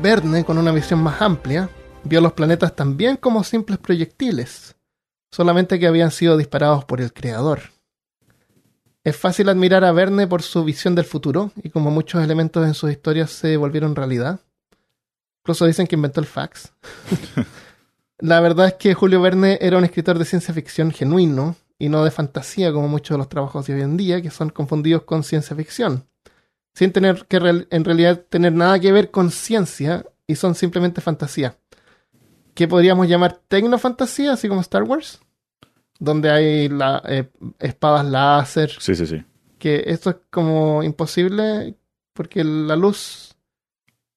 Verne, 0.00 0.44
con 0.44 0.58
una 0.58 0.70
visión 0.70 1.02
más 1.02 1.20
amplia, 1.20 1.70
vio 2.04 2.20
los 2.20 2.32
planetas 2.34 2.76
también 2.76 3.16
como 3.16 3.42
simples 3.42 3.78
proyectiles, 3.78 4.76
solamente 5.32 5.80
que 5.80 5.86
habían 5.88 6.10
sido 6.12 6.36
disparados 6.36 6.84
por 6.84 7.00
el 7.00 7.12
Creador. 7.12 7.60
Es 9.08 9.16
fácil 9.16 9.48
admirar 9.48 9.84
a 9.86 9.92
Verne 9.92 10.26
por 10.26 10.42
su 10.42 10.62
visión 10.64 10.94
del 10.94 11.06
futuro 11.06 11.50
y 11.62 11.70
como 11.70 11.90
muchos 11.90 12.22
elementos 12.22 12.66
en 12.66 12.74
sus 12.74 12.90
historias 12.90 13.30
se 13.30 13.56
volvieron 13.56 13.96
realidad. 13.96 14.40
Incluso 15.42 15.64
dicen 15.64 15.86
que 15.86 15.96
inventó 15.96 16.20
el 16.20 16.26
fax. 16.26 16.72
La 18.18 18.40
verdad 18.40 18.66
es 18.66 18.74
que 18.74 18.92
Julio 18.92 19.22
Verne 19.22 19.56
era 19.62 19.78
un 19.78 19.84
escritor 19.84 20.18
de 20.18 20.26
ciencia 20.26 20.52
ficción 20.52 20.90
genuino 20.90 21.56
y 21.78 21.88
no 21.88 22.04
de 22.04 22.10
fantasía 22.10 22.70
como 22.70 22.86
muchos 22.86 23.14
de 23.14 23.18
los 23.18 23.30
trabajos 23.30 23.66
de 23.66 23.76
hoy 23.76 23.80
en 23.80 23.96
día 23.96 24.20
que 24.20 24.30
son 24.30 24.50
confundidos 24.50 25.04
con 25.04 25.22
ciencia 25.24 25.56
ficción, 25.56 26.04
sin 26.74 26.92
tener 26.92 27.24
que 27.28 27.38
real- 27.38 27.66
en 27.70 27.84
realidad 27.86 28.24
tener 28.28 28.52
nada 28.52 28.78
que 28.78 28.92
ver 28.92 29.10
con 29.10 29.30
ciencia 29.30 30.04
y 30.26 30.34
son 30.34 30.54
simplemente 30.54 31.00
fantasía. 31.00 31.56
¿Qué 32.52 32.68
podríamos 32.68 33.08
llamar 33.08 33.40
tecnofantasía, 33.48 34.32
así 34.34 34.48
como 34.48 34.60
Star 34.60 34.82
Wars? 34.82 35.20
Donde 35.98 36.30
hay 36.30 36.68
la, 36.68 37.02
eh, 37.08 37.28
espadas 37.58 38.04
láser, 38.06 38.70
Sí, 38.78 38.94
sí, 38.94 39.06
sí. 39.06 39.22
que 39.58 39.82
esto 39.86 40.10
es 40.10 40.16
como 40.30 40.82
imposible 40.82 41.74
porque 42.12 42.44
la 42.44 42.76
luz 42.76 43.36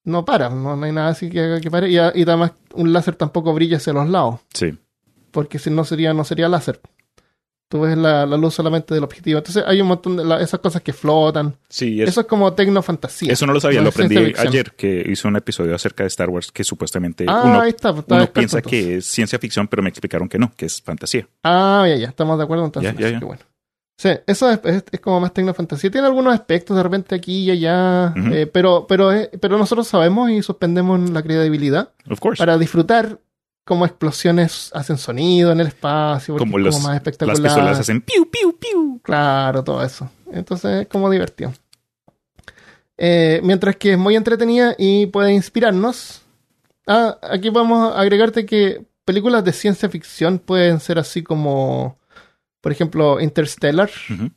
no 0.04 0.24
para, 0.26 0.50
no, 0.50 0.76
no 0.76 0.86
hay 0.86 0.92
nada 0.92 1.10
así 1.10 1.30
que 1.30 1.40
haga 1.42 1.60
que 1.62 1.70
pare 1.72 1.90
y, 1.90 1.96
y 1.96 1.98
además 2.24 2.52
un 2.74 2.92
láser 2.94 3.16
tampoco 3.16 3.54
brilla 3.54 3.78
hacia 3.78 3.94
los 3.94 4.10
lados, 4.10 4.40
Sí. 4.54 4.78
porque 5.32 5.58
si 5.60 5.70
no 5.70 5.84
sería 5.84 6.14
no 6.14 6.24
sería 6.24 6.50
láser. 6.50 6.82
Tú 7.72 7.80
ves 7.80 7.98
la, 7.98 8.26
la 8.26 8.36
luz 8.36 8.54
solamente 8.54 8.94
del 8.94 9.04
objetivo. 9.06 9.38
Entonces 9.38 9.64
hay 9.66 9.80
un 9.80 9.88
montón 9.88 10.18
de 10.18 10.26
la- 10.26 10.42
esas 10.42 10.60
cosas 10.60 10.82
que 10.82 10.92
flotan. 10.92 11.56
Sí, 11.70 12.02
es- 12.02 12.10
Eso 12.10 12.20
es 12.22 12.28
como 12.28 12.52
tecnofantasía. 12.54 13.32
eso 13.32 13.46
no 13.48 13.54
lo 13.54 13.62
sabía, 13.62 13.80
no 13.80 13.86
lo 13.86 13.90
aprendí 13.92 14.18
ayer, 14.38 14.74
que 14.76 15.06
hizo 15.10 15.30
un 15.30 15.38
episodio 15.38 15.74
acerca 15.74 16.04
de 16.04 16.08
Star 16.10 16.30
Wars 16.30 16.52
que 16.52 16.66
supuestamente 16.66 17.24
Ah, 17.30 17.44
uno, 17.46 17.62
ahí 17.62 17.70
está. 17.70 17.94
pues, 17.94 18.04
uno 18.10 18.28
piensa 18.34 18.58
entonces. 18.58 18.64
que 18.86 18.98
es 18.98 19.06
ciencia 19.06 19.40
ficción, 19.40 19.70
pero 19.70 19.82
me 19.82 19.88
explicaron 19.90 20.28
que 20.28 20.38
no, 20.38 20.52
que 20.56 20.66
es 20.66 20.82
fantasía. 20.82 21.28
Ah, 21.44 21.86
ya, 21.88 21.96
ya, 21.96 22.08
estamos 22.10 22.38
de 22.38 22.44
acuerdo 22.44 22.66
entonces. 22.66 22.94
Ya, 22.94 23.00
ya, 23.00 23.10
ya. 23.14 23.20
que 23.20 23.26
bueno. 23.26 23.42
Sí, 23.98 24.10
eso 24.28 24.50
es, 24.50 24.60
es- 24.66 24.84
es 24.92 25.00
como 25.00 25.20
más 25.22 25.32
tecnofantasía. 25.34 25.92
Tiene 25.92 26.08
algunos 26.08 26.34
aspectos 26.34 26.76
de 26.76 26.84
repente 26.84 27.16
aquí 27.16 27.44
y 27.46 27.52
allá, 27.52 28.14
Ujú. 28.18 28.34
eh, 28.34 28.48
pero, 28.48 28.86
pero, 28.90 29.12
es- 29.12 29.30
pero 29.40 29.58
nosotros 29.58 29.88
sabemos 29.88 30.30
y 30.32 30.42
suspendemos 30.42 31.10
la 31.12 31.22
credibilidad 31.22 31.92
Of 32.10 32.20
course. 32.20 32.40
para 32.42 32.58
disfrutar 32.58 33.20
cómo 33.72 33.86
explosiones 33.86 34.70
hacen 34.74 34.98
sonido 34.98 35.54
en 35.54 35.62
el 35.62 35.68
espacio, 35.68 36.36
como 36.36 36.58
los, 36.58 36.76
como 36.76 36.90
más 36.90 36.96
las 36.96 36.98
espectacular. 36.98 37.42
pistolas 37.42 37.80
hacen 37.80 38.02
piu, 38.02 38.30
piu, 38.30 38.58
piu. 38.60 39.00
Claro, 39.02 39.64
todo 39.64 39.82
eso. 39.82 40.12
Entonces 40.30 40.82
es 40.82 40.88
como 40.90 41.10
divertido. 41.10 41.54
Eh, 42.98 43.40
mientras 43.46 43.78
que 43.78 43.94
es 43.94 43.98
muy 43.98 44.18
entretenida 44.18 44.76
y 44.78 45.06
puede 45.06 45.32
inspirarnos. 45.32 46.22
Ah, 46.86 47.18
aquí 47.22 47.50
podemos 47.50 47.96
agregarte 47.96 48.46
que 48.46 48.86
películas 49.06 49.46
de 49.46 49.54
ciencia 49.54 49.88
ficción 49.88 50.40
pueden 50.40 50.82
ser 50.82 51.00
así 51.00 51.24
como, 51.24 51.98
por 52.60 52.74
ejemplo, 52.74 53.22
Interstellar, 53.22 53.90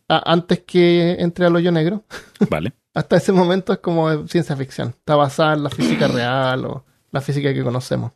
ah, 0.08 0.22
antes 0.26 0.60
que 0.60 1.16
entre 1.18 1.46
al 1.46 1.56
hoyo 1.56 1.72
negro. 1.72 2.04
Vale. 2.48 2.72
Hasta 2.94 3.16
ese 3.16 3.32
momento 3.32 3.72
es 3.72 3.80
como 3.80 4.28
ciencia 4.28 4.54
ficción. 4.54 4.90
Está 4.90 5.16
basada 5.16 5.54
en 5.54 5.64
la 5.64 5.70
física 5.70 6.06
real 6.06 6.66
o 6.66 6.84
la 7.10 7.20
física 7.20 7.52
que 7.52 7.64
conocemos. 7.64 8.12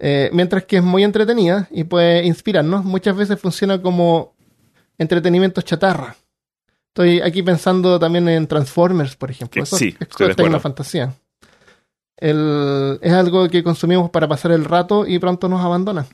Eh, 0.00 0.30
mientras 0.32 0.64
que 0.64 0.76
es 0.76 0.82
muy 0.82 1.02
entretenida 1.04 1.66
y 1.70 1.84
puede 1.84 2.24
inspirarnos, 2.24 2.84
muchas 2.84 3.16
veces 3.16 3.40
funciona 3.40 3.82
como 3.82 4.34
entretenimiento 4.96 5.60
chatarra. 5.62 6.14
Estoy 6.88 7.20
aquí 7.20 7.42
pensando 7.42 7.98
también 7.98 8.28
en 8.28 8.46
Transformers, 8.46 9.16
por 9.16 9.30
ejemplo. 9.30 9.62
Eso 9.62 9.76
sí, 9.76 9.96
es, 9.98 10.06
es 10.08 10.14
acuerdo. 10.14 10.34
tecnofantasía. 10.36 11.14
El- 12.16 12.98
es 13.00 13.12
algo 13.12 13.48
que 13.48 13.62
consumimos 13.62 14.10
para 14.10 14.26
pasar 14.28 14.50
el 14.52 14.64
rato 14.64 15.06
y 15.06 15.18
pronto 15.18 15.48
nos 15.48 15.64
abandona. 15.64 16.06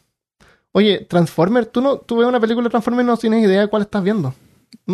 Oye, 0.72 1.06
Transformers, 1.08 1.70
tú 1.72 1.80
no, 1.80 1.98
tú 1.98 2.16
ves 2.18 2.26
una 2.26 2.40
película 2.40 2.64
de 2.64 2.70
Transformers 2.70 3.04
y 3.04 3.06
no 3.06 3.16
tienes 3.16 3.44
idea 3.44 3.60
de 3.62 3.68
cuál 3.68 3.82
estás 3.82 4.02
viendo. 4.02 4.34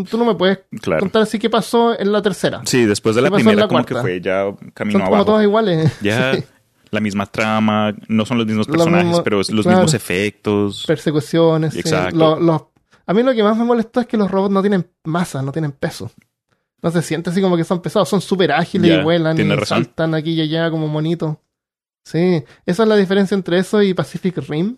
Tú 0.08 0.18
no 0.18 0.24
me 0.26 0.34
puedes 0.34 0.60
Claro. 0.82 1.00
contar 1.00 1.22
así 1.22 1.38
qué 1.38 1.48
pasó 1.48 1.98
en 1.98 2.12
la 2.12 2.20
tercera. 2.22 2.60
Sí, 2.66 2.84
después 2.84 3.16
de 3.16 3.22
la 3.22 3.28
¿Qué 3.28 3.30
pasó 3.32 3.40
en 3.40 3.46
primera 3.46 3.62
la 3.62 3.68
como 3.68 3.84
que 3.86 3.94
fue 3.94 4.20
ya 4.20 4.44
camino 4.74 4.98
Son 4.98 5.06
como 5.06 5.14
abajo. 5.16 5.24
todas 5.24 5.42
iguales. 5.42 5.90
Ya 6.02 6.34
Sí. 6.34 6.44
La 6.90 7.00
misma 7.00 7.26
trama, 7.26 7.94
no 8.08 8.24
son 8.26 8.38
los 8.38 8.46
mismos 8.46 8.66
personajes, 8.66 9.20
pero 9.22 9.40
es 9.40 9.50
los 9.50 9.64
claro. 9.64 9.78
mismos 9.78 9.94
efectos. 9.94 10.84
Persecuciones. 10.86 11.72
sí. 11.74 11.80
Exacto. 11.80 12.16
Lo- 12.16 12.40
los- 12.40 12.62
a 13.06 13.12
mí 13.14 13.22
lo 13.22 13.34
que 13.34 13.42
más 13.42 13.56
me 13.56 13.64
molestó 13.64 14.00
es 14.00 14.06
que 14.06 14.16
los 14.16 14.30
robots 14.30 14.52
no 14.52 14.60
tienen 14.60 14.88
masa, 15.04 15.42
no 15.42 15.50
tienen 15.52 15.72
peso. 15.72 16.10
No 16.82 16.90
se 16.90 17.02
siente 17.02 17.30
así 17.30 17.40
como 17.42 17.56
que 17.56 17.64
son 17.64 17.82
pesados, 17.82 18.08
son 18.08 18.20
súper 18.20 18.52
ágiles 18.52 18.88
Ya, 18.90 19.00
y 19.00 19.02
vuelan 19.04 19.38
y 19.38 19.42
razón. 19.50 19.84
saltan 19.84 20.14
aquí 20.14 20.32
y 20.32 20.40
allá 20.40 20.70
como 20.70 20.86
monitos. 20.88 21.36
Sí, 22.04 22.42
esa 22.66 22.82
es 22.84 22.88
la 22.88 22.96
diferencia 22.96 23.34
entre 23.34 23.58
eso 23.58 23.82
y 23.82 23.92
Pacific 23.94 24.38
Rim, 24.48 24.76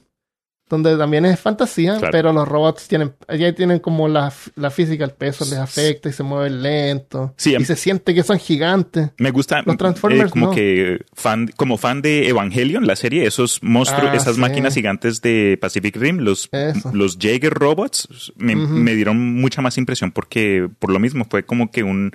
donde 0.72 0.96
también 0.96 1.26
es 1.26 1.38
fantasía, 1.38 1.98
Claro. 1.98 2.10
pero 2.10 2.32
los 2.32 2.48
robots 2.48 2.88
tienen, 2.88 3.12
allá 3.28 3.54
tienen 3.54 3.78
como 3.78 4.08
la, 4.08 4.32
la 4.56 4.70
física, 4.70 5.04
el 5.04 5.10
peso 5.10 5.44
les 5.44 5.58
afecta 5.58 6.08
y 6.08 6.12
se 6.14 6.22
mueven 6.22 6.62
lento. 6.62 7.34
Sí, 7.36 7.50
y 7.50 7.56
em- 7.56 7.64
se 7.66 7.76
siente 7.76 8.14
que 8.14 8.22
son 8.22 8.38
gigantes. 8.38 9.10
Me 9.18 9.30
gusta 9.30 9.60
Los 9.66 9.76
Transformers, 9.76 10.28
eh, 10.28 10.32
como 10.32 10.46
no. 10.46 10.52
que 10.52 11.04
fan, 11.12 11.48
como 11.56 11.76
fan 11.76 12.00
de 12.00 12.26
Evangelion, 12.28 12.86
la 12.86 12.96
serie, 12.96 13.26
esos 13.26 13.62
monstruos, 13.62 14.10
Ah, 14.12 14.16
esas 14.16 14.36
sí. 14.36 14.40
máquinas 14.40 14.72
gigantes 14.74 15.20
de 15.20 15.58
Pacific 15.60 15.94
Rim, 15.96 16.20
los, 16.20 16.48
Eso. 16.52 16.90
los 16.94 17.18
Jaeger 17.18 17.52
robots, 17.52 18.32
me 18.36 18.94
dieron 18.94 19.18
mucha 19.34 19.60
más 19.60 19.76
impresión 19.76 20.10
porque 20.10 20.68
por 20.78 20.90
lo 20.90 20.98
mismo 20.98 21.26
fue 21.28 21.44
como 21.44 21.70
que 21.70 21.82
un, 21.82 22.12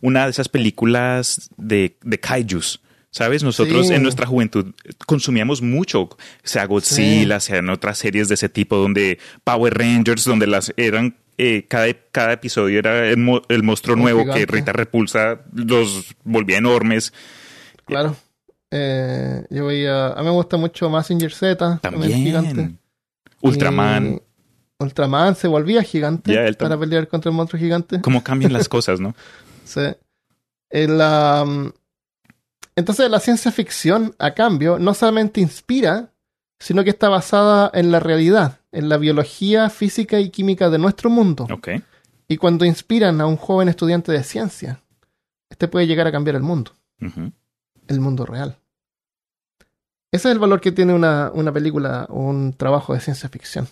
una 0.00 0.24
de 0.24 0.30
esas 0.32 0.48
películas 0.48 1.50
de, 1.56 1.96
de 2.02 2.18
kaijus. 2.18 2.80
¿Sabes? 3.12 3.42
Nosotros 3.42 3.88
Sí. 3.88 3.94
en 3.94 4.02
nuestra 4.04 4.24
juventud 4.26 4.72
consumíamos 5.06 5.62
mucho, 5.62 6.08
sea 6.44 6.66
Godzilla, 6.66 7.40
sean 7.40 7.68
otras 7.70 7.98
series 7.98 8.28
de 8.28 8.34
ese 8.34 8.48
tipo, 8.48 8.76
donde 8.76 9.18
Power 9.42 9.74
Rangers, 9.76 10.24
donde 10.24 10.46
las 10.46 10.72
eran, 10.76 11.16
eh, 11.36 11.66
cada, 11.68 11.86
cada 12.12 12.34
episodio 12.34 12.78
era 12.78 13.08
el, 13.08 13.16
mo- 13.16 13.42
el 13.48 13.62
monstruo 13.64 13.96
nuevo 13.96 14.20
gigante. 14.20 14.40
que 14.46 14.52
Rita 14.52 14.72
Repulsa 14.72 15.40
los 15.52 16.14
volvía 16.22 16.58
enormes. 16.58 17.12
Claro. 17.84 18.14
Eh, 18.70 19.44
yo 19.50 19.66
veía, 19.66 20.08
a 20.12 20.18
mí 20.18 20.24
me 20.26 20.30
gusta 20.30 20.56
mucho 20.56 20.88
Massinger 20.88 21.32
Z, 21.32 21.78
también, 21.82 22.12
gigante. 22.22 22.70
Ultraman. 23.42 24.14
Y 24.14 24.20
Ultraman 24.84 25.34
se 25.34 25.48
volvía 25.48 25.82
gigante 25.82 26.32
él 26.46 26.56
para 26.56 26.78
pelear 26.78 27.08
contra 27.08 27.30
el 27.30 27.36
monstruo 27.36 27.58
gigante. 27.60 28.00
Cómo 28.00 28.22
cambian 28.22 28.52
las 28.52 28.68
cosas, 28.68 29.00
¿no? 29.00 29.16
Sí. 29.64 29.80
El, 30.70 30.92
um, 31.00 31.72
entonces 32.80 33.10
la 33.10 33.20
ciencia 33.20 33.52
ficción, 33.52 34.14
a 34.18 34.32
cambio, 34.32 34.78
no 34.78 34.94
solamente 34.94 35.42
inspira, 35.42 36.14
sino 36.58 36.82
que 36.82 36.88
está 36.88 37.10
basada 37.10 37.70
en 37.74 37.92
la 37.92 38.00
realidad, 38.00 38.60
en 38.72 38.88
la 38.88 38.96
biología, 38.96 39.68
física 39.68 40.18
y 40.18 40.30
química 40.30 40.70
de 40.70 40.78
nuestro 40.78 41.10
mundo. 41.10 41.46
Y 42.26 42.38
cuando 42.38 42.64
inspiran 42.64 43.20
a 43.20 43.26
un 43.26 43.36
joven 43.36 43.68
estudiante 43.68 44.12
de 44.12 44.24
ciencia, 44.24 44.80
este 45.50 45.68
puede 45.68 45.86
llegar 45.86 46.06
a 46.06 46.12
cambiar 46.12 46.36
el 46.36 46.42
mundo, 46.42 46.72
el 47.86 48.00
mundo 48.00 48.24
real. 48.24 48.56
Ese 50.10 50.28
es 50.28 50.32
el 50.32 50.38
valor 50.38 50.62
que 50.62 50.72
tiene 50.72 50.94
una, 50.94 51.30
una 51.34 51.52
película 51.52 52.06
o 52.08 52.22
un 52.22 52.54
trabajo 52.54 52.94
de 52.94 53.00
ciencia 53.00 53.28
ficción. 53.28 53.68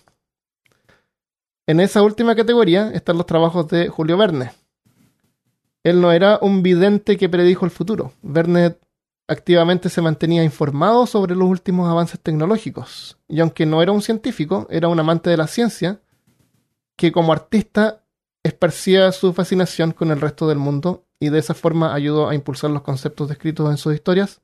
En 1.67 1.81
esa 1.81 2.03
última 2.03 2.37
categoría 2.37 2.91
están 2.91 3.17
los 3.17 3.25
trabajos 3.25 3.69
de 3.69 3.89
Julio 3.89 4.19
Verne. 4.19 4.53
Él 5.83 6.03
no 6.03 6.13
era 6.13 6.39
un 6.43 6.63
vidente 6.63 7.17
que 7.17 7.31
predijo 7.31 7.65
el 7.65 7.71
futuro. 7.71 8.13
Verne 8.21 8.77
activamente 9.29 9.91
se 9.91 10.03
mantenía 10.03 10.43
informado 10.43 11.07
sobre 11.07 11.37
los 11.37 11.49
últimos 11.49 11.89
avances 11.89 12.19
tecnológicos. 12.19 13.19
Y 13.29 13.41
aunque 13.41 13.67
no 13.67 13.83
era 13.83 13.93
un 13.93 14.03
científico, 14.03 14.67
era 14.71 14.89
un 14.89 14.99
amante 14.99 15.31
de 15.31 15.37
la 15.37 15.47
ciencia 15.47 16.01
que 16.97 17.13
como 17.13 17.33
artista 17.33 18.03
esparcía 18.43 19.13
su 19.13 19.33
fascinación 19.33 19.93
con 19.93 20.11
el 20.11 20.21
resto 20.21 20.49
del 20.49 20.59
mundo 20.59 21.05
y 21.21 21.29
de 21.29 21.39
esa 21.39 21.55
forma 21.55 21.95
ayudó 21.95 22.29
a 22.29 22.35
impulsar 22.35 22.71
los 22.71 22.83
conceptos 22.83 23.29
descritos 23.29 23.71
en 23.71 23.77
sus 23.77 23.95
historias 23.95 24.41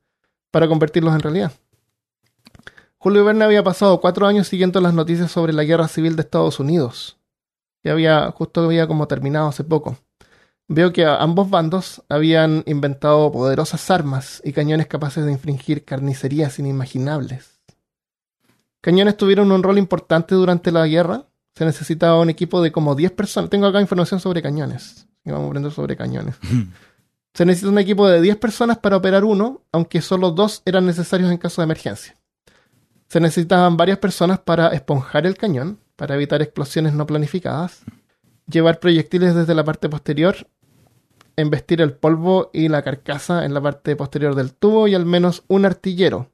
para 0.51 0.68
convertirlos 0.68 1.14
en 1.14 1.20
realidad. 1.20 1.53
Julio 2.99 3.24
Verne 3.24 3.45
había 3.45 3.62
pasado 3.62 4.01
cuatro 4.01 4.26
años 4.26 4.49
siguiendo 4.49 4.80
las 4.80 4.95
noticias 4.95 5.30
sobre 5.30 5.53
la 5.53 5.64
guerra 5.64 5.89
civil 5.89 6.16
de 6.16 6.22
Estados 6.22 6.61
Unidos. 6.61 7.18
Y 7.82 7.89
había, 7.89 8.30
justo 8.30 8.62
había 8.62 8.87
como 8.87 9.07
terminado 9.07 9.49
hace 9.49 9.64
poco. 9.64 9.99
Veo 10.66 10.92
que 10.92 11.04
a 11.04 11.16
ambos 11.16 11.50
bandos 11.50 12.02
habían 12.08 12.62
inventado 12.66 13.30
poderosas 13.30 13.90
armas 13.90 14.40
y 14.44 14.52
cañones 14.52 14.86
capaces 14.86 15.24
de 15.24 15.32
infringir 15.32 15.84
carnicerías 15.84 16.58
inimaginables. 16.58 17.60
Cañones 18.80 19.16
tuvieron 19.16 19.52
un 19.52 19.62
rol 19.62 19.78
importante 19.78 20.34
durante 20.34 20.72
la 20.72 20.86
guerra. 20.86 21.26
Se 21.54 21.64
necesitaba 21.64 22.20
un 22.20 22.30
equipo 22.30 22.62
de 22.62 22.72
como 22.72 22.94
10 22.94 23.12
personas. 23.12 23.50
Tengo 23.50 23.66
acá 23.66 23.80
información 23.80 24.20
sobre 24.20 24.42
cañones. 24.42 25.06
Y 25.24 25.30
Vamos 25.30 25.46
a 25.46 25.48
aprender 25.48 25.72
sobre 25.72 25.96
cañones. 25.96 26.36
Se 27.34 27.44
necesita 27.44 27.70
un 27.70 27.78
equipo 27.78 28.06
de 28.06 28.20
10 28.20 28.36
personas 28.36 28.78
para 28.78 28.96
operar 28.96 29.24
uno, 29.24 29.62
aunque 29.72 30.00
solo 30.00 30.30
dos 30.30 30.62
eran 30.64 30.86
necesarios 30.86 31.30
en 31.30 31.38
caso 31.38 31.60
de 31.60 31.64
emergencia. 31.64 32.14
Se 33.08 33.20
necesitaban 33.20 33.76
varias 33.76 33.98
personas 33.98 34.38
para 34.38 34.68
esponjar 34.68 35.26
el 35.26 35.36
cañón, 35.36 35.78
para 35.96 36.14
evitar 36.14 36.42
explosiones 36.42 36.94
no 36.94 37.06
planificadas, 37.06 37.82
llevar 38.46 38.80
proyectiles 38.80 39.34
desde 39.34 39.54
la 39.54 39.64
parte 39.64 39.88
posterior, 39.88 40.46
embestir 41.37 41.80
el 41.80 41.93
polvo 41.93 42.51
y 42.53 42.68
la 42.68 42.82
carcasa 42.82 43.45
en 43.45 43.55
la 43.55 43.61
parte 43.61 43.97
posterior 43.97 44.35
del 44.35 44.53
tubo 44.55 44.89
y 44.89 44.95
al 44.95 45.07
menos 45.07 45.43
un 45.49 45.64
artillero, 45.64 46.30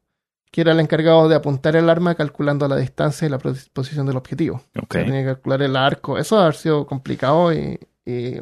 que 0.50 0.60
era 0.62 0.72
el 0.72 0.80
encargado 0.80 1.28
de 1.28 1.36
apuntar 1.36 1.76
el 1.76 1.88
arma 1.88 2.14
calculando 2.14 2.66
la 2.68 2.76
distancia 2.76 3.26
y 3.26 3.30
la 3.30 3.38
posición 3.38 4.06
del 4.06 4.16
objetivo. 4.16 4.62
Ok. 4.80 4.88
Tenía 4.94 5.20
que 5.20 5.26
calcular 5.26 5.62
el 5.62 5.76
arco. 5.76 6.18
Eso 6.18 6.38
ha 6.40 6.52
sido 6.52 6.86
complicado 6.86 7.52
y, 7.52 7.78
y 8.04 8.34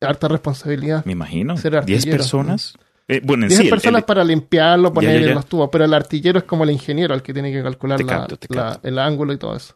harta 0.00 0.28
responsabilidad. 0.28 1.04
Me 1.04 1.12
imagino. 1.12 1.56
Ser 1.56 1.84
¿Diez 1.84 2.06
personas? 2.06 2.74
Eh, 3.08 3.20
bueno, 3.22 3.44
en 3.44 3.48
10 3.50 3.60
sí, 3.60 3.66
el- 3.66 3.70
personas 3.70 4.00
el- 4.00 4.04
para 4.04 4.24
limpiarlo, 4.24 4.92
poner 4.92 5.10
Ya, 5.12 5.16
ya, 5.18 5.24
ya. 5.26 5.28
en 5.30 5.34
los 5.36 5.46
tubos, 5.46 5.68
pero 5.70 5.84
el 5.84 5.94
artillero 5.94 6.38
es 6.38 6.44
como 6.44 6.64
el 6.64 6.70
ingeniero, 6.70 7.14
el 7.14 7.22
que 7.22 7.32
tiene 7.32 7.52
que 7.52 7.62
calcular 7.62 8.00
la- 8.02 8.80
el 8.82 8.98
ángulo 8.98 9.32
y 9.32 9.36
todo 9.36 9.54
eso. 9.56 9.74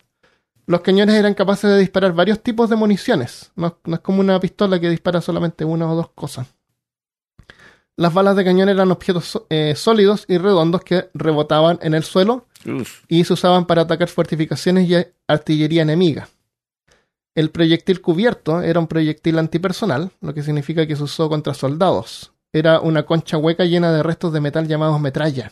Los 0.70 0.82
cañones 0.82 1.16
eran 1.16 1.34
capaces 1.34 1.68
de 1.68 1.78
disparar 1.78 2.12
varios 2.12 2.44
tipos 2.44 2.70
de 2.70 2.76
municiones. 2.76 3.50
No, 3.56 3.80
no 3.86 3.96
es 3.96 4.00
como 4.02 4.20
una 4.20 4.38
pistola 4.38 4.78
que 4.78 4.88
dispara 4.88 5.20
solamente 5.20 5.64
una 5.64 5.90
o 5.90 5.96
dos 5.96 6.10
cosas. 6.10 6.46
Las 7.96 8.14
balas 8.14 8.36
de 8.36 8.44
cañón 8.44 8.68
eran 8.68 8.92
objetos 8.92 9.42
eh, 9.50 9.74
sólidos 9.74 10.26
y 10.28 10.38
redondos 10.38 10.84
que 10.84 11.10
rebotaban 11.12 11.80
en 11.82 11.94
el 11.94 12.04
suelo 12.04 12.46
Uf, 12.64 13.02
y 13.08 13.24
se 13.24 13.32
usaban 13.32 13.66
para 13.66 13.82
atacar 13.82 14.06
fortificaciones 14.06 14.88
y 14.88 14.94
artillería 15.26 15.82
enemiga. 15.82 16.28
El 17.34 17.50
proyectil 17.50 18.00
cubierto 18.00 18.62
era 18.62 18.78
un 18.78 18.86
proyectil 18.86 19.40
antipersonal, 19.40 20.12
lo 20.20 20.34
que 20.34 20.44
significa 20.44 20.86
que 20.86 20.94
se 20.94 21.02
usó 21.02 21.28
contra 21.28 21.52
soldados. 21.52 22.32
Era 22.52 22.78
una 22.78 23.02
concha 23.06 23.38
hueca 23.38 23.64
llena 23.64 23.90
de 23.90 24.04
restos 24.04 24.32
de 24.32 24.40
metal 24.40 24.68
llamados 24.68 25.00
metralla. 25.00 25.50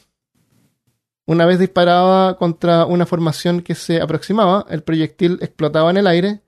Una 1.28 1.44
vez 1.44 1.58
disparaba 1.58 2.38
contra 2.38 2.86
una 2.86 3.04
formación 3.04 3.60
que 3.60 3.74
se 3.74 4.00
aproximaba, 4.00 4.64
el 4.70 4.82
proyectil 4.82 5.38
explotaba 5.42 5.90
en 5.90 5.98
el 5.98 6.06
aire, 6.06 6.40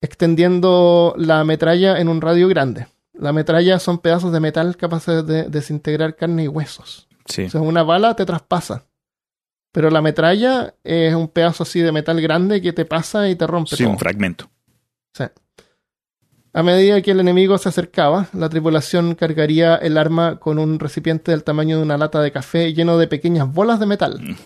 extendiendo 0.00 1.14
la 1.18 1.42
metralla 1.42 1.98
en 1.98 2.08
un 2.08 2.20
radio 2.20 2.46
grande. 2.46 2.86
La 3.12 3.32
metralla 3.32 3.80
son 3.80 3.98
pedazos 3.98 4.32
de 4.32 4.38
metal 4.38 4.76
capaces 4.76 5.26
de 5.26 5.44
desintegrar 5.48 6.14
carne 6.14 6.44
y 6.44 6.48
huesos. 6.48 7.08
sí. 7.26 7.44
O 7.46 7.50
sea, 7.50 7.60
una 7.60 7.82
bala 7.82 8.14
te 8.14 8.24
traspasa. 8.24 8.86
Pero 9.72 9.90
la 9.90 10.00
metralla 10.00 10.74
es 10.84 11.12
un 11.14 11.26
pedazo 11.26 11.64
así 11.64 11.80
de 11.80 11.90
metal 11.90 12.20
grande 12.20 12.62
que 12.62 12.72
te 12.72 12.84
pasa 12.84 13.28
y 13.28 13.34
te 13.34 13.46
rompe 13.48 13.74
Sí, 13.74 13.82
todo. 13.82 13.92
un 13.94 13.98
fragmento. 13.98 14.48
Sí. 15.12 15.24
A 16.56 16.62
medida 16.62 17.02
que 17.02 17.10
el 17.10 17.18
enemigo 17.20 17.58
se 17.58 17.68
acercaba, 17.68 18.28
la 18.32 18.48
tripulación 18.48 19.16
cargaría 19.16 19.74
el 19.74 19.98
arma 19.98 20.38
con 20.38 20.58
un 20.60 20.78
recipiente 20.78 21.32
del 21.32 21.42
tamaño 21.42 21.76
de 21.78 21.82
una 21.82 21.98
lata 21.98 22.22
de 22.22 22.30
café 22.30 22.72
lleno 22.72 22.96
de 22.96 23.08
pequeñas 23.08 23.52
bolas 23.52 23.80
de 23.80 23.86
metal. 23.86 24.20
Mm. 24.22 24.36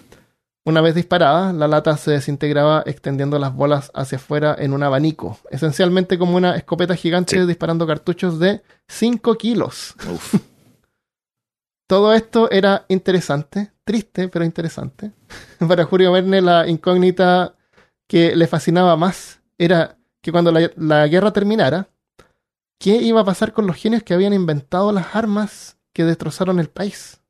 Una 0.65 0.81
vez 0.81 0.95
disparada, 0.95 1.53
la 1.53 1.69
lata 1.69 1.97
se 1.99 2.13
desintegraba 2.13 2.83
extendiendo 2.87 3.39
las 3.39 3.55
bolas 3.55 3.91
hacia 3.95 4.17
afuera 4.17 4.57
en 4.59 4.73
un 4.73 4.83
abanico, 4.83 5.39
esencialmente 5.51 6.19
como 6.19 6.37
una 6.37 6.57
escopeta 6.57 6.95
gigante 6.97 7.39
Sí. 7.39 7.47
disparando 7.47 7.87
cartuchos 7.87 8.39
de 8.39 8.63
5 8.89 9.35
kilos. 9.37 9.95
Uf. 10.11 10.35
Todo 11.87 12.13
esto 12.13 12.51
era 12.51 12.85
interesante, 12.89 13.73
triste, 13.85 14.29
pero 14.29 14.45
interesante. 14.45 15.13
Para 15.69 15.85
Julio 15.85 16.13
Verne, 16.13 16.41
la 16.41 16.67
incógnita 16.69 17.55
que 18.07 18.35
le 18.35 18.47
fascinaba 18.47 18.97
más 18.97 19.41
era 19.59 19.97
que 20.23 20.33
cuando 20.33 20.53
la, 20.53 20.71
la 20.77 21.07
guerra 21.07 21.33
terminara, 21.33 21.89
¿qué 22.79 22.97
iba 23.03 23.21
a 23.21 23.25
pasar 23.25 23.53
con 23.53 23.67
los 23.67 23.77
genios 23.77 24.03
que 24.03 24.15
habían 24.15 24.33
inventado 24.33 24.93
las 24.93 25.15
armas 25.15 25.77
que 25.93 26.05
destrozaron 26.05 26.61
el 26.61 26.69
país? 26.69 27.21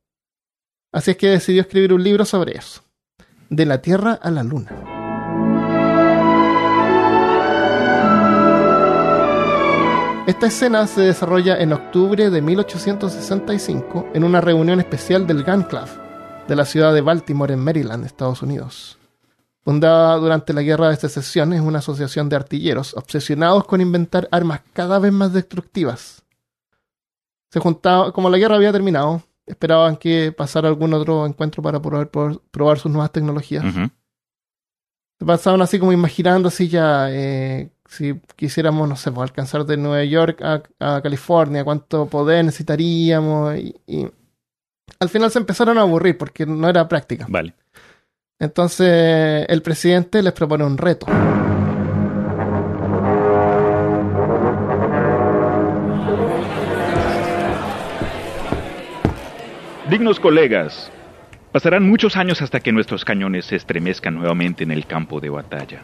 Así 0.91 1.11
es 1.11 1.17
que 1.17 1.29
decidió 1.29 1.61
escribir 1.61 1.93
un 1.93 2.03
libro 2.03 2.25
sobre 2.25 2.57
eso. 2.57 2.83
De 3.49 3.65
la 3.65 3.81
Tierra 3.81 4.13
a 4.13 4.31
la 4.31 4.43
Luna. 4.43 4.71
Esta 10.27 10.45
escena 10.45 10.85
se 10.85 11.01
desarrolla 11.01 11.57
en 11.59 11.73
octubre 11.73 12.29
de 12.29 12.41
1865 12.41 14.09
en 14.13 14.23
una 14.23 14.41
reunión 14.41 14.79
especial 14.79 15.25
del 15.25 15.43
Gun 15.43 15.63
Club 15.63 15.89
de 16.47 16.55
la 16.55 16.65
ciudad 16.65 16.93
de 16.93 17.01
Baltimore 17.01 17.53
en 17.53 17.59
Maryland, 17.59 18.05
Estados 18.05 18.43
Unidos, 18.43 18.98
fundada 19.69 20.15
durante 20.15 20.51
la 20.51 20.63
Guerra 20.63 20.89
de 20.89 20.95
Secesión, 20.95 21.53
es 21.53 21.61
una 21.61 21.77
asociación 21.77 22.27
de 22.27 22.35
artilleros 22.35 22.95
obsesionados 22.95 23.65
con 23.65 23.81
inventar 23.81 24.27
armas 24.31 24.61
cada 24.73 24.97
vez 24.97 25.13
más 25.13 25.31
destructivas. 25.31 26.23
Se 27.51 27.59
juntaba, 27.59 28.11
como 28.11 28.31
la 28.31 28.39
guerra 28.39 28.55
había 28.55 28.71
terminado, 28.71 29.21
esperaban 29.45 29.97
que 29.97 30.31
pasara 30.31 30.69
algún 30.69 30.91
otro 30.95 31.23
encuentro 31.23 31.61
para 31.61 31.79
probar, 31.79 32.09
probar 32.09 32.79
sus 32.79 32.91
nuevas 32.91 33.11
tecnologías. 33.11 33.63
Se 35.19 35.25
pasaban 35.25 35.61
así 35.61 35.77
como 35.77 35.93
imaginando 35.93 36.47
así 36.47 36.67
ya, 36.67 37.05
eh, 37.11 37.69
si 37.87 38.19
quisiéramos, 38.35 38.89
no 38.89 38.95
sé, 38.95 39.11
pues, 39.11 39.29
alcanzar 39.29 39.67
de 39.67 39.77
Nueva 39.77 40.03
York 40.03 40.41
a, 40.41 41.01
California, 41.03 41.63
cuánto 41.63 42.07
poder 42.07 42.43
necesitaríamos 42.43 43.55
y, 43.55 44.09
al 44.99 45.09
final 45.09 45.29
se 45.29 45.37
empezaron 45.37 45.77
a 45.77 45.81
aburrir 45.81 46.17
porque 46.17 46.47
no 46.47 46.67
era 46.67 46.87
práctica. 46.87 47.27
Vale. 47.29 47.53
Entonces 48.41 49.45
el 49.49 49.61
presidente 49.61 50.23
les 50.23 50.31
propone 50.31 50.63
un 50.63 50.77
reto. 50.77 51.05
Dignos 59.89 60.21
colegas, 60.21 60.89
pasarán 61.51 61.89
muchos 61.89 62.15
años 62.15 62.41
hasta 62.41 62.61
que 62.61 62.71
nuestros 62.71 63.03
cañones 63.03 63.45
se 63.45 63.57
estremezcan 63.57 64.15
nuevamente 64.15 64.63
en 64.63 64.71
el 64.71 64.85
campo 64.85 65.19
de 65.19 65.29
batalla. 65.29 65.83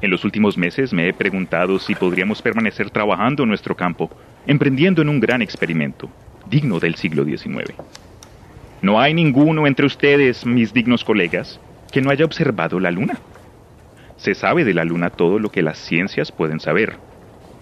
En 0.00 0.10
los 0.10 0.24
últimos 0.24 0.58
meses 0.58 0.92
me 0.92 1.08
he 1.08 1.12
preguntado 1.14 1.78
si 1.78 1.94
podríamos 1.94 2.42
permanecer 2.42 2.90
trabajando 2.90 3.44
en 3.44 3.50
nuestro 3.50 3.76
campo, 3.76 4.10
emprendiendo 4.46 5.02
en 5.02 5.08
un 5.08 5.20
gran 5.20 5.40
experimento, 5.40 6.10
digno 6.50 6.80
del 6.80 6.96
siglo 6.96 7.24
XIX. 7.24 7.74
No 8.82 9.00
hay 9.00 9.14
ninguno 9.14 9.66
entre 9.66 9.86
ustedes, 9.86 10.44
mis 10.44 10.72
dignos 10.72 11.04
colegas, 11.04 11.60
que 11.90 12.02
no 12.02 12.10
haya 12.10 12.24
observado 12.24 12.80
la 12.80 12.90
luna. 12.90 13.18
Se 14.16 14.34
sabe 14.34 14.64
de 14.64 14.74
la 14.74 14.84
luna 14.84 15.10
todo 15.10 15.38
lo 15.38 15.50
que 15.50 15.62
las 15.62 15.78
ciencias 15.78 16.32
pueden 16.32 16.60
saber. 16.60 16.96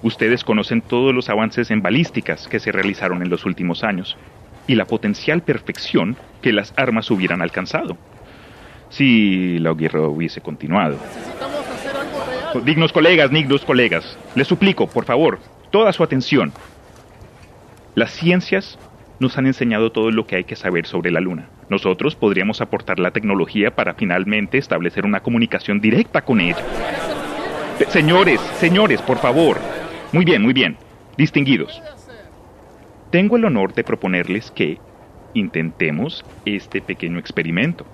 Ustedes 0.02 0.44
conocen 0.44 0.82
todos 0.82 1.14
los 1.14 1.28
avances 1.30 1.70
en 1.70 1.82
balísticas 1.82 2.46
que 2.48 2.60
se 2.60 2.72
realizaron 2.72 3.22
en 3.22 3.30
los 3.30 3.44
últimos 3.44 3.84
años 3.84 4.16
y 4.66 4.74
la 4.74 4.84
potencial 4.86 5.42
perfección 5.42 6.16
que 6.42 6.52
las 6.52 6.72
armas 6.76 7.10
hubieran 7.10 7.42
alcanzado. 7.42 7.96
Si 8.90 9.58
la 9.58 9.72
guerra 9.74 10.02
hubiese 10.02 10.40
continuado. 10.40 10.96
Dignos 12.64 12.92
colegas, 12.92 13.30
dignos 13.30 13.64
colegas, 13.64 14.16
les 14.34 14.46
suplico, 14.46 14.86
por 14.86 15.04
favor, 15.04 15.40
toda 15.70 15.92
su 15.92 16.04
atención. 16.04 16.52
Las 17.94 18.12
ciencias 18.12 18.78
nos 19.18 19.38
han 19.38 19.46
enseñado 19.46 19.92
todo 19.92 20.10
lo 20.10 20.26
que 20.26 20.36
hay 20.36 20.44
que 20.44 20.56
saber 20.56 20.86
sobre 20.86 21.10
la 21.10 21.20
Luna. 21.20 21.48
Nosotros 21.68 22.14
podríamos 22.16 22.60
aportar 22.60 22.98
la 22.98 23.10
tecnología 23.10 23.74
para 23.74 23.94
finalmente 23.94 24.58
establecer 24.58 25.04
una 25.04 25.20
comunicación 25.20 25.80
directa 25.80 26.22
con 26.22 26.40
ella. 26.40 26.64
Señores, 27.88 28.40
señores, 28.58 29.00
por 29.02 29.18
favor. 29.18 29.58
Muy 30.12 30.24
bien, 30.24 30.42
muy 30.42 30.52
bien. 30.52 30.76
Distinguidos. 31.16 31.80
Tengo 33.10 33.36
el 33.36 33.44
honor 33.44 33.74
de 33.74 33.84
proponerles 33.84 34.50
que 34.50 34.78
intentemos 35.34 36.24
este 36.44 36.80
pequeño 36.80 37.18
experimento 37.18 37.86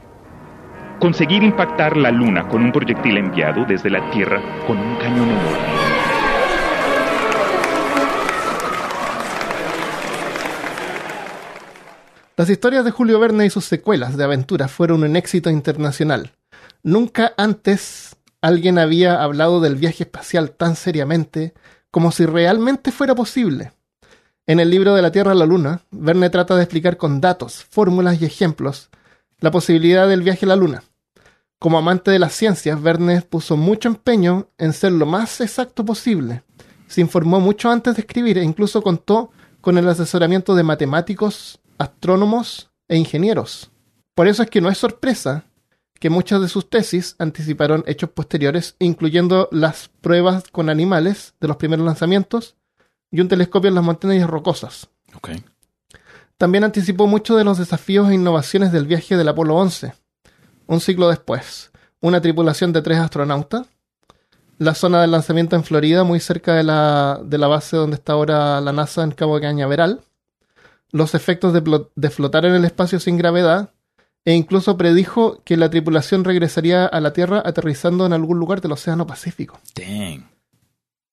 conseguir 1.00 1.42
impactar 1.42 1.96
la 1.96 2.10
Luna 2.10 2.46
con 2.46 2.62
un 2.62 2.70
proyectil 2.70 3.16
enviado 3.16 3.64
desde 3.64 3.90
la 3.90 4.08
Tierra 4.10 4.40
con 4.66 4.78
un 4.78 4.96
cañón 4.96 5.30
enorme. 5.30 5.79
Las 12.40 12.48
historias 12.48 12.86
de 12.86 12.90
Julio 12.90 13.20
Verne 13.20 13.44
y 13.44 13.50
sus 13.50 13.66
secuelas 13.66 14.16
de 14.16 14.24
aventuras 14.24 14.72
fueron 14.72 15.04
un 15.04 15.14
éxito 15.14 15.50
internacional. 15.50 16.32
Nunca 16.82 17.34
antes 17.36 18.16
alguien 18.40 18.78
había 18.78 19.22
hablado 19.22 19.60
del 19.60 19.76
viaje 19.76 20.04
espacial 20.04 20.52
tan 20.52 20.74
seriamente 20.74 21.52
como 21.90 22.10
si 22.12 22.24
realmente 22.24 22.92
fuera 22.92 23.14
posible. 23.14 23.72
En 24.46 24.58
el 24.58 24.70
libro 24.70 24.94
de 24.94 25.02
la 25.02 25.12
Tierra 25.12 25.32
a 25.32 25.34
la 25.34 25.44
Luna, 25.44 25.82
Verne 25.90 26.30
trata 26.30 26.56
de 26.56 26.62
explicar 26.62 26.96
con 26.96 27.20
datos, 27.20 27.66
fórmulas 27.68 28.22
y 28.22 28.24
ejemplos 28.24 28.88
la 29.40 29.50
posibilidad 29.50 30.08
del 30.08 30.22
viaje 30.22 30.46
a 30.46 30.48
la 30.48 30.56
Luna. 30.56 30.82
Como 31.58 31.76
amante 31.76 32.10
de 32.10 32.18
las 32.18 32.32
ciencias, 32.32 32.80
Verne 32.80 33.20
puso 33.20 33.58
mucho 33.58 33.86
empeño 33.86 34.48
en 34.56 34.72
ser 34.72 34.92
lo 34.92 35.04
más 35.04 35.42
exacto 35.42 35.84
posible. 35.84 36.42
Se 36.86 37.02
informó 37.02 37.38
mucho 37.38 37.70
antes 37.70 37.96
de 37.96 38.00
escribir 38.00 38.38
e 38.38 38.44
incluso 38.44 38.80
contó 38.80 39.30
con 39.60 39.76
el 39.76 39.86
asesoramiento 39.86 40.54
de 40.54 40.62
matemáticos, 40.62 41.59
astrónomos 41.80 42.70
e 42.88 42.96
ingenieros. 42.96 43.70
Por 44.14 44.28
eso 44.28 44.42
es 44.42 44.50
que 44.50 44.60
no 44.60 44.68
es 44.68 44.76
sorpresa 44.76 45.44
que 45.98 46.10
muchas 46.10 46.40
de 46.42 46.48
sus 46.48 46.68
tesis 46.68 47.16
anticiparon 47.18 47.84
hechos 47.86 48.10
posteriores, 48.10 48.76
incluyendo 48.78 49.48
las 49.50 49.88
pruebas 50.00 50.44
con 50.52 50.68
animales 50.68 51.34
de 51.40 51.48
los 51.48 51.56
primeros 51.56 51.86
lanzamientos 51.86 52.56
y 53.10 53.20
un 53.20 53.28
telescopio 53.28 53.68
en 53.68 53.74
las 53.74 53.84
montañas 53.84 54.28
rocosas. 54.28 54.88
También 56.36 56.64
anticipó 56.64 57.06
muchos 57.06 57.36
de 57.36 57.44
los 57.44 57.58
desafíos 57.58 58.10
e 58.10 58.14
innovaciones 58.14 58.72
del 58.72 58.86
viaje 58.86 59.16
del 59.16 59.28
Apolo 59.28 59.56
11, 59.56 59.94
un 60.66 60.80
siglo 60.80 61.08
después, 61.08 61.70
una 62.00 62.20
tripulación 62.20 62.72
de 62.72 62.82
tres 62.82 62.98
astronautas, 62.98 63.66
la 64.58 64.74
zona 64.74 65.00
del 65.00 65.12
lanzamiento 65.12 65.56
en 65.56 65.64
Florida, 65.64 66.04
muy 66.04 66.20
cerca 66.20 66.54
de 66.54 66.62
la, 66.62 67.20
de 67.24 67.38
la 67.38 67.46
base 67.46 67.76
donde 67.76 67.96
está 67.96 68.12
ahora 68.12 68.60
la 68.60 68.72
NASA 68.72 69.02
en 69.02 69.12
Cabo 69.12 69.40
Cañaveral, 69.40 70.00
los 70.92 71.14
efectos 71.14 71.52
de, 71.52 72.10
flotar 72.10 72.44
en 72.44 72.54
el 72.54 72.64
espacio 72.64 73.00
sin 73.00 73.16
gravedad, 73.16 73.72
e 74.24 74.34
incluso 74.34 74.76
predijo 74.76 75.42
que 75.44 75.56
la 75.56 75.70
tripulación 75.70 76.24
regresaría 76.24 76.84
a 76.86 77.00
la 77.00 77.12
Tierra 77.12 77.42
aterrizando 77.44 78.04
en 78.04 78.12
algún 78.12 78.38
lugar 78.38 78.60
del 78.60 78.72
Océano 78.72 79.06
Pacífico. 79.06 79.58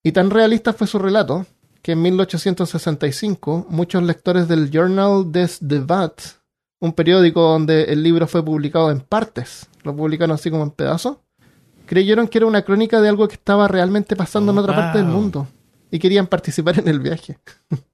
Y 0.02 0.12
tan 0.12 0.30
realista 0.30 0.72
fue 0.72 0.86
su 0.86 0.98
relato 0.98 1.46
que 1.80 1.92
en 1.92 2.02
1865 2.02 3.66
muchos 3.70 4.02
lectores 4.02 4.46
del 4.46 4.70
Journal 4.70 5.32
des 5.32 5.58
Debats 5.60 6.38
un 6.80 6.92
periódico 6.92 7.40
donde 7.40 7.84
el 7.84 8.02
libro 8.02 8.26
fue 8.26 8.44
publicado 8.44 8.90
en 8.90 9.00
partes, 9.00 9.66
lo 9.82 9.94
publicaron 9.96 10.34
así 10.34 10.50
como 10.50 10.62
en 10.62 10.70
pedazos, 10.70 11.18
creyeron 11.86 12.28
que 12.28 12.38
era 12.38 12.46
una 12.46 12.62
crónica 12.62 13.00
de 13.00 13.08
algo 13.08 13.26
que 13.26 13.34
estaba 13.34 13.66
realmente 13.68 14.14
pasando 14.14 14.52
en 14.52 14.58
otra 14.58 14.76
parte 14.76 14.98
del 14.98 15.08
mundo 15.08 15.48
y 15.90 15.98
querían 15.98 16.26
participar 16.26 16.78
en 16.78 16.88
el 16.88 17.00
viaje. 17.00 17.38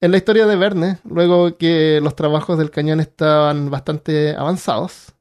en 0.00 0.10
la 0.10 0.16
historia 0.16 0.46
de 0.46 0.56
Verne, 0.56 0.98
luego 1.04 1.56
que 1.56 2.00
los 2.02 2.14
trabajos 2.14 2.58
del 2.58 2.70
cañón 2.70 3.00
estaban 3.00 3.70
bastante 3.70 4.34
avanzados, 4.36 5.14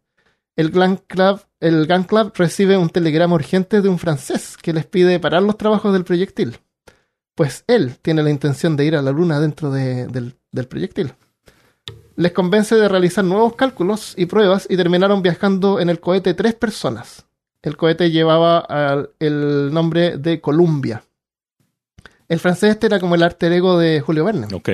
el 0.56 0.72
Gun 0.72 0.98
Club, 1.08 1.42
el 1.60 1.88
Club 2.08 2.32
recibe 2.36 2.78
un 2.78 2.90
telegrama 2.90 3.36
urgente 3.36 3.82
de 3.82 3.90
un 3.90 4.00
francés 4.00 4.58
que 4.58 4.74
les 4.74 4.86
pide 4.86 5.20
parar 5.20 5.44
los 5.44 5.58
trabajos 5.58 5.94
del 5.94 6.04
proyectil, 6.04 6.58
pues 7.36 7.64
él 7.68 7.98
tiene 8.02 8.24
la 8.24 8.30
intención 8.30 8.76
de 8.76 8.86
ir 8.86 8.96
a 8.96 9.02
la 9.02 9.12
luna 9.12 9.40
dentro 9.40 9.72
del 9.72 10.34
proyectil 10.68 11.14
les 12.18 12.32
convence 12.32 12.76
de 12.76 12.90
realizar 12.90 13.24
nuevos 13.24 13.56
cálculos 13.56 14.14
y 14.18 14.26
pruebas 14.26 14.68
y 14.70 14.76
terminaron 14.76 15.22
viajando 15.22 15.80
en 15.80 15.90
el 15.90 16.00
cohete 16.00 16.34
tres 16.34 16.56
personas. 16.56 17.26
El 17.62 17.78
cohete 17.78 18.12
llevaba 18.12 18.66
el 19.20 19.72
nombre 19.72 20.18
de 20.18 20.42
Columbia. 20.42 21.04
El 22.28 22.40
francés 22.40 22.72
este 22.72 22.88
era 22.88 23.00
como 23.00 23.16
el 23.16 23.24
arte 23.24 23.48
ego 23.56 23.78
de 23.78 24.02
Julio 24.02 24.26
Verne. 24.26 24.48
Ok. 24.54 24.70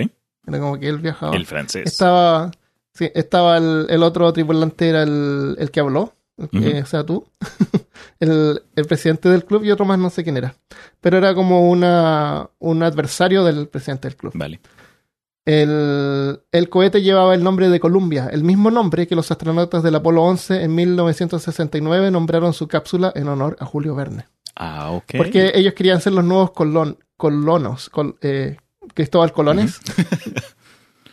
Era 0.46 0.60
como 0.60 0.80
que 0.80 0.90
él 0.90 1.00
viajaba. 1.00 1.36
El 1.36 1.46
francés. 1.46 1.84
Estaba, 1.86 2.52
sí, 2.94 3.10
estaba 3.14 3.58
el, 3.58 4.04
otro 4.04 4.32
tripulante, 4.34 4.90
era 4.90 5.04
el, 5.04 5.70
que 5.72 5.80
habló, 5.80 6.16
o 6.38 6.86
sea, 6.86 7.06
tú. 7.06 7.26
el, 8.20 8.62
el, 8.76 8.86
presidente 8.86 9.30
del 9.30 9.46
club 9.46 9.64
y 9.64 9.72
otro 9.72 9.86
más 9.86 10.00
no 10.00 10.10
sé 10.10 10.24
quién 10.24 10.38
era. 10.38 10.56
Pero 11.00 11.18
era 11.18 11.34
como 11.34 11.70
una, 11.70 12.50
un 12.60 12.84
adversario 12.84 13.44
del 13.44 13.68
presidente 13.68 14.08
del 14.10 14.18
club. 14.18 14.34
Vale. 14.36 14.60
El, 15.46 16.70
cohete 16.70 17.02
llevaba 17.02 17.36
el 17.36 17.44
nombre 17.44 17.68
de 17.68 17.80
Columbia, 17.80 18.30
el 18.32 18.44
mismo 18.44 18.72
nombre 18.72 19.08
que 19.08 19.16
los 19.16 19.30
astronautas 19.30 19.84
del 19.84 19.96
Apolo 19.96 20.24
11 20.24 20.64
en 20.64 20.74
1969 20.74 22.12
nombraron 22.12 22.54
su 22.54 22.68
cápsula 22.68 23.12
en 23.14 23.28
honor 23.28 23.58
a 23.60 23.66
Julio 23.66 23.94
Verne. 23.94 24.28
Ah, 24.56 24.92
ok. 24.92 25.16
Porque 25.18 25.52
ellos 25.56 25.74
querían 25.74 26.00
ser 26.00 26.14
los 26.14 26.24
nuevos 26.24 26.52
colon, 26.52 26.98
colonos, 27.18 27.92
eh, 28.22 28.58
Cristóbal 28.94 29.32
Colones. 29.32 29.80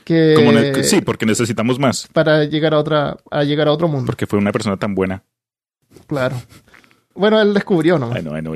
que, 0.05 0.82
sí, 0.84 1.01
porque 1.01 1.26
necesitamos 1.26 1.78
más. 1.78 2.09
Para 2.12 2.44
llegar 2.44 2.74
a, 2.74 2.78
otra, 2.78 3.16
a 3.30 3.44
llegar 3.44 3.68
a 3.68 3.72
otro 3.72 3.88
mundo. 3.88 4.07
Porque 4.07 4.26
fue 4.26 4.38
una 4.38 4.53
persona 4.53 4.76
tan 4.76 4.94
buena. 4.94 5.22
Claro. 6.07 6.36
Bueno, 7.14 7.40
él 7.40 7.55
descubrió, 7.55 7.98
¿no? 7.98 8.09
Bueno, 8.09 8.30
bueno, 8.30 8.55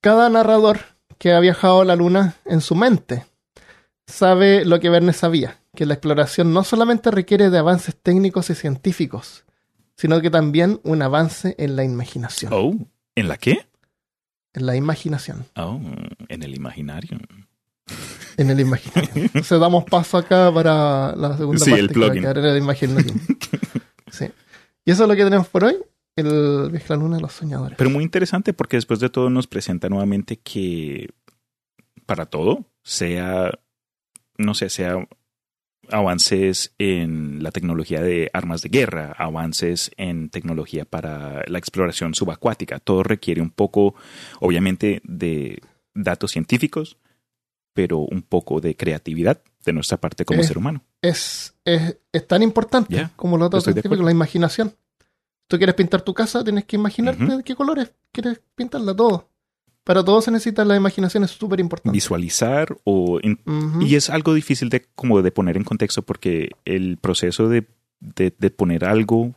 Cada 0.00 0.28
narrador 0.28 0.80
que 1.18 1.32
ha 1.32 1.40
viajado 1.40 1.80
a 1.80 1.84
la 1.84 1.96
luna 1.96 2.34
en 2.44 2.60
su 2.60 2.74
mente 2.74 3.24
sabe 4.06 4.64
lo 4.64 4.78
que 4.80 4.90
Verne 4.90 5.12
sabía, 5.12 5.58
que 5.74 5.86
la 5.86 5.94
exploración 5.94 6.52
no 6.52 6.64
solamente 6.64 7.10
requiere 7.10 7.50
de 7.50 7.58
avances 7.58 7.96
técnicos 7.96 8.50
y 8.50 8.54
científicos, 8.54 9.44
sino 9.96 10.20
que 10.20 10.30
también 10.30 10.80
un 10.84 11.02
avance 11.02 11.54
en 11.58 11.76
la 11.76 11.84
imaginación. 11.84 12.52
Oh, 12.54 12.74
¿en 13.14 13.28
la 13.28 13.36
qué? 13.36 13.66
En 14.56 14.64
la 14.64 14.74
imaginación. 14.74 15.44
Oh, 15.54 15.78
en 16.28 16.42
el 16.42 16.54
imaginario. 16.54 17.18
En 18.38 18.50
el 18.50 18.58
imaginario. 18.58 19.10
Entonces 19.14 19.60
damos 19.60 19.84
paso 19.84 20.16
acá 20.16 20.50
para 20.52 21.14
la 21.14 21.36
segunda 21.36 21.62
sí, 21.62 21.70
parte 21.70 21.82
el 21.84 21.88
plugin. 21.90 22.22
Que 22.22 22.26
va 22.26 22.32
a 22.32 22.38
en 22.38 22.44
el 22.46 22.56
imaginario. 22.56 23.14
sí. 24.10 24.26
Y 24.86 24.90
eso 24.90 25.02
es 25.02 25.08
lo 25.08 25.14
que 25.14 25.24
tenemos 25.24 25.46
por 25.48 25.64
hoy. 25.64 25.76
El 26.16 26.70
viaje 26.70 26.94
a 26.94 26.96
la 26.96 27.02
luna 27.02 27.16
de 27.16 27.22
los 27.22 27.34
soñadores. 27.34 27.76
Pero 27.76 27.90
muy 27.90 28.02
interesante 28.02 28.54
porque 28.54 28.78
después 28.78 28.98
de 28.98 29.10
todo 29.10 29.28
nos 29.28 29.46
presenta 29.46 29.90
nuevamente 29.90 30.38
que 30.38 31.10
para 32.06 32.24
todo, 32.24 32.64
sea, 32.82 33.50
no 34.38 34.54
sé, 34.54 34.70
sea 34.70 35.06
avances 35.90 36.72
en 36.78 37.42
la 37.42 37.50
tecnología 37.50 38.00
de 38.02 38.30
armas 38.32 38.62
de 38.62 38.68
guerra, 38.68 39.14
avances 39.16 39.90
en 39.96 40.30
tecnología 40.30 40.84
para 40.84 41.44
la 41.46 41.58
exploración 41.58 42.14
subacuática. 42.14 42.78
Todo 42.78 43.02
requiere 43.02 43.40
un 43.40 43.50
poco, 43.50 43.94
obviamente, 44.40 45.00
de 45.04 45.60
datos 45.94 46.32
científicos, 46.32 46.96
pero 47.72 47.98
un 47.98 48.22
poco 48.22 48.60
de 48.60 48.76
creatividad 48.76 49.42
de 49.64 49.72
nuestra 49.72 49.98
parte 49.98 50.24
como 50.24 50.42
ser 50.42 50.58
humano. 50.58 50.82
Es, 51.02 51.54
es, 51.64 51.98
es 52.12 52.26
tan 52.26 52.42
importante 52.42 53.08
como 53.16 53.36
los 53.36 53.50
datos 53.50 53.64
científicos, 53.64 53.98
la 53.98 54.10
imaginación. 54.10 54.74
Tú 55.48 55.58
quieres 55.58 55.74
pintar 55.74 56.02
tu 56.02 56.14
casa, 56.14 56.42
tienes 56.42 56.64
que 56.64 56.76
imaginarte 56.76 57.24
de 57.24 57.42
qué 57.42 57.54
colores 57.54 57.92
quieres 58.12 58.40
pintarla 58.54 58.94
todo. 58.94 59.28
Para 59.86 60.04
todo 60.04 60.20
se 60.20 60.32
necesita 60.32 60.64
la 60.64 60.74
imaginación, 60.74 61.22
es 61.22 61.30
súper 61.30 61.60
importante. 61.60 61.94
Visualizar 61.94 62.76
o 62.84 63.20
in-. 63.22 63.38
Y 63.80 63.94
es 63.94 64.10
algo 64.10 64.34
difícil 64.34 64.68
de 64.68 64.84
como 64.96 65.22
de 65.22 65.30
poner 65.30 65.56
en 65.56 65.62
contexto 65.64 66.02
porque 66.02 66.50
el 66.64 66.96
proceso 66.98 67.48
de, 67.48 67.64
de- 68.00 68.34
de 68.36 68.50
poner 68.50 68.84
algo 68.84 69.32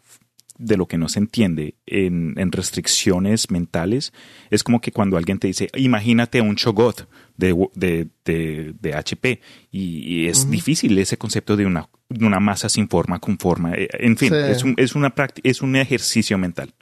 de 0.58 0.76
lo 0.76 0.88
que 0.88 0.98
no 0.98 1.08
se 1.08 1.20
entiende 1.20 1.76
en, 1.86 2.34
en 2.38 2.52
restricciones 2.52 3.50
mentales 3.50 4.12
es 4.50 4.62
como 4.64 4.82
que 4.82 4.92
cuando 4.92 5.16
alguien 5.16 5.40
te 5.40 5.48
dice, 5.48 5.70
imagínate 5.78 6.42
un 6.42 6.56
Chogot 6.58 7.08
de, 7.38 7.56
de, 7.76 8.08
de, 8.26 8.74
de 8.82 8.94
HP 8.96 9.40
y, 9.72 10.00
y 10.24 10.28
es 10.28 10.50
difícil 10.50 10.98
ese 10.98 11.18
concepto 11.18 11.56
de 11.56 11.66
una, 11.66 11.88
una 12.20 12.40
masa 12.42 12.68
sin 12.70 12.90
forma 12.90 13.20
con 13.20 13.38
forma. 13.38 13.74
Eh, 13.76 13.88
En 13.94 14.18
fin, 14.18 14.30
Sí. 14.30 14.36
es, 14.36 14.64
un, 14.64 14.74
es, 14.78 14.96
una 14.96 15.12
práctica, 15.16 15.48
es 15.48 15.62
un 15.62 15.76
ejercicio 15.78 16.38
mental. 16.38 16.74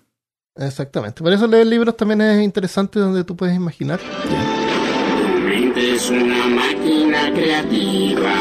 Exactamente. 0.59 1.23
Por 1.23 1.31
eso 1.31 1.47
leer 1.47 1.67
libros 1.67 1.95
también 1.95 2.21
es 2.21 2.43
interesante 2.43 2.99
donde 2.99 3.23
tú 3.23 3.35
puedes 3.35 3.55
imaginar. 3.55 3.99
Tu 3.99 5.39
mente 5.47 5.95
es 5.95 6.09
una 6.09 6.47
máquina 6.47 7.31
creativa. 7.33 8.33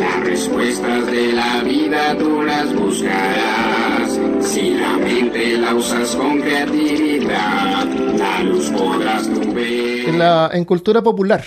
Las 0.00 0.24
respuestas 0.24 1.06
de 1.06 1.32
la 1.32 1.62
vida 1.62 2.16
tú 2.18 2.42
las 2.42 2.74
buscarás. 2.74 4.20
Si 4.40 4.74
la 4.74 4.96
mente 4.98 5.56
la 5.56 5.74
usas 5.74 6.14
con 6.14 6.40
creatividad, 6.40 7.86
la 7.86 8.42
luz 8.42 8.70
podrás 8.70 9.24
tú 9.24 9.52
ver. 9.52 10.08
En, 10.08 10.18
la, 10.18 10.50
en 10.52 10.64
cultura 10.64 11.02
popular 11.02 11.44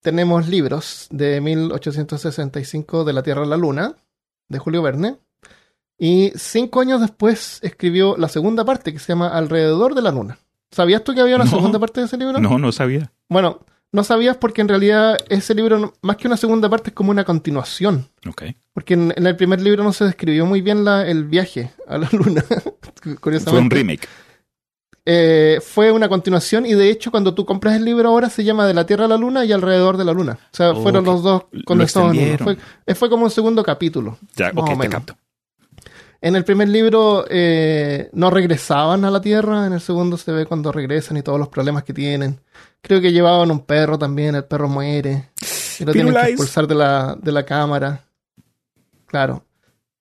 tenemos 0.00 0.48
libros 0.48 1.08
de 1.10 1.40
1865 1.40 3.04
de 3.04 3.12
la 3.12 3.22
Tierra 3.22 3.42
a 3.42 3.46
la 3.46 3.56
Luna, 3.56 3.96
de 4.48 4.58
Julio 4.58 4.80
Verne. 4.80 5.18
Y 5.98 6.32
cinco 6.36 6.80
años 6.80 7.00
después 7.00 7.58
escribió 7.62 8.16
la 8.16 8.28
segunda 8.28 8.64
parte 8.64 8.92
que 8.92 8.98
se 8.98 9.08
llama 9.08 9.28
Alrededor 9.28 9.94
de 9.94 10.02
la 10.02 10.10
Luna. 10.10 10.38
¿Sabías 10.70 11.02
tú 11.04 11.14
que 11.14 11.20
había 11.20 11.36
una 11.36 11.44
No. 11.44 11.50
segunda 11.50 11.78
parte 11.78 12.00
de 12.00 12.06
ese 12.06 12.16
libro? 12.18 12.38
No, 12.38 12.58
no 12.58 12.70
sabía. 12.72 13.10
Bueno, 13.28 13.60
no 13.92 14.04
sabías 14.04 14.36
porque 14.36 14.60
en 14.60 14.68
realidad 14.68 15.16
ese 15.30 15.54
libro, 15.54 15.94
más 16.02 16.16
que 16.16 16.26
una 16.26 16.36
segunda 16.36 16.68
parte, 16.68 16.90
es 16.90 16.94
como 16.94 17.10
una 17.12 17.24
continuación. 17.24 18.08
Ok. 18.28 18.42
Porque 18.74 18.92
en, 18.94 19.14
en 19.16 19.26
el 19.26 19.36
primer 19.36 19.60
libro 19.62 19.82
no 19.84 19.92
se 19.94 20.04
describió 20.04 20.44
muy 20.44 20.60
bien 20.60 20.84
la- 20.84 21.06
el 21.06 21.24
viaje 21.24 21.72
a 21.88 21.96
la 21.96 22.08
Luna. 22.12 22.44
Curiosamente. 23.20 23.50
Fue 23.50 23.58
un 23.60 23.70
remake. 23.70 24.06
Eh, 25.08 25.60
fue 25.64 25.92
una 25.92 26.08
continuación 26.08 26.66
y 26.66 26.74
de 26.74 26.90
hecho 26.90 27.12
cuando 27.12 27.32
tú 27.32 27.46
compras 27.46 27.76
el 27.76 27.84
libro 27.84 28.08
ahora 28.08 28.28
se 28.28 28.42
llama 28.42 28.66
De 28.66 28.74
la 28.74 28.84
Tierra 28.86 29.04
a 29.04 29.08
la 29.08 29.16
Luna 29.16 29.44
y 29.44 29.52
Alrededor 29.52 29.96
de 29.96 30.04
la 30.04 30.12
Luna. 30.12 30.32
O 30.52 30.56
sea, 30.56 30.72
Oh, 30.72 30.82
fueron 30.82 31.04
los 31.04 31.22
dos 31.22 31.42
extendieron. 31.52 32.58
Fue, 32.84 32.94
fue 32.96 33.08
como 33.08 33.24
un 33.24 33.30
segundo 33.30 33.62
capítulo. 33.62 34.18
Ya, 34.34 34.50
ok, 34.54 34.80
te 34.80 34.88
capto. 34.88 35.16
En 36.20 36.36
el 36.36 36.44
primer 36.44 36.68
libro 36.68 37.24
eh, 37.28 38.08
no 38.12 38.30
regresaban 38.30 39.04
a 39.04 39.10
la 39.10 39.20
Tierra, 39.20 39.66
en 39.66 39.72
el 39.72 39.80
segundo 39.80 40.16
se 40.16 40.32
ve 40.32 40.46
cuando 40.46 40.72
regresan 40.72 41.16
y 41.16 41.22
todos 41.22 41.38
los 41.38 41.48
problemas 41.48 41.84
que 41.84 41.92
tienen. 41.92 42.40
Creo 42.80 43.00
que 43.00 43.12
llevaban 43.12 43.50
un 43.50 43.60
perro 43.60 43.98
también, 43.98 44.34
el 44.34 44.44
perro 44.44 44.68
muere. 44.68 45.30
Y 45.78 45.84
lo 45.84 45.92
tienen 45.92 46.14
que 46.14 46.20
expulsar 46.20 46.66
de 46.66 46.74
la, 46.74 47.16
de 47.20 47.32
la 47.32 47.44
cámara. 47.44 48.04
Claro. 49.06 49.44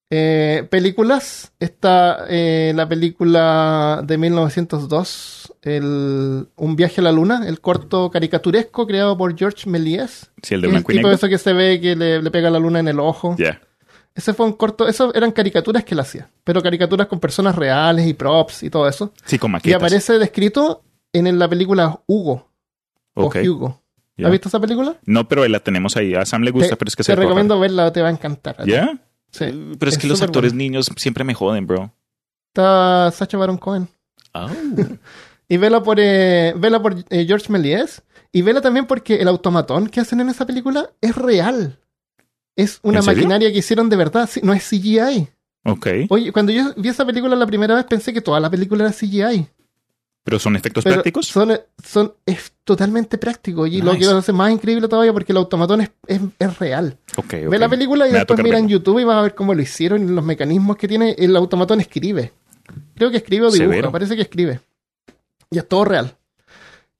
Eh, 0.09 0.67
películas. 0.69 1.51
Está 1.59 2.25
eh, 2.29 2.73
la 2.75 2.87
película 2.87 4.01
de 4.05 4.17
1902, 4.17 5.53
el, 5.63 6.47
Un 6.55 6.75
viaje 6.75 7.01
a 7.01 7.03
la 7.03 7.11
luna, 7.11 7.43
el 7.47 7.59
corto 7.59 8.09
caricaturesco 8.11 8.85
creado 8.85 9.17
por 9.17 9.37
George 9.37 9.69
Méliès. 9.69 10.31
Sí, 10.41 10.53
el 10.53 10.61
de 10.61 10.67
El 10.67 10.77
tipo 10.77 10.93
negro. 10.93 11.11
eso 11.11 11.27
que 11.27 11.37
se 11.37 11.53
ve 11.53 11.81
que 11.81 11.95
le, 11.95 12.21
le 12.21 12.31
pega 12.31 12.49
la 12.49 12.59
luna 12.59 12.79
en 12.79 12.87
el 12.87 12.99
ojo. 12.99 13.35
Ya. 13.37 13.59
Ese 14.15 14.33
fue 14.33 14.45
un 14.45 14.53
corto, 14.53 14.87
eso 14.87 15.13
eran 15.13 15.31
caricaturas 15.31 15.83
que 15.83 15.93
él 15.93 15.99
hacía, 15.99 16.29
pero 16.43 16.61
caricaturas 16.63 17.07
con 17.07 17.19
personas 17.19 17.55
reales 17.55 18.07
y 18.07 18.13
props 18.13 18.63
y 18.63 18.69
todo 18.69 18.87
eso. 18.87 19.11
Sí, 19.25 19.37
con 19.37 19.51
Y 19.51 19.53
maquetas. 19.53 19.75
aparece 19.75 20.17
descrito 20.17 20.83
en 21.11 21.37
la 21.37 21.47
película 21.49 21.99
Hugo 22.07 22.49
Ok, 23.13 23.35
o 23.35 23.51
Hugo. 23.51 23.81
¿Has 24.23 24.31
visto 24.31 24.47
esa 24.47 24.59
película? 24.61 24.95
No, 25.05 25.27
pero 25.27 25.45
la 25.47 25.59
tenemos 25.59 25.97
ahí. 25.97 26.15
A 26.15 26.25
Sam 26.25 26.43
le 26.43 26.51
gusta, 26.51 26.69
te, 26.69 26.75
pero 26.77 26.87
es 26.87 26.95
que 26.95 27.03
te 27.03 27.07
se 27.07 27.15
recomiendo 27.15 27.59
verla, 27.59 27.91
te 27.91 28.01
va 28.01 28.07
a 28.07 28.11
encantar. 28.11 28.65
¿Ya? 28.65 28.97
Sí. 29.31 29.45
Uh, 29.45 29.75
Pero 29.77 29.89
es, 29.89 29.97
es 29.97 30.01
que 30.01 30.07
los 30.07 30.21
actores 30.21 30.53
niños 30.53 30.89
siempre 30.95 31.25
me 31.25 31.33
joden, 31.33 31.67
bro. 31.67 31.91
Está 32.47 33.11
Sacha 33.11 33.37
Baron 33.37 33.57
Cohen. 33.57 33.89
Oh. 34.33 34.47
Y 35.47 35.57
vela 35.57 35.83
por, 35.83 35.99
eh, 35.99 36.53
vela 36.57 36.81
por 36.81 36.95
eh, 37.09 37.25
George 37.27 37.51
Méliès. 37.51 38.01
Y 38.31 38.41
vela 38.41 38.61
también 38.61 38.87
porque 38.87 39.17
el 39.17 39.27
automatón 39.27 39.87
que 39.89 39.99
hacen 39.99 40.19
en 40.19 40.29
esa 40.29 40.45
película 40.45 40.89
es 41.01 41.15
real. 41.15 41.77
Es 42.55 42.79
una 42.83 43.01
maquinaria 43.01 43.51
que 43.51 43.59
hicieron 43.59 43.89
de 43.89 43.95
verdad, 43.97 44.29
no 44.43 44.53
es 44.53 44.63
CGI. 44.69 45.27
ok. 45.65 45.87
Oye, 46.09 46.31
cuando 46.31 46.51
yo 46.51 46.73
vi 46.77 46.89
esa 46.89 47.05
película 47.05 47.35
la 47.35 47.45
primera 47.45 47.75
vez 47.75 47.85
pensé 47.85 48.13
que 48.13 48.21
toda 48.21 48.39
la 48.39 48.49
película 48.49 48.85
era 48.85 48.93
CGI. 48.93 49.47
¿Pero 50.23 50.39
son 50.39 50.55
efectos 50.55 50.83
Pero 50.83 50.95
prácticos? 50.95 51.27
Son, 51.27 51.55
son, 51.83 52.15
es 52.25 52.53
totalmente 52.63 53.19
práctico. 53.19 53.67
Y 53.67 53.79
lo 53.81 53.91
que 53.93 54.05
lo 54.05 54.17
hace 54.17 54.33
más 54.33 54.51
increíble 54.51 54.87
todavía 54.87 55.13
porque 55.13 55.31
el 55.31 55.37
automatón 55.37 55.81
es, 55.81 55.91
es, 56.07 56.19
es 56.39 56.57
real. 56.57 56.97
Ok, 57.15 57.25
ok. 57.25 57.49
Ve 57.51 57.59
la 57.59 57.69
película 57.69 58.07
y 58.07 58.11
Me 58.11 58.17
después 58.17 58.41
mira 58.41 58.57
en. 58.57 58.67
YouTube 58.67 58.99
y 58.99 59.03
vas 59.03 59.17
a 59.17 59.21
ver 59.21 59.35
cómo 59.35 59.53
lo 59.53 59.61
hicieron 59.61 60.03
y 60.03 60.11
los 60.11 60.25
mecanismos 60.25 60.77
que 60.77 60.87
tiene. 60.87 61.11
El 61.19 61.35
automatón 61.35 61.79
escribe. 61.79 62.33
Creo 62.95 63.11
que 63.11 63.17
escribe 63.17 63.45
o 63.45 63.51
dibuja, 63.51 63.69
Severo. 63.69 63.91
parece 63.91 64.15
que 64.15 64.23
escribe. 64.23 64.61
Y 65.51 65.59
es 65.59 65.67
todo 65.67 65.85
real. 65.85 66.17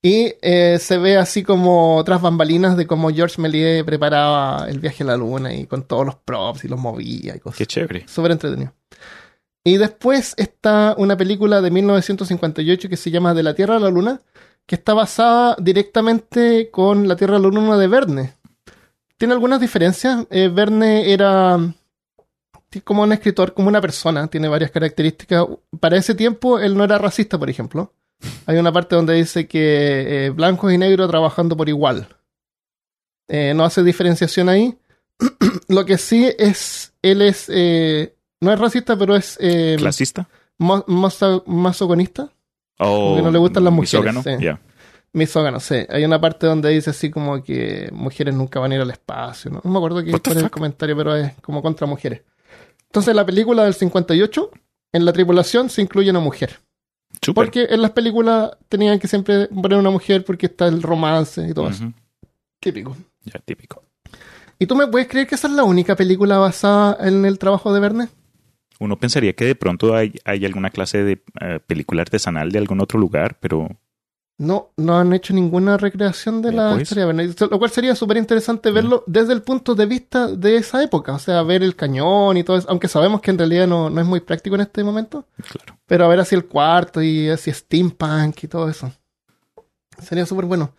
Y 0.06 0.36
eh, 0.44 0.78
se 0.80 1.00
ve 1.00 1.18
así 1.18 1.42
como 1.42 1.96
otras 1.96 2.22
bambalinas 2.22 2.78
de 2.78 2.86
cómo 2.86 3.10
George 3.10 3.42
Méliès 3.42 3.84
preparaba 3.84 4.68
el 4.70 4.80
viaje 4.80 5.02
a 5.02 5.08
la 5.08 5.18
luna 5.18 5.52
y 5.52 5.66
con 5.66 5.82
todos 5.82 6.06
los 6.06 6.16
props 6.16 6.64
y 6.64 6.68
los 6.68 6.80
movía 6.80 7.36
y 7.36 7.40
cosas. 7.40 7.58
Qué 7.58 7.66
chévere. 7.66 8.08
Súper 8.08 8.34
entretenido. 8.34 8.72
Y 9.64 9.78
después 9.78 10.36
está 10.38 10.94
una 11.00 11.18
película 11.18 11.60
de 11.60 11.72
1958 11.72 12.88
que 12.88 12.98
se 12.98 13.10
llama 13.10 13.34
De 13.34 13.42
la 13.42 13.56
Tierra 13.56 13.78
a 13.78 13.80
la 13.80 13.90
Luna, 13.90 14.22
que 14.68 14.76
está 14.76 14.94
basada 14.94 15.56
directamente 15.60 16.70
con 16.70 17.08
La 17.08 17.16
Tierra 17.16 17.38
a 17.38 17.40
la 17.40 17.48
Luna 17.50 17.76
de 17.76 17.88
Verne. 17.88 18.34
Tiene 19.18 19.34
algunas 19.34 19.60
diferencias. 19.60 20.28
Eh, 20.30 20.52
Verne 20.54 21.12
era 21.12 21.58
como 22.84 23.02
un 23.02 23.12
escritor, 23.12 23.56
como 23.56 23.70
una 23.70 23.82
persona, 23.82 24.28
tiene 24.28 24.50
varias 24.50 24.70
características. 24.70 25.48
Para 25.80 25.98
ese 25.98 26.14
tiempo 26.14 26.60
él 26.60 26.78
no 26.78 26.84
era 26.84 27.00
racista, 27.00 27.40
por 27.40 27.50
ejemplo. 27.50 27.92
Hay 28.46 28.58
una 28.58 28.72
parte 28.72 28.96
donde 28.96 29.14
dice 29.14 29.48
que 29.48 30.26
eh, 30.26 30.30
blancos 30.30 30.72
y 30.72 30.78
negros 30.78 31.10
trabajando 31.10 31.58
por 31.58 31.70
igual. 31.70 32.08
Eh, 33.28 33.54
no 33.56 33.64
hace 33.64 33.84
diferenciación 33.84 34.50
ahí. 34.50 34.78
Lo 35.68 35.86
que 35.86 35.98
sí 35.98 36.30
es, 36.38 36.94
él 37.02 37.22
es, 37.22 37.46
eh, 37.50 38.16
no 38.42 38.52
es 38.52 38.60
racista, 38.60 38.98
pero 38.98 39.16
es 39.16 39.38
eh, 39.42 39.76
¿Clasista? 39.78 40.28
masoconista. 40.58 42.30
Oh, 42.78 43.16
que 43.16 43.22
no 43.22 43.32
le 43.32 43.38
gustan 43.38 43.64
las 43.64 43.74
mujeres, 43.74 44.14
misógano, 44.14 44.22
sí. 44.22 44.44
ya. 44.44 44.60
Misógano, 45.14 45.60
sí. 45.62 45.86
Hay 45.88 46.04
una 46.04 46.20
parte 46.20 46.46
donde 46.46 46.70
dice 46.70 46.90
así 46.90 47.10
como 47.10 47.42
que 47.42 47.90
mujeres 47.94 48.36
nunca 48.36 48.60
van 48.60 48.74
a 48.74 48.76
ir 48.76 48.82
al 48.82 48.92
espacio. 48.92 49.50
No, 49.50 49.62
No 49.64 49.72
me 49.72 49.78
acuerdo 49.78 50.04
qué 50.04 50.12
es 50.12 50.38
el 50.38 50.52
comentario, 50.52 50.96
pero 50.98 51.16
es 51.16 51.34
como 51.42 51.62
contra 51.62 51.88
mujeres. 51.88 52.22
Entonces, 52.88 53.16
la 53.16 53.26
película 53.26 53.64
del 53.64 53.74
58, 53.74 54.52
en 54.92 55.06
la 55.06 55.14
tripulación 55.14 55.70
se 55.70 55.82
incluye 55.82 56.10
una 56.10 56.20
mujer. 56.20 56.60
Porque 57.34 57.68
en 57.70 57.82
las 57.82 57.92
películas 57.92 58.52
tenían 58.70 59.00
que 59.00 59.08
siempre 59.08 59.48
poner 59.48 59.78
una 59.80 59.90
mujer 59.90 60.24
porque 60.24 60.46
está 60.48 60.68
el 60.68 60.82
romance 60.82 61.48
y 61.48 61.54
todo 61.54 61.70
eso. 61.70 61.92
Típico. 62.60 62.96
Ya, 63.24 63.40
típico. 63.40 63.84
¿Y 64.60 64.68
tú 64.68 64.76
me 64.76 64.88
puedes 64.88 65.08
creer 65.08 65.28
que 65.28 65.36
esa 65.36 65.48
es 65.48 65.54
la 65.54 65.64
única 65.64 65.96
película 65.96 66.38
basada 66.38 66.98
en 67.08 67.26
el 67.26 67.40
trabajo 67.40 67.74
de 67.74 67.80
Verne? 67.80 68.08
Uno 68.80 68.98
pensaría 68.98 69.34
que 69.34 69.46
de 69.46 69.56
pronto 69.56 69.96
hay, 69.96 70.14
hay 70.26 70.46
alguna 70.46 70.70
clase 70.70 71.04
de 71.04 71.24
eh, 71.42 71.60
película 71.66 72.02
artesanal 72.02 72.52
de 72.52 72.60
algún 72.60 72.82
otro 72.82 73.00
lugar, 73.00 73.38
pero 73.40 73.70
No, 74.38 74.72
no 74.76 74.98
han 74.98 75.14
hecho 75.14 75.34
ninguna 75.34 75.78
recreación 75.78 76.42
de 76.42 76.52
la 76.52 76.72
pues. 76.72 76.84
historia. 76.84 77.06
Lo 77.50 77.58
cual 77.58 77.72
sería 77.72 77.96
súper 77.96 78.18
interesante 78.18 78.70
verlo 78.70 79.04
desde 79.08 79.32
el 79.32 79.42
punto 79.42 79.76
de 79.76 79.86
vista 79.86 80.28
de 80.28 80.58
esa 80.58 80.84
época. 80.84 81.14
O 81.14 81.20
sea, 81.20 81.42
ver 81.44 81.64
el 81.64 81.76
cañón 81.76 82.36
y 82.36 82.44
todo 82.44 82.58
eso. 82.58 82.70
Aunque 82.70 82.90
sabemos 82.90 83.22
que 83.22 83.32
en 83.32 83.38
realidad 83.38 83.66
no, 83.66 83.90
no 83.90 84.02
es 84.02 84.08
muy 84.08 84.20
práctico 84.20 84.56
en 84.56 84.62
este 84.62 84.84
momento. 84.84 85.26
claro. 85.38 85.80
Pero 85.86 86.06
a 86.06 86.08
ver 86.10 86.20
así 86.20 86.36
el 86.36 86.46
cuarto 86.46 87.02
y 87.02 87.30
así 87.30 87.52
steampunk 87.52 88.44
y 88.44 88.48
todo 88.48 88.68
eso. 88.68 88.92
Sería 90.02 90.26
súper 90.26 90.46
bueno. 90.46 90.74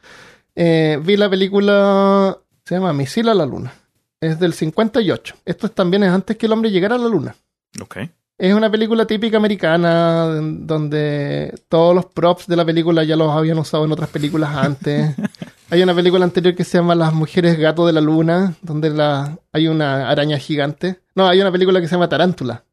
Eh, 0.55 0.99
vi 1.03 1.17
la 1.17 1.31
película, 1.31 2.39
se 2.65 2.75
llama 2.75 2.93
Misil 2.93 3.29
a 3.29 3.35
la 3.35 3.47
Luna. 3.47 3.73
Es 4.21 4.39
del 4.39 4.53
58. 4.53 5.35
Esto 5.45 5.71
también 5.71 6.03
es 6.03 6.11
antes 6.11 6.37
que 6.37 6.47
el 6.47 6.53
hombre 6.53 6.71
llegara 6.71 6.97
a 6.97 6.99
la 6.99 7.09
Luna. 7.09 7.37
Ok. 7.81 7.99
Es 8.39 8.53
una 8.53 8.71
película 8.71 9.07
típica 9.07 9.39
americana 9.39 10.27
donde 10.27 11.55
todos 11.71 11.95
los 11.95 12.05
props 12.07 12.47
de 12.47 12.57
la 12.57 12.67
película 12.67 13.03
ya 13.03 13.17
los 13.17 13.31
habían 13.31 13.59
usado 13.59 13.87
en 13.87 13.93
otras 13.93 14.11
películas 14.11 14.55
antes. 14.55 15.15
hay 15.71 15.83
una 15.83 15.95
película 15.95 16.25
anterior 16.25 16.55
que 16.55 16.65
se 16.65 16.77
llama 16.77 16.95
Las 16.95 17.15
mujeres 17.15 17.59
gato 17.59 17.87
de 17.87 17.95
la 17.95 18.03
luna, 18.03 18.55
donde 18.61 18.91
la, 18.91 19.39
hay 19.53 19.69
una 19.69 20.11
araña 20.11 20.39
gigante. 20.39 21.01
No, 21.15 21.27
hay 21.27 21.41
una 21.41 21.51
película 21.51 21.81
que 21.81 21.89
se 21.89 21.95
llama 21.95 22.09
Tarántula, 22.09 22.65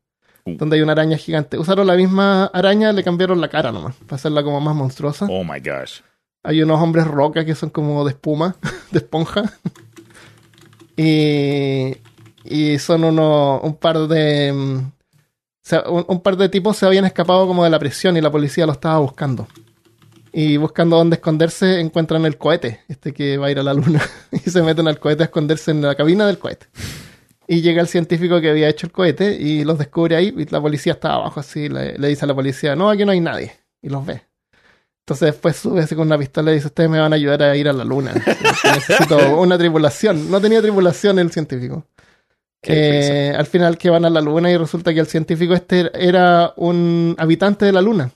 Uh. 0.46 0.58
donde 0.58 0.76
hay 0.76 0.82
una 0.82 0.92
araña 0.92 1.16
gigante. 1.16 1.58
Usaron 1.58 1.88
la 1.88 1.96
misma 1.96 2.46
araña, 2.48 2.92
le 2.92 3.02
cambiaron 3.02 3.40
la 3.40 3.48
cara 3.48 3.72
nomás, 3.72 3.96
para 3.96 4.16
hacerla 4.18 4.44
como 4.44 4.60
más 4.60 4.76
monstruosa. 4.76 5.26
Oh 5.30 5.46
my 5.46 5.60
gosh. 5.62 6.02
Hay 6.44 6.62
unos 6.62 6.82
hombres 6.82 7.08
roca 7.08 7.46
que 7.46 7.56
son 7.56 7.70
como 7.70 8.04
de 8.04 8.12
espuma, 8.12 8.58
de 8.92 8.98
esponja. 8.98 9.44
Y, 10.98 11.96
y 12.44 12.78
son 12.80 13.06
unos, 13.06 13.64
un 13.64 13.76
par 13.78 14.00
de... 14.10 14.82
un, 15.88 16.22
par 16.22 16.38
de 16.38 16.50
tipos 16.50 16.78
se 16.78 16.86
habían 16.86 17.06
escapado 17.06 17.48
como 17.48 17.64
de 17.64 17.70
la 17.70 17.80
prisión 17.80 18.18
y 18.18 18.22
la 18.22 18.32
policía 18.32 18.66
lo 18.66 18.74
estaba 18.74 19.00
buscando. 19.00 19.48
Y 20.32 20.58
buscando 20.58 20.98
dónde 20.98 21.16
esconderse 21.16 21.80
encuentran 21.80 22.26
el 22.26 22.38
cohete, 22.38 22.82
este 22.88 23.14
que 23.14 23.38
va 23.38 23.48
a 23.48 23.52
ir 23.52 23.60
a 23.60 23.64
la 23.64 23.74
luna. 23.74 24.02
y 24.32 24.50
se 24.50 24.62
meten 24.62 24.88
al 24.88 25.00
cohete 25.00 25.24
a 25.24 25.26
esconderse 25.26 25.72
en 25.72 25.82
la 25.82 25.96
cabina 25.96 26.26
del 26.28 26.40
cohete. 26.40 26.68
Y 27.48 27.62
llega 27.62 27.82
el 27.82 27.88
científico 27.88 28.42
que 28.42 28.50
había 28.50 28.68
hecho 28.68 28.88
el 28.88 28.92
cohete 28.92 29.36
y 29.36 29.64
los 29.64 29.78
descubre 29.78 30.16
ahí 30.16 30.34
y 30.36 30.46
la 30.46 30.62
policía 30.62 30.94
está 30.94 31.14
abajo 31.14 31.40
así. 31.40 31.70
Le, 31.70 31.98
le 31.98 32.08
dice 32.08 32.26
a 32.26 32.28
la 32.28 32.36
policía, 32.36 32.76
no, 32.76 32.90
aquí 32.90 33.06
no 33.06 33.12
hay 33.12 33.20
nadie. 33.20 33.54
Y 33.82 33.90
los 33.90 34.06
ve. 34.06 34.24
Entonces 35.06 35.34
después 35.34 35.58
sube 35.58 35.82
así 35.82 35.96
con 35.96 36.08
una 36.08 36.18
pistola 36.18 36.52
y 36.52 36.56
dice, 36.56 36.68
ustedes 36.68 36.90
me 36.90 36.98
van 36.98 37.12
a 37.12 37.18
ayudar 37.18 37.44
a 37.44 37.56
ir 37.58 37.68
a 37.68 37.74
la 37.74 37.84
luna. 37.84 38.14
Necesito 38.74 39.38
una 39.38 39.58
tripulación. 39.58 40.32
No 40.32 40.40
tenía 40.40 40.62
tripulación 40.62 41.20
el 41.20 41.30
científico. 41.30 41.86
Eh, 42.66 43.34
al 43.38 43.46
final 43.46 43.78
que 43.78 43.90
van 43.90 44.06
a 44.06 44.10
la 44.10 44.22
luna 44.22 44.50
y 44.52 44.58
resulta 44.58 44.94
que 44.94 45.00
el 45.00 45.08
científico 45.08 45.54
este 45.54 45.92
era 45.94 46.54
un 46.56 47.16
habitante 47.18 47.66
de 47.66 47.72
la 47.72 47.82
luna. 47.82 48.12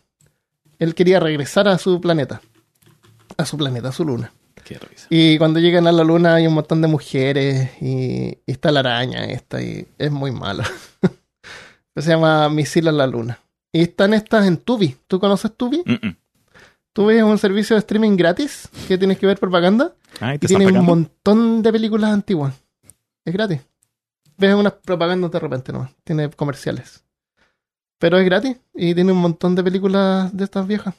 Él 0.80 0.96
quería 0.96 1.20
regresar 1.20 1.68
a 1.68 1.78
su 1.78 2.00
planeta. 2.00 2.42
A 3.36 3.46
su 3.46 3.58
planeta, 3.58 3.90
a 3.90 3.92
su 3.92 4.06
luna. 4.06 4.32
Qué 4.64 4.80
risa. 4.80 5.08
Y 5.10 5.38
cuando 5.38 5.60
llegan 5.60 5.88
a 5.88 5.92
la 5.92 6.04
luna 6.04 6.36
hay 6.36 6.48
un 6.48 6.54
montón 6.54 6.82
de 6.82 6.88
mujeres 6.88 7.72
y, 7.82 8.38
y 8.46 8.52
está 8.52 8.72
la 8.72 8.82
araña 8.82 9.26
esta 9.26 9.62
y 9.62 9.88
es 9.98 10.12
muy 10.12 10.32
malo. 10.32 10.64
Se 11.96 12.10
llama 12.10 12.48
Misil 12.50 12.88
a 12.88 12.92
la 12.92 13.08
luna. 13.08 13.40
Y 13.72 13.82
están 13.82 14.14
estas 14.14 14.46
en 14.48 14.58
Tubi. 14.58 14.96
¿Tú 15.08 15.20
conoces 15.20 15.52
Tubi? 15.56 15.84
Mm, 15.86 16.08
mm. 16.08 16.18
Tubi 16.94 17.16
es 17.16 17.24
un 17.24 17.38
servicio 17.38 17.76
de 17.76 17.82
streaming 17.82 18.16
gratis 18.18 18.70
que 18.88 18.98
tienes 18.98 19.18
que 19.20 19.28
ver 19.28 19.40
propaganda 19.40 19.94
y 20.16 20.40
¿te 20.40 20.48
están 20.48 20.62
tiene 20.62 20.80
un 20.80 20.86
montón 20.86 21.62
de 21.62 21.72
películas 21.72 22.12
antiguas. 22.12 22.56
Es 23.24 23.34
gratis. 23.34 23.60
Ves 24.38 24.54
unas 24.56 24.74
propagandas 24.74 25.32
de 25.32 25.40
repente 25.40 25.72
nomás. 25.74 25.92
Tiene 26.04 26.30
comerciales. 26.30 27.04
Pero 28.00 28.18
es 28.20 28.26
gratis 28.26 28.58
y 28.76 28.94
tiene 28.94 29.12
un 29.12 29.18
montón 29.20 29.56
de 29.56 29.64
películas 29.64 30.36
de 30.36 30.44
estas 30.44 30.68
viejas. 30.68 30.94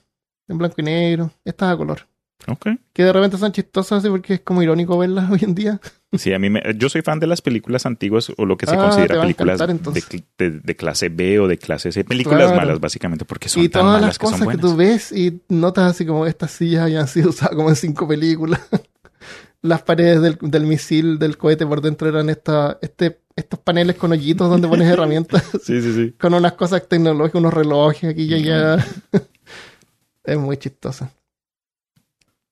En 0.49 0.59
blanco 0.59 0.77
y 0.79 0.83
negro. 0.85 1.31
Estas 1.45 1.73
a 1.73 1.77
color. 1.77 2.07
Ok. 2.47 2.69
Que 2.93 3.05
de 3.05 3.13
repente 3.13 3.37
son 3.37 3.53
chistosas 3.53 3.99
así 3.99 4.09
porque 4.09 4.35
es 4.35 4.41
como 4.41 4.63
irónico 4.63 4.97
verlas 4.99 5.31
hoy 5.31 5.41
en 5.43 5.55
día. 5.55 5.81
Sí, 6.13 6.33
a 6.33 6.39
mí 6.39 6.49
me- 6.51 6.63
yo 6.77 6.89
soy 6.89 7.03
fan 7.03 7.21
de 7.21 7.27
las 7.27 7.43
películas 7.43 7.85
antiguas 7.85 8.33
o 8.37 8.47
lo 8.47 8.57
que 8.57 8.67
se 8.67 8.75
Ah, 8.75 8.79
considera 8.79 9.21
películas 9.21 9.61
encantar, 9.61 9.93
de, 9.93 10.23
de- 10.39 10.61
de 10.61 10.77
clase 10.77 11.09
B 11.11 11.39
o 11.41 11.47
de 11.49 11.59
clase 11.59 11.93
C. 11.93 12.03
Películas 12.05 12.45
Claro. 12.47 12.57
malas, 12.57 12.81
básicamente, 12.81 13.25
porque 13.25 13.49
son 13.49 13.63
y 13.63 13.69
tan 13.69 13.83
todas 13.83 13.95
malas 13.95 14.09
las 14.09 14.19
que 14.19 14.27
son 14.27 14.33
cosas 14.33 14.41
que, 14.41 14.57
buenas. 14.57 14.63
tú 14.71 14.77
ves 14.77 15.13
y 15.13 15.41
notas 15.49 15.91
así 15.91 16.07
como 16.07 16.27
estas 16.27 16.51
sillas 16.53 16.83
habían 16.85 17.07
sido 17.09 17.29
usadas 17.31 17.55
como 17.55 17.69
en 17.69 17.77
cinco 17.77 18.09
películas. 18.09 18.61
las 19.63 19.83
paredes 19.83 20.23
del, 20.23 20.39
del 20.41 20.65
misil, 20.67 21.19
del 21.19 21.37
cohete 21.37 21.67
por 21.67 21.81
dentro 21.83 22.09
eran 22.09 22.31
esta, 22.31 22.79
este, 22.81 23.21
estos 23.39 23.59
paneles 23.61 23.97
con 23.97 24.13
hoyitos 24.13 24.49
donde 24.51 24.69
pones 24.69 24.89
herramientas. 24.89 25.45
Sí, 25.63 25.81
sí, 25.81 25.93
sí. 25.95 26.13
con 26.19 26.35
unas 26.35 26.53
cosas 26.55 26.87
tecnológicas, 26.89 27.41
unos 27.41 27.55
relojes 27.55 28.11
aquí 28.11 28.25
y 28.25 28.35
allá. 28.35 28.85
es 30.25 30.37
muy 30.39 30.57
chistosa. 30.57 31.11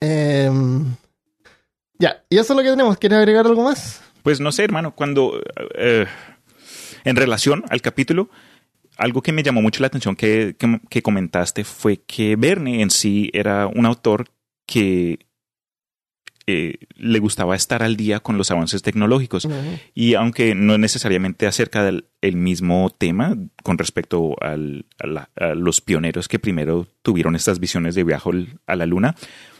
Em, 0.00 0.94
ya, 1.98 2.22
y 2.28 2.38
eso 2.38 2.52
es 2.52 2.56
lo 2.56 2.62
que 2.62 2.70
tenemos. 2.70 2.96
¿Quieres 2.98 3.18
agregar 3.18 3.46
algo 3.46 3.64
más? 3.64 4.02
Pues 4.22 4.40
no 4.40 4.52
sé, 4.52 4.64
hermano, 4.64 4.94
cuando 4.94 5.40
eh, 5.76 6.06
en 7.04 7.16
relación 7.16 7.64
al 7.68 7.80
capítulo, 7.80 8.28
algo 8.96 9.22
que 9.22 9.32
me 9.32 9.42
llamó 9.42 9.62
mucho 9.62 9.80
la 9.80 9.86
atención 9.88 10.16
que, 10.16 10.56
que- 10.58 10.80
que 10.88 11.02
comentaste 11.02 11.64
fue 11.64 11.98
que 11.98 12.36
Verne 12.36 12.82
en 12.82 12.90
sí 12.90 13.30
era 13.32 13.66
un 13.66 13.86
autor 13.86 14.26
que 14.66 15.20
eh, 16.46 16.78
le 16.96 17.18
gustaba 17.18 17.56
estar 17.56 17.82
al 17.82 17.96
día 17.96 18.20
con 18.20 18.38
los 18.38 18.50
avances 18.50 18.82
tecnológicos. 18.82 19.48
Y 19.94 20.14
aunque 20.14 20.54
no 20.54 20.78
necesariamente 20.78 21.46
acerca 21.46 21.84
del 21.84 22.06
el 22.20 22.36
mismo 22.36 22.94
tema 22.96 23.36
con 23.62 23.78
respecto 23.78 24.36
al- 24.40 24.86
a, 24.98 25.06
la- 25.06 25.30
a 25.36 25.54
los 25.54 25.80
pioneros 25.80 26.28
que 26.28 26.38
primero 26.38 26.86
tuvieron 27.02 27.34
estas 27.36 27.58
visiones 27.60 27.94
de 27.94 28.04
viaje 28.04 28.30
a 28.66 28.76
la 28.76 28.86
luna, 28.86 29.14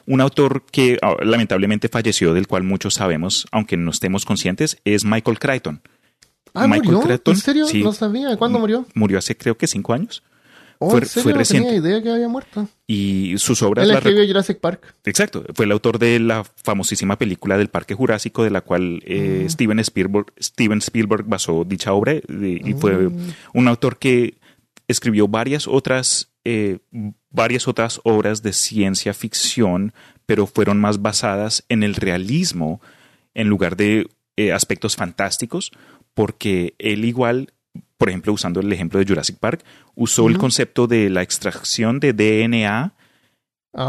un 0.07 0.21
autor 0.21 0.65
que 0.71 0.99
ah, 1.03 1.17
lamentablemente 1.23 1.89
falleció, 1.89 2.35
del 2.35 2.47
cual 2.47 2.63
muchos 2.63 2.95
sabemos, 2.95 3.47
aunque 3.51 3.77
no 3.77 3.91
estemos 3.91 4.25
conscientes, 4.25 4.79
es 4.85 5.05
Michael 5.05 5.39
Crichton. 5.41 5.81
Ah, 6.55 6.67
Michael 6.69 6.85
¿murió? 6.95 7.01
Crichton, 7.01 7.35
¿En 7.35 7.41
serio? 7.41 7.67
sí. 7.67 7.83
No 7.83 7.93
sabía. 7.93 8.37
¿Cuándo 8.37 8.59
murió? 8.59 8.87
Murió 8.95 9.19
hace 9.19 9.37
creo 9.37 9.59
que 9.59 9.67
cinco 9.67 9.93
años. 9.93 10.23
Oh, 10.79 10.91
Fue- 10.91 11.01
¿en 11.01 11.07
serio? 11.07 11.23
fue 11.23 11.33
No 11.33 11.39
reciente. 11.39 11.69
tenía 11.71 11.81
idea 11.89 12.03
que 12.03 12.11
había 12.11 12.29
muerto. 12.29 12.69
Y 12.87 13.35
sus 13.39 13.63
obras... 13.63 13.89
Él 13.89 13.95
escribió 13.95 14.27
Jurassic 14.27 14.59
Park. 14.61 14.95
Exacto, 15.05 15.45
fue 15.55 15.65
el 15.65 15.73
autor 15.73 15.99
de 15.99 16.19
la 16.21 16.45
famosísima 16.45 17.17
película 17.19 17.57
del 17.59 17.69
Parque 17.69 17.95
Jurásico, 17.95 18.45
de 18.45 18.51
la 18.51 18.61
cual 18.61 19.03
eh, 19.07 19.43
Mm. 19.45 19.49
Steven, 19.51 19.79
Spielberg, 19.81 20.27
Steven 20.41 20.79
Spielberg 20.79 21.25
basó 21.27 21.65
dicha 21.65 21.93
obra, 21.93 22.13
de- 22.15 22.61
y 22.65 22.75
fue 22.75 22.93
Mm. 23.09 23.33
un 23.55 23.69
autor 23.69 23.99
que 23.99 24.35
escribió 24.89 25.27
varias 25.29 25.67
otras, 25.67 26.29
eh, 26.45 26.79
varias 27.31 27.67
otras 27.69 28.01
obras 28.05 28.43
de 28.43 28.53
ciencia 28.53 29.15
ficción, 29.15 29.93
pero 30.27 30.47
fueron 30.47 30.79
más 30.81 31.01
basadas 31.03 31.65
en 31.69 31.83
el 31.83 31.95
realismo 31.95 32.81
en 33.35 33.49
lugar 33.49 33.77
de 33.77 34.09
eh, 34.37 34.53
aspectos 34.53 34.97
fantásticos, 34.97 35.73
porque 36.15 36.75
él 36.79 37.05
igual, 37.07 37.53
por 37.99 38.09
ejemplo, 38.09 38.33
usando 38.33 38.61
el 38.61 38.73
ejemplo 38.73 38.99
de 38.99 39.07
Jurassic 39.07 39.39
Park, 39.39 39.65
usó 39.95 40.29
el 40.29 40.37
concepto 40.39 40.87
de 40.87 41.09
la 41.11 41.23
extracción 41.23 41.99
de 42.01 42.13
DNA 42.13 42.93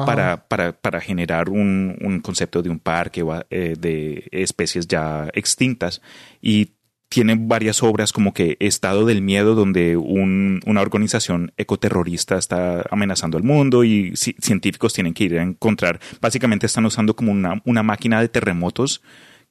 para, 0.05 0.47
para, 0.47 0.73
para 0.73 0.99
generar 0.99 1.49
un, 1.49 1.97
un 2.01 2.19
concepto 2.19 2.61
de 2.61 2.69
un 2.69 2.79
parque 2.79 3.21
o, 3.23 3.33
eh, 3.49 3.75
de 3.79 4.27
especies 4.31 4.87
ya 4.87 5.29
extintas. 5.33 6.01
Y 6.41 6.73
tiene 7.09 7.35
varias 7.39 7.81
obras 7.83 8.11
como 8.11 8.33
que 8.33 8.57
Estado 8.59 9.05
del 9.05 9.21
Miedo, 9.21 9.55
donde 9.55 9.95
un- 9.95 10.59
una 10.65 10.81
organización 10.81 11.53
ecoterrorista 11.55 12.37
está 12.37 12.83
amenazando 12.91 13.37
al 13.37 13.43
mundo 13.43 13.85
y 13.85 14.11
ci- 14.11 14.35
científicos 14.41 14.93
tienen 14.93 15.13
que 15.13 15.23
ir 15.23 15.39
a 15.39 15.43
encontrar. 15.43 16.01
Básicamente 16.19 16.65
están 16.65 16.85
usando 16.85 17.15
como 17.15 17.31
una, 17.31 17.61
una 17.63 17.81
máquina 17.81 18.19
de 18.19 18.27
terremotos 18.27 19.01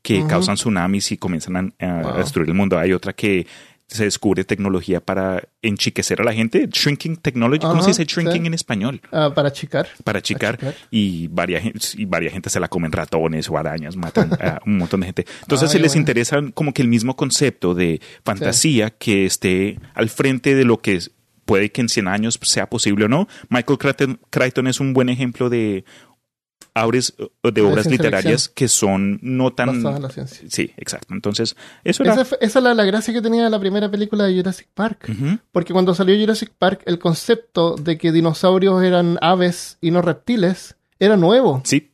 que 0.03 0.25
causan 0.27 0.57
tsunamis 0.57 1.13
y 1.13 1.17
comienzan 1.17 1.75
a, 1.79 1.85
a 1.87 2.03
Wow. 2.03 2.17
destruir 2.19 2.49
el 2.51 2.55
mundo. 2.55 2.79
Hay 2.79 2.93
otra 2.93 3.15
que 3.15 3.47
se 3.89 4.05
descubre 4.05 4.45
tecnología 4.45 5.01
para 5.01 5.45
enchiquecer 5.63 6.21
a 6.21 6.25
la 6.25 6.33
gente. 6.33 6.69
Shrinking 6.73 7.17
technology. 7.19 7.61
¿Cómo 7.67 7.83
se 7.83 7.91
dice 7.91 8.05
shrinking 8.05 8.43
sí. 8.43 8.47
en 8.49 8.55
español? 8.55 9.01
ah, 9.13 9.31
para 9.35 9.53
chicar. 9.53 9.87
para 10.03 10.19
achicar 10.19 10.55
Achicar. 10.55 10.75
y 10.91 11.29
varias, 11.29 11.95
y 11.97 12.05
varias 12.05 12.33
gente 12.33 12.51
se 12.51 12.59
la 12.61 12.69
comen 12.69 12.91
ratones 12.93 13.49
o 13.49 13.57
arañas, 13.57 13.97
matan 13.97 14.31
a 14.41 14.61
un 14.67 14.79
montón 14.79 15.01
de 15.01 15.07
gente. 15.07 15.27
Entonces, 15.43 15.69
Ay, 15.71 15.73
si 15.77 15.79
les 15.83 15.93
bueno. 15.93 16.01
interesa 16.01 16.41
como 16.55 16.73
que 16.75 16.83
el 16.83 16.89
mismo 16.89 17.15
concepto 17.17 17.75
de 17.75 18.01
fantasía 18.25 18.91
que 18.91 19.25
esté 19.27 19.79
al 19.95 20.09
frente 20.09 20.55
de 20.55 20.65
lo 20.65 20.79
que 20.81 20.95
es- 20.97 21.13
puede 21.45 21.71
que 21.71 21.81
en 21.81 21.89
100 21.89 22.09
años 22.09 22.41
sea 22.43 22.69
posible 22.69 23.05
o 23.05 23.09
no, 23.09 23.29
Michael 23.51 23.79
Crichton, 23.79 24.21
Crichton 24.31 24.67
es 24.67 24.81
un 24.81 24.93
buen 24.95 25.09
ejemplo 25.09 25.49
de 25.49 25.85
obras, 26.85 27.15
de 27.43 27.63
obras 27.63 27.87
literarias 27.87 28.49
que 28.49 28.69
son 28.69 29.19
no 29.23 29.53
tan... 29.53 29.69
Basada 29.83 29.97
en 29.97 30.03
la 30.03 30.11
ciencia. 30.11 30.47
Sí, 30.51 30.71
exacto. 30.77 31.15
Entonces, 31.15 31.57
eso 31.85 32.03
era... 32.03 32.13
Esa, 32.15 32.25
fue- 32.25 32.39
esa 32.41 32.59
es 32.59 32.63
la, 32.63 32.75
la 32.75 32.85
gracia 32.85 33.15
que 33.15 33.23
tenía 33.23 33.49
la 33.49 33.59
primera 33.59 33.91
película 33.91 34.25
de 34.25 34.37
Jurassic 34.37 34.69
Park. 34.75 35.11
Porque 35.53 35.73
cuando 35.73 35.95
salió 35.95 36.19
Jurassic 36.19 36.51
Park, 36.59 36.83
el 36.87 36.99
concepto 36.99 37.77
de 37.77 37.97
que 37.97 38.13
dinosaurios 38.13 38.83
eran 38.83 39.19
aves 39.21 39.79
y 39.81 39.91
no 39.91 40.03
reptiles 40.03 40.77
era 40.99 41.17
nuevo. 41.17 41.63
Sí, 41.65 41.93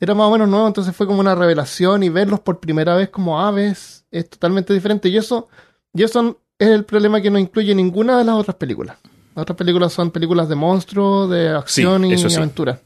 Era 0.00 0.14
más 0.14 0.26
o 0.26 0.32
menos 0.32 0.48
nuevo, 0.48 0.66
entonces 0.66 0.94
fue 0.94 1.06
como 1.06 1.20
una 1.20 1.34
revelación 1.34 2.02
y 2.02 2.08
verlos 2.08 2.40
por 2.40 2.60
primera 2.60 2.94
vez 2.94 3.08
como 3.08 3.40
aves 3.40 4.04
es 4.10 4.28
totalmente 4.28 4.72
diferente. 4.74 5.08
Y 5.08 5.16
eso, 5.16 5.48
y 5.92 6.02
eso 6.02 6.38
es 6.58 6.68
el 6.68 6.84
problema 6.84 7.20
que 7.20 7.30
no 7.30 7.38
incluye 7.38 7.74
ninguna 7.74 8.18
de 8.18 8.24
las 8.24 8.34
otras 8.36 8.56
películas. 8.56 8.96
Las 9.34 9.42
otras 9.42 9.56
películas 9.58 9.92
son 9.92 10.10
películas 10.12 10.48
de 10.48 10.54
monstruos, 10.54 11.28
de 11.28 11.48
acción 11.50 12.02
Sí, 12.04 12.12
y 12.12 12.30
sí. 12.30 12.36
aventura. 12.36 12.80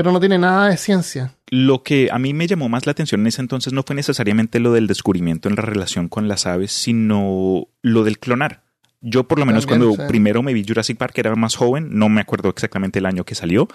Pero 0.00 0.12
no 0.12 0.20
tiene 0.20 0.38
nada 0.38 0.70
de 0.70 0.78
ciencia. 0.78 1.34
Lo 1.50 1.82
que 1.82 2.08
a 2.10 2.18
mí 2.18 2.32
me 2.32 2.46
llamó 2.46 2.70
más 2.70 2.86
la 2.86 2.92
atención 2.92 3.20
en 3.20 3.26
ese 3.26 3.42
entonces 3.42 3.74
no 3.74 3.82
fue 3.82 3.94
necesariamente 3.94 4.58
lo 4.58 4.72
del 4.72 4.86
descubrimiento 4.86 5.50
en 5.50 5.56
la 5.56 5.60
relación 5.62 6.08
con 6.08 6.26
las 6.26 6.46
aves, 6.46 6.72
sino 6.72 7.68
lo 7.82 8.02
del 8.02 8.18
clonar. 8.18 8.62
Yo 9.02 9.28
por 9.28 9.38
lo 9.38 9.44
menos 9.44 9.66
También, 9.66 9.90
cuando 9.90 10.02
sí. 10.02 10.08
primero 10.08 10.42
me 10.42 10.54
vi 10.54 10.64
Jurassic 10.66 10.96
Park 10.96 11.18
era 11.18 11.36
más 11.36 11.54
joven, 11.54 11.88
no 11.90 12.08
me 12.08 12.22
acuerdo 12.22 12.48
exactamente 12.48 12.98
el 12.98 13.04
año 13.04 13.24
que 13.24 13.34
salió, 13.34 13.68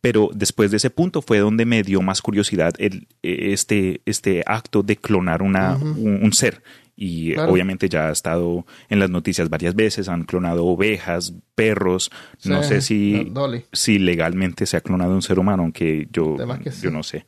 pero 0.00 0.30
después 0.34 0.72
de 0.72 0.78
ese 0.78 0.90
punto 0.90 1.22
fue 1.22 1.38
donde 1.38 1.64
me 1.64 1.84
dio 1.84 2.02
más 2.02 2.22
curiosidad 2.22 2.74
el, 2.78 3.06
eh, 3.22 3.52
este, 3.52 4.00
este 4.04 4.42
acto 4.44 4.82
de 4.82 4.96
clonar 4.96 5.42
una, 5.42 5.76
Ujú. 5.76 5.86
un, 6.00 6.24
un 6.24 6.32
ser. 6.32 6.60
Y 7.00 7.34
Claro. 7.34 7.52
obviamente 7.52 7.88
ya 7.88 8.08
ha 8.08 8.12
estado 8.12 8.66
en 8.88 8.98
las 8.98 9.08
noticias 9.08 9.48
varias 9.48 9.76
veces, 9.76 10.08
han 10.08 10.24
clonado 10.24 10.66
ovejas, 10.66 11.32
perros, 11.54 12.10
no 12.44 12.64
sé 12.64 12.80
si, 12.80 13.32
si 13.72 14.00
legalmente 14.00 14.66
se 14.66 14.76
ha 14.76 14.80
clonado 14.80 15.14
un 15.14 15.22
ser 15.22 15.38
humano, 15.38 15.62
aunque 15.62 16.08
yo, 16.12 16.36
sí. 16.72 16.82
yo 16.82 16.90
no 16.90 17.04
sé. 17.04 17.24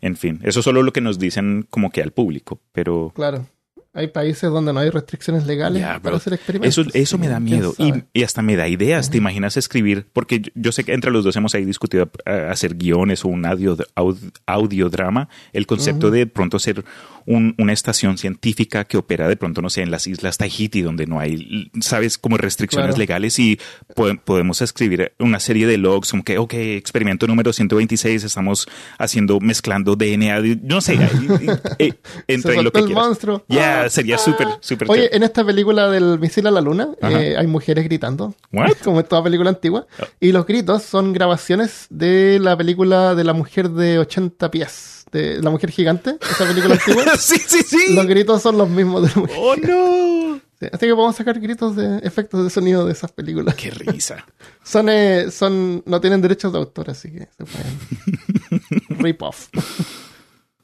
En 0.00 0.16
fin, 0.16 0.40
eso 0.42 0.60
es 0.60 0.64
solo 0.64 0.82
lo 0.82 0.94
que 0.94 1.02
nos 1.02 1.18
dicen 1.18 1.66
como 1.68 1.90
que 1.90 2.02
al 2.02 2.12
público, 2.12 2.58
pero 2.72 3.12
Claro. 3.14 3.46
Hay 3.94 4.06
países 4.06 4.50
donde 4.50 4.72
no 4.72 4.80
hay 4.80 4.88
restricciones 4.88 5.46
legales 5.46 5.82
Ya, 5.82 6.00
para 6.00 6.16
hacer 6.16 6.32
experimentos. 6.32 6.78
Eso, 6.78 6.90
eso 6.94 7.18
me 7.18 7.28
da 7.28 7.34
¿Quién 7.36 7.44
miedo 7.44 7.74
y, 8.14 8.22
hasta 8.22 8.40
me 8.40 8.56
da 8.56 8.66
ideas. 8.66 9.10
¿Te 9.10 9.18
imaginas 9.18 9.58
escribir? 9.58 10.06
Porque 10.14 10.40
yo, 10.40 10.50
yo 10.54 10.72
sé 10.72 10.82
que 10.84 10.94
entre 10.94 11.10
los 11.10 11.24
dos 11.24 11.36
hemos 11.36 11.54
ahí 11.54 11.66
discutido 11.66 12.10
eh, 12.24 12.48
hacer 12.50 12.74
guiones 12.76 13.22
o 13.24 13.28
un 13.28 13.44
audio, 13.44 13.76
aud- 13.94 14.32
audiodrama. 14.46 15.28
El 15.52 15.66
concepto 15.66 16.10
de 16.10 16.26
pronto 16.26 16.58
ser 16.58 16.84
un- 17.26 17.54
una 17.58 17.72
estación 17.74 18.16
científica 18.18 18.84
que 18.84 18.96
opera 18.96 19.28
de 19.28 19.36
pronto, 19.36 19.60
no 19.60 19.68
sé, 19.68 19.82
en 19.82 19.90
las 19.90 20.06
islas 20.06 20.38
Tahiti, 20.38 20.80
donde 20.82 21.06
no 21.06 21.20
hay, 21.20 21.70
sabes, 21.80 22.16
como 22.18 22.38
restricciones 22.38 22.86
Claro. 22.94 22.98
legales 22.98 23.38
y 23.38 23.60
po- 23.94 24.16
podemos 24.24 24.62
escribir 24.62 25.12
una 25.18 25.38
serie 25.38 25.66
de 25.66 25.76
logs 25.76 26.10
como 26.12 26.24
que, 26.24 26.38
ok, 26.38 26.54
experimento 26.54 27.26
número 27.26 27.52
126, 27.52 28.24
estamos 28.24 28.66
haciendo, 28.98 29.38
mezclando 29.38 29.96
DNA. 29.96 30.40
No 30.62 30.80
sé, 30.80 30.96
ahí- 30.96 31.28
eh, 31.78 31.92
entra 32.26 32.52
Se 32.52 32.58
en 32.58 32.64
lo 32.64 32.72
que 32.72 32.78
el 32.80 32.86
quieras. 32.86 33.04
monstruo. 33.06 33.44
Ya, 33.48 33.81
Sería 33.88 34.16
ah. 34.16 34.18
súper, 34.18 34.48
súper 34.60 34.90
Oye, 34.90 35.02
chévere. 35.02 35.16
en 35.16 35.22
esta 35.22 35.44
película 35.44 35.88
del 35.88 36.18
misil 36.18 36.46
a 36.46 36.50
la 36.50 36.60
luna 36.60 36.90
eh, 37.02 37.36
hay 37.38 37.46
mujeres 37.46 37.84
gritando. 37.84 38.34
What? 38.52 38.72
Como 38.84 39.00
en 39.00 39.06
toda 39.06 39.22
película 39.22 39.50
antigua. 39.50 39.86
Oh. 40.00 40.04
Y 40.20 40.32
los 40.32 40.46
gritos 40.46 40.82
son 40.82 41.12
grabaciones 41.12 41.86
de 41.90 42.38
la 42.40 42.56
película 42.56 43.14
de 43.14 43.24
la 43.24 43.32
mujer 43.32 43.70
de 43.70 43.98
80 43.98 44.50
pies. 44.50 45.04
De 45.12 45.42
la 45.42 45.50
mujer 45.50 45.70
gigante, 45.70 46.16
esa 46.22 46.46
película 46.46 46.74
antigua. 46.74 47.04
sí, 47.18 47.36
sí, 47.38 47.62
sí. 47.62 47.94
Los 47.94 48.06
gritos 48.06 48.40
son 48.40 48.56
los 48.56 48.68
mismos 48.68 49.02
de 49.02 49.08
la 49.08 49.20
mujer. 49.20 49.36
Oh, 49.38 49.56
no. 49.56 50.40
Sí, 50.58 50.66
Así 50.72 50.86
que 50.86 50.94
podemos 50.94 51.16
sacar 51.16 51.38
gritos 51.38 51.76
de 51.76 51.98
efectos 51.98 52.44
de 52.44 52.48
sonido 52.48 52.86
de 52.86 52.92
esas 52.92 53.12
películas. 53.12 53.54
Qué 53.56 53.70
risa. 53.70 54.24
Son, 54.64 54.88
eh, 54.88 55.30
son, 55.32 55.82
no 55.86 56.00
tienen 56.00 56.22
derechos 56.22 56.52
de 56.52 56.58
autor, 56.60 56.88
así 56.88 57.10
que 57.10 57.28
se 57.36 57.44
pueden 57.44 59.02
rip 59.02 59.20
off. 59.22 59.48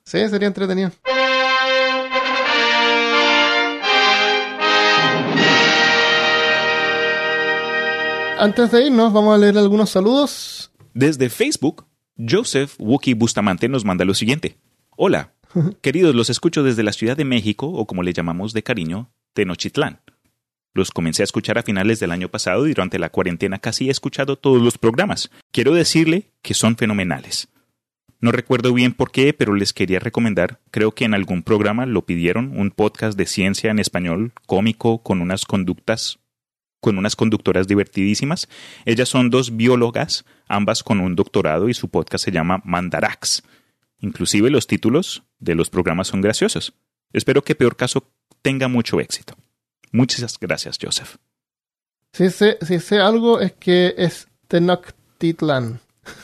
Sí, 0.04 0.26
sería 0.28 0.46
entretenido. 0.46 0.92
Antes 8.38 8.70
de 8.70 8.86
irnos, 8.86 9.12
vamos 9.12 9.34
a 9.34 9.38
leer 9.38 9.58
algunos 9.58 9.90
saludos. 9.90 10.70
Desde 10.94 11.28
Facebook, 11.28 11.86
Joseph 12.16 12.74
Wookie 12.78 13.14
Bustamante 13.14 13.68
nos 13.68 13.84
manda 13.84 14.04
lo 14.04 14.14
siguiente. 14.14 14.58
Hola, 14.96 15.34
queridos, 15.82 16.14
los 16.14 16.30
escucho 16.30 16.62
desde 16.62 16.84
la 16.84 16.92
Ciudad 16.92 17.16
de 17.16 17.24
México, 17.24 17.66
o 17.66 17.84
como 17.88 18.04
le 18.04 18.12
llamamos 18.12 18.52
de 18.52 18.62
cariño, 18.62 19.10
Tenochtitlán. 19.32 20.02
Los 20.72 20.92
comencé 20.92 21.22
a 21.22 21.24
escuchar 21.24 21.58
a 21.58 21.64
finales 21.64 21.98
del 21.98 22.12
año 22.12 22.28
pasado 22.28 22.68
y 22.68 22.74
durante 22.74 23.00
la 23.00 23.10
cuarentena 23.10 23.58
casi 23.58 23.88
he 23.88 23.90
escuchado 23.90 24.36
todos 24.36 24.62
los 24.62 24.78
programas. 24.78 25.32
Quiero 25.50 25.74
decirle 25.74 26.30
que 26.40 26.54
son 26.54 26.76
fenomenales. 26.76 27.48
No 28.20 28.30
recuerdo 28.30 28.72
bien 28.72 28.92
por 28.92 29.10
qué, 29.10 29.32
pero 29.32 29.52
les 29.52 29.72
quería 29.72 29.98
recomendar, 29.98 30.60
creo 30.70 30.92
que 30.92 31.04
en 31.04 31.14
algún 31.14 31.42
programa 31.42 31.86
lo 31.86 32.06
pidieron, 32.06 32.56
un 32.56 32.70
podcast 32.70 33.18
de 33.18 33.26
ciencia 33.26 33.72
en 33.72 33.80
español, 33.80 34.32
cómico, 34.46 35.02
con 35.02 35.20
unas 35.20 35.44
conductas, 35.44 36.20
con 36.80 36.98
unas 36.98 37.16
conductoras 37.16 37.66
divertidísimas. 37.66 38.48
Ellas 38.84 39.08
son 39.08 39.30
dos 39.30 39.56
biólogas, 39.56 40.24
ambas 40.48 40.82
con 40.82 41.00
un 41.00 41.16
doctorado 41.16 41.68
y 41.68 41.74
su 41.74 41.88
podcast 41.88 42.24
se 42.24 42.30
llama 42.32 42.62
Mandarax. 42.64 43.42
Inclusive 44.00 44.50
los 44.50 44.66
títulos 44.66 45.24
de 45.38 45.54
los 45.54 45.70
programas 45.70 46.08
son 46.08 46.20
graciosos. 46.20 46.74
Espero 47.12 47.42
que 47.42 47.54
Peor 47.54 47.76
Caso 47.76 48.10
tenga 48.42 48.68
mucho 48.68 49.00
éxito. 49.00 49.34
Muchas 49.90 50.38
gracias, 50.38 50.78
Joseph. 50.80 51.16
Si 52.12 52.30
sé, 52.30 52.58
si 52.62 52.78
sé 52.78 52.98
algo 53.00 53.40
es 53.40 53.52
que 53.52 53.94
es 53.98 54.28
Tenochtitlan. 54.48 55.80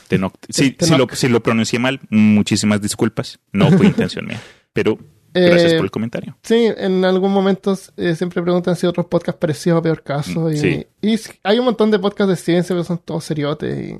Tenoch- 0.09 0.35
si, 0.49 0.71
Tenoch. 0.73 0.93
si 0.93 0.97
lo, 0.99 1.17
si 1.17 1.29
lo 1.29 1.43
pronuncié 1.43 1.79
mal, 1.79 2.01
muchísimas 2.11 2.81
disculpas. 2.81 3.39
No 3.53 3.71
fue 3.71 3.87
intención 3.87 4.27
mía. 4.27 4.41
Pero 4.73 4.99
gracias 5.41 5.73
Eh, 5.73 5.77
por 5.77 5.85
el 5.87 5.91
comentario. 5.91 6.37
Sí, 6.43 6.69
en 6.77 7.05
algún 7.05 7.33
momento 7.33 7.77
eh, 7.97 8.15
siempre 8.15 8.43
preguntan 8.43 8.77
si 8.77 8.87
otros 8.87 9.07
podcasts 9.07 9.39
parecidos 9.39 9.79
a 9.79 9.83
Peor 9.83 10.03
Caso. 10.03 10.51
Y, 10.51 10.57
Sí. 10.57 10.87
y 11.03 11.19
hay 11.43 11.59
un 11.59 11.65
montón 11.65 11.91
de 11.91 11.99
podcasts 11.99 12.31
de 12.31 12.37
ciencia, 12.37 12.75
pero 12.75 12.85
son 12.85 12.99
todos 12.99 13.25
seriotes. 13.25 13.91
Y, 13.91 13.99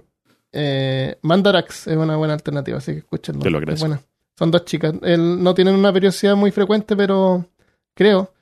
eh, 0.53 1.17
Mandarax 1.23 1.89
es 1.89 1.97
una 1.97 2.17
buena 2.17 2.35
alternativa, 2.35 2.79
así 2.79 2.93
que 2.93 2.99
escúchenlo. 2.99 3.43
Te 3.43 3.51
lo 3.51 3.59
agradezco. 3.59 3.99
Son 4.39 4.51
dos 4.51 4.65
chicas. 4.65 4.95
El- 5.03 5.43
no 5.43 5.55
tienen 5.55 5.75
una 5.75 5.93
periodicidad 5.93 6.35
muy 6.37 6.51
frecuente, 6.51 6.97
pero 6.97 7.45
creo. 7.95 8.33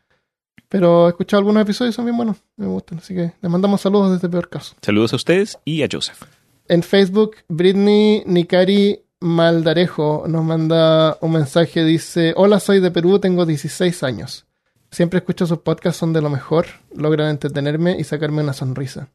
Pero 0.68 1.06
he 1.06 1.10
escuchado 1.10 1.38
algunos 1.40 1.62
episodios 1.62 1.94
y 1.94 1.96
son 1.96 2.06
bien 2.06 2.16
buenos. 2.16 2.38
Me 2.56 2.66
gustan. 2.66 2.98
Así 2.98 3.14
que 3.14 3.32
les 3.42 3.50
mandamos 3.50 3.80
saludos 3.82 4.12
desde 4.12 4.28
Peor 4.28 4.48
Caso. 4.48 4.74
Saludos 4.80 5.12
a 5.12 5.16
ustedes 5.16 5.58
y 5.66 5.82
a 5.82 5.88
Joseph. 5.90 6.22
En 6.68 6.82
Facebook, 6.82 7.36
Britney 7.48 8.22
Nikari 8.24 9.02
Maldarejo 9.22 10.24
nos 10.28 10.44
manda 10.44 11.16
un 11.20 11.32
mensaje. 11.32 11.84
Dice: 11.84 12.34
Hola, 12.36 12.60
soy 12.60 12.80
de 12.80 12.90
Perú, 12.90 13.18
tengo 13.18 13.46
16 13.46 14.02
años. 14.02 14.46
Siempre 14.90 15.18
escucho 15.20 15.46
sus 15.46 15.58
podcasts, 15.58 15.98
son 15.98 16.12
de 16.12 16.20
lo 16.20 16.28
mejor. 16.28 16.66
Logran 16.94 17.28
entretenerme 17.30 17.96
y 17.98 18.04
sacarme 18.04 18.42
una 18.42 18.52
sonrisa. 18.52 19.08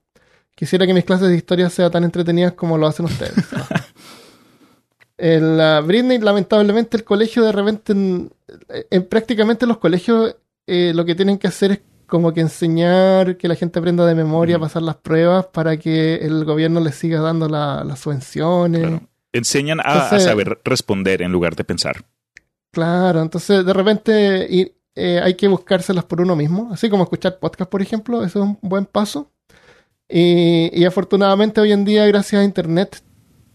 Quisiera 0.55 0.88
que 0.88 0.93
mis 0.93 1.05
clases 1.05 1.30
de 1.30 1.36
historia 1.36 1.70
sean 1.70 1.91
tan 1.91 2.03
entretenidas 2.03 2.53
como 2.53 2.78
lo 2.80 2.88
hacen 2.88 3.05
ustedes. 3.05 3.34
El, 5.18 5.58
la 5.58 5.82
Britney, 5.82 6.20
lamentablemente, 6.20 6.95
el 6.97 7.03
colegio 7.03 7.43
de 7.43 7.51
repente, 7.51 7.91
en, 7.93 8.32
en 8.91 9.03
prácticamente 9.08 9.66
los 9.66 9.80
colegios, 9.80 10.36
eh, 10.68 10.91
lo 10.93 11.05
que 11.05 11.16
tienen 11.16 11.39
que 11.39 11.47
hacer 11.47 11.72
es 11.72 11.80
como 12.05 12.34
que 12.34 12.41
enseñar 12.41 13.36
que 13.38 13.47
la 13.47 13.55
gente 13.55 13.80
aprenda 13.80 14.05
de 14.05 14.14
memoria, 14.16 14.58
Mm. 14.58 14.62
pasar 14.62 14.82
las 14.84 14.95
pruebas 14.97 15.47
para 15.47 15.78
que 15.78 16.16
el 16.18 16.45
gobierno 16.45 16.80
les 16.80 16.95
siga 16.95 17.20
dando 17.20 17.49
la- 17.49 17.84
las 17.84 17.99
subvenciones. 17.99 18.82
Claro. 18.82 19.01
Enseñan 19.34 19.80
a, 19.84 20.19
saber 20.19 20.59
responder 20.63 21.21
en 21.21 21.32
lugar 21.32 21.55
de 21.55 21.63
pensar. 21.63 22.05
Claro, 22.71 23.21
entonces 23.21 23.65
de 23.65 23.73
repente 23.73 24.47
y, 24.49 24.71
eh, 24.95 25.19
hay 25.23 25.36
que 25.36 25.47
buscárselas 25.47 26.05
por 26.05 26.21
uno 26.21 26.36
mismo, 26.36 26.69
así 26.71 26.89
como 26.89 27.03
escuchar 27.03 27.39
podcast, 27.39 27.69
por 27.69 27.82
ejemplo, 27.82 28.23
eso 28.23 28.39
es 28.39 28.45
un 28.45 28.57
buen 28.61 28.86
paso. 28.86 29.32
Y, 30.09 30.69
y 30.73 30.86
afortunadamente 30.86 31.59
hoy 31.61 31.71
en 31.71 31.86
día, 31.86 32.05
gracias 32.07 32.41
a 32.41 32.45
Internet, 32.45 33.01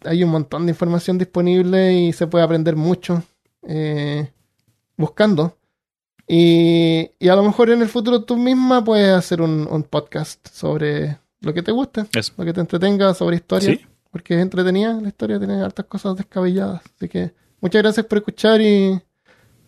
hay 0.05 0.23
un 0.25 0.31
montón 0.31 0.67
de 0.67 0.73
información 0.73 1.19
disponible 1.19 1.95
y 1.95 2.13
se 2.13 2.27
puede 2.27 2.45
aprender 2.45 2.77
mucho 2.77 3.23
eh, 3.67 4.31
buscando. 4.97 5.57
Y, 6.29 7.11
y 7.19 7.29
a 7.29 7.37
lo 7.37 7.43
mejor 7.43 7.71
en 7.71 7.83
el 7.83 7.89
futuro 7.89 8.23
tú 8.23 8.37
misma 8.37 8.85
puedes 8.85 9.13
hacer 9.13 9.41
un, 9.43 9.67
un 9.71 9.83
podcast 9.83 10.47
sobre 10.49 11.19
lo 11.41 11.53
que 11.53 11.63
te 11.63 11.73
guste, 11.73 12.07
Eso. 12.15 12.33
lo 12.37 12.45
que 12.45 12.53
te 12.53 12.61
entretenga, 12.61 13.13
sobre 13.15 13.37
historia 13.37 13.75
Sí. 13.75 13.87
Porque 14.13 14.35
es 14.35 14.41
entretenida 14.43 15.01
la 15.01 15.09
historia, 15.09 15.39
tiene 15.39 15.61
hartas 15.63 15.87
cosas 15.87 16.17
descabelladas. 16.17 16.83
Así 16.97 17.09
que 17.09 17.33
muchas 17.61 17.83
gracias 17.83 18.07
por 18.07 18.19
escuchar 18.19 18.61
y, 18.61 19.01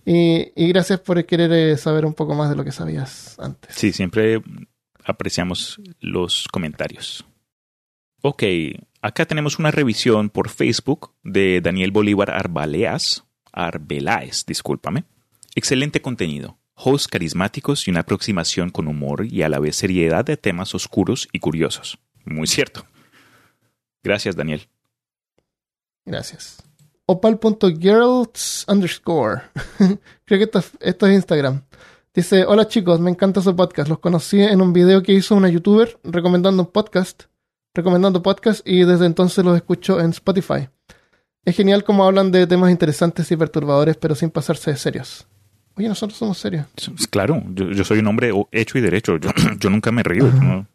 y, 0.04 0.52
y 0.54 0.68
gracias 0.68 1.00
por 1.00 1.24
querer 1.24 1.50
eh, 1.50 1.76
saber 1.78 2.04
un 2.04 2.14
poco 2.14 2.34
más 2.34 2.50
de 2.50 2.56
lo 2.56 2.62
que 2.62 2.70
sabías 2.70 3.36
antes. 3.40 3.74
Sí, 3.74 3.90
siempre 3.90 4.42
apreciamos 5.02 5.80
los 5.98 6.46
comentarios. 6.52 7.24
Ok, 8.20 8.42
acá 9.00 9.24
tenemos 9.24 9.58
una 9.58 9.70
revisión 9.70 10.28
por 10.28 10.50
Facebook 10.50 11.12
de 11.22 11.60
Daniel 11.62 11.90
Bolívar 11.90 12.30
Arbaleas. 12.30 13.24
Arbeláez, 13.50 14.44
discúlpame. 14.46 15.04
Excelente 15.54 16.02
contenido. 16.02 16.58
Hosts 16.74 17.08
carismáticos 17.08 17.86
y 17.86 17.90
una 17.90 18.00
aproximación 18.00 18.70
con 18.70 18.88
humor 18.88 19.26
y 19.26 19.42
a 19.42 19.48
la 19.48 19.58
vez 19.58 19.76
seriedad 19.76 20.24
de 20.24 20.36
temas 20.36 20.74
oscuros 20.74 21.28
y 21.32 21.38
curiosos. 21.38 21.98
Muy 22.24 22.46
cierto. 22.46 22.84
Gracias, 24.04 24.36
Daniel. 24.36 24.68
Gracias. 26.04 26.62
Opal.girls 27.06 28.64
underscore. 28.68 29.42
Creo 30.24 30.38
que 30.38 30.44
esto, 30.44 30.58
es- 30.60 30.72
esto 30.80 31.06
es 31.06 31.14
Instagram. 31.14 31.62
Dice, 32.14 32.44
hola 32.46 32.68
chicos, 32.68 33.00
me 33.00 33.10
encanta 33.10 33.40
su 33.40 33.56
podcast. 33.56 33.88
Los 33.88 33.98
conocí 33.98 34.40
en 34.40 34.60
un 34.60 34.72
video 34.72 35.02
que 35.02 35.12
hizo 35.12 35.34
una 35.34 35.48
youtuber 35.48 35.98
recomendando 36.04 36.62
un 36.62 36.70
podcast, 36.70 37.24
recomendando 37.74 38.22
podcast 38.22 38.66
y 38.66 38.84
desde 38.84 39.06
entonces 39.06 39.44
los 39.44 39.56
escucho 39.56 39.98
en 40.00 40.10
Spotify. 40.10 40.68
Es 41.44 41.56
genial 41.56 41.82
como 41.82 42.04
hablan 42.04 42.30
de 42.30 42.46
temas 42.46 42.70
interesantes 42.70 43.30
y 43.32 43.36
perturbadores, 43.36 43.96
pero 43.96 44.14
sin 44.14 44.30
pasarse 44.30 44.70
de 44.70 44.76
serios. 44.76 45.26
Oye, 45.76 45.88
nosotros 45.88 46.16
somos 46.16 46.38
serios. 46.38 46.66
Claro, 47.10 47.42
yo, 47.50 47.70
yo 47.72 47.84
soy 47.84 47.98
un 47.98 48.06
hombre 48.06 48.30
hecho 48.52 48.78
y 48.78 48.80
derecho. 48.80 49.16
Yo, 49.16 49.30
yo 49.58 49.68
nunca 49.70 49.90
me 49.90 50.02
río. 50.04 50.26
¿no? 50.30 50.66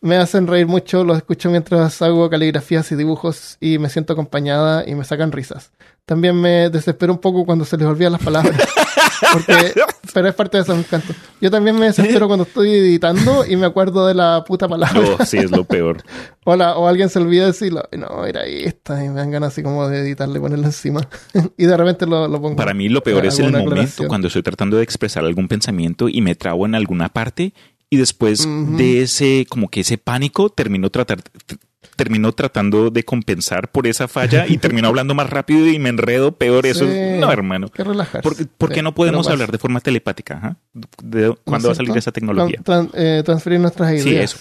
Me 0.00 0.16
hacen 0.16 0.46
reír 0.46 0.66
mucho, 0.66 1.02
los 1.04 1.16
escucho 1.16 1.50
mientras 1.50 2.00
hago 2.02 2.30
caligrafías 2.30 2.90
y 2.92 2.94
dibujos 2.96 3.56
y 3.60 3.78
me 3.78 3.88
siento 3.88 4.12
acompañada 4.12 4.88
y 4.88 4.94
me 4.94 5.04
sacan 5.04 5.32
risas. 5.32 5.72
También 6.06 6.40
me 6.40 6.70
desespero 6.70 7.12
un 7.12 7.18
poco 7.18 7.44
cuando 7.44 7.64
se 7.64 7.76
les 7.76 7.86
olvidan 7.86 8.12
las 8.12 8.22
palabras. 8.22 8.56
Porque, 9.32 9.72
pero 10.14 10.28
es 10.28 10.34
parte 10.34 10.56
de 10.58 10.62
eso, 10.62 10.72
me 10.74 10.80
encanta. 10.82 11.12
Yo 11.40 11.50
también 11.50 11.76
me 11.76 11.86
desespero 11.86 12.28
cuando 12.28 12.44
estoy 12.44 12.70
editando 12.70 13.44
y 13.44 13.56
me 13.56 13.66
acuerdo 13.66 14.06
de 14.06 14.14
la 14.14 14.44
puta 14.46 14.68
palabra. 14.68 15.00
No, 15.18 15.26
sí, 15.26 15.38
es 15.38 15.50
lo 15.50 15.64
peor. 15.64 16.02
o, 16.44 16.54
la- 16.54 16.78
o 16.78 16.86
alguien 16.86 17.08
se 17.10 17.18
olvida 17.18 17.42
de 17.42 17.48
decirlo. 17.48 17.82
No, 17.98 18.24
era 18.24 18.44
esta. 18.44 19.04
Y 19.04 19.08
me 19.08 19.16
dan 19.16 19.32
ganas 19.32 19.52
así 19.52 19.62
como 19.64 19.88
de 19.88 19.98
editarle 20.00 20.38
y 20.38 20.40
ponerlo 20.40 20.66
encima. 20.66 21.00
y 21.58 21.64
de 21.66 21.76
repente 21.76 22.06
lo, 22.06 22.28
lo 22.28 22.40
pongo. 22.40 22.54
Para 22.56 22.72
mí 22.72 22.88
lo 22.88 23.02
peor 23.02 23.26
es 23.26 23.38
el 23.40 23.50
momento 23.50 23.70
aclaración. 23.72 24.08
cuando 24.08 24.28
estoy 24.28 24.42
tratando 24.44 24.76
de 24.76 24.84
expresar 24.84 25.24
algún 25.24 25.48
pensamiento 25.48 26.08
y 26.08 26.20
me 26.22 26.36
trabo 26.36 26.64
en 26.66 26.76
alguna 26.76 27.08
parte 27.08 27.52
y 27.90 27.96
después 27.96 28.46
de 28.76 29.02
ese, 29.02 29.46
como 29.48 29.68
que 29.68 29.80
ese 29.80 29.98
pánico, 29.98 30.50
termino, 30.50 30.90
tratar, 30.90 31.22
t- 31.22 31.56
termino 31.96 32.32
tratando 32.32 32.90
de 32.90 33.02
compensar 33.04 33.70
por 33.72 33.86
esa 33.86 34.06
falla 34.08 34.46
y 34.46 34.58
termino 34.58 34.88
hablando 34.88 35.14
más 35.14 35.28
rápido 35.30 35.66
y 35.66 35.78
me 35.78 35.88
enredo 35.88 36.32
peor. 36.32 36.66
Eso 36.66 36.84
Sí. 36.84 36.90
es- 36.92 37.20
no, 37.20 37.32
hermano. 37.32 37.68
Que 37.68 37.84
relajarse. 37.84 38.22
¿Por, 38.22 38.46
por 38.48 38.68
qué 38.68 38.76
Sí, 38.76 38.82
no 38.82 38.94
podemos 38.94 39.26
hablar 39.28 39.50
de 39.50 39.58
forma 39.58 39.80
telepática? 39.80 40.58
¿No 40.74 41.34
¿Cuándo 41.44 41.68
va 41.68 41.72
a 41.72 41.76
salir 41.76 41.96
esa 41.96 42.12
tecnología? 42.12 42.58
Tran- 42.62 42.90
tran- 42.90 42.90
eh, 42.94 43.22
transferir 43.24 43.58
nuestras 43.60 43.90
ideas. 43.92 44.02
Sí, 44.04 44.16
eso. 44.16 44.38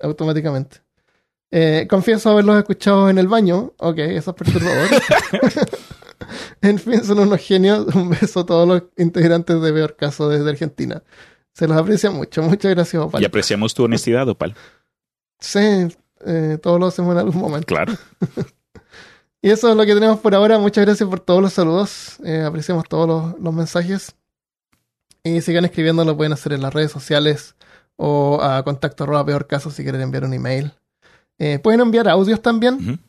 Automáticamente. 0.00 0.78
Eh, 1.52 1.86
confieso 1.90 2.30
haberlos 2.30 2.56
escuchado 2.58 3.10
en 3.10 3.18
el 3.18 3.26
baño. 3.28 3.72
Ok, 3.78 3.98
eso 3.98 4.30
es 4.30 4.36
perturbador. 4.36 4.88
en 6.62 6.78
fin, 6.78 7.04
son 7.04 7.18
unos 7.18 7.40
genios. 7.40 7.94
Un 7.94 8.10
beso 8.10 8.40
a 8.40 8.46
todos 8.46 8.66
los 8.68 8.82
integrantes 8.96 9.60
de 9.60 9.72
Peor 9.72 9.96
Caso 9.96 10.28
desde 10.28 10.48
Argentina. 10.48 11.02
Se 11.54 11.66
los 11.66 11.76
aprecia 11.76 12.10
mucho. 12.10 12.42
Muchas 12.42 12.74
gracias, 12.74 13.02
Opal. 13.02 13.22
Y 13.22 13.24
apreciamos 13.24 13.74
tu 13.74 13.84
honestidad, 13.84 14.28
Opal. 14.28 14.54
Sí, 15.38 15.88
eh, 16.26 16.58
todos 16.62 16.78
lo 16.78 16.86
hacemos 16.86 17.12
en 17.12 17.18
algún 17.18 17.40
momento. 17.40 17.66
Claro. 17.66 17.94
Y 19.42 19.48
eso 19.48 19.70
es 19.70 19.74
lo 19.74 19.86
que 19.86 19.94
tenemos 19.94 20.18
por 20.18 20.34
ahora. 20.34 20.58
Muchas 20.58 20.84
gracias 20.84 21.08
por 21.08 21.20
todos 21.20 21.40
los 21.40 21.54
saludos. 21.54 22.18
Eh, 22.26 22.42
apreciamos 22.42 22.84
todos 22.86 23.08
los, 23.08 23.40
los 23.40 23.54
mensajes. 23.54 24.14
Y 25.24 25.40
sigan 25.40 25.64
escribiendo, 25.64 26.04
lo 26.04 26.14
pueden 26.14 26.34
hacer 26.34 26.52
en 26.52 26.60
las 26.60 26.74
redes 26.74 26.92
sociales 26.92 27.54
o 27.96 28.40
a 28.42 28.62
contacto 28.64 29.04
arroba 29.04 29.24
peor 29.24 29.46
caso 29.46 29.70
si 29.70 29.82
quieren 29.82 30.00
enviar 30.00 30.24
un 30.24 30.34
email. 30.34 30.72
Eh, 31.38 31.58
pueden 31.58 31.80
enviar 31.80 32.08
audios 32.08 32.42
también. 32.42 33.00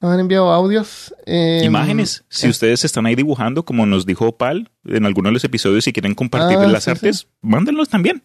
Nos 0.00 0.12
han 0.12 0.20
enviado 0.20 0.50
audios. 0.52 1.12
eh, 1.26 1.62
Imágenes. 1.64 2.24
Si 2.28 2.46
eh. 2.46 2.50
ustedes 2.50 2.84
están 2.84 3.06
ahí 3.06 3.14
dibujando, 3.16 3.64
como 3.64 3.84
nos 3.86 4.06
dijo 4.06 4.26
Opal 4.28 4.70
en 4.84 5.04
alguno 5.06 5.28
de 5.28 5.32
los 5.34 5.44
episodios, 5.44 5.86
y 5.88 5.92
quieren 5.92 6.14
compartir 6.14 6.58
Ah, 6.58 6.66
las 6.68 6.84
sí, 6.84 6.90
artes, 6.90 7.26
mándenlos 7.40 7.88
también. 7.88 8.22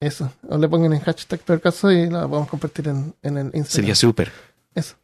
Eso. 0.00 0.32
O 0.48 0.58
le 0.58 0.68
pongan 0.68 0.92
en 0.92 1.00
hashtag 1.00 1.40
peor 1.40 1.60
caso 1.60 1.90
y 1.90 2.08
la 2.08 2.26
podemos 2.28 2.48
compartir 2.48 2.88
en, 2.88 3.14
en 3.22 3.36
el 3.38 3.44
Instagram. 3.46 3.66
Sería 3.66 3.94
súper. 3.94 4.32
Eso. 4.74 4.96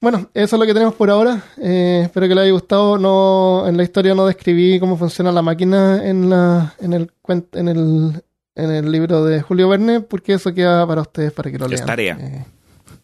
Bueno, 0.00 0.28
eso 0.34 0.56
es 0.56 0.60
lo 0.60 0.66
que 0.66 0.74
tenemos 0.74 0.94
por 0.94 1.08
ahora. 1.10 1.42
Eh, 1.58 2.00
espero 2.04 2.26
que 2.28 2.34
les 2.34 2.42
haya 2.42 2.52
gustado. 2.52 2.98
No, 2.98 3.66
en 3.68 3.76
la 3.76 3.84
historia 3.84 4.14
no 4.14 4.26
describí 4.26 4.80
cómo 4.80 4.96
funciona 4.98 5.30
la 5.30 5.42
máquina 5.42 6.04
en 6.06 6.28
la, 6.28 6.74
en 6.80 6.92
el 6.92 7.10
en 7.52 7.68
el, 7.68 8.22
en 8.56 8.70
el 8.70 8.90
libro 8.90 9.24
de 9.24 9.40
Julio 9.42 9.68
Verne, 9.68 10.00
porque 10.00 10.34
eso 10.34 10.52
queda 10.52 10.86
para 10.86 11.02
ustedes 11.02 11.32
para 11.32 11.50
que 11.52 11.58
lo 11.58 11.66
Es 11.66 11.72
lean. 11.72 11.86
tarea. 11.86 12.18
Eh, 12.20 12.44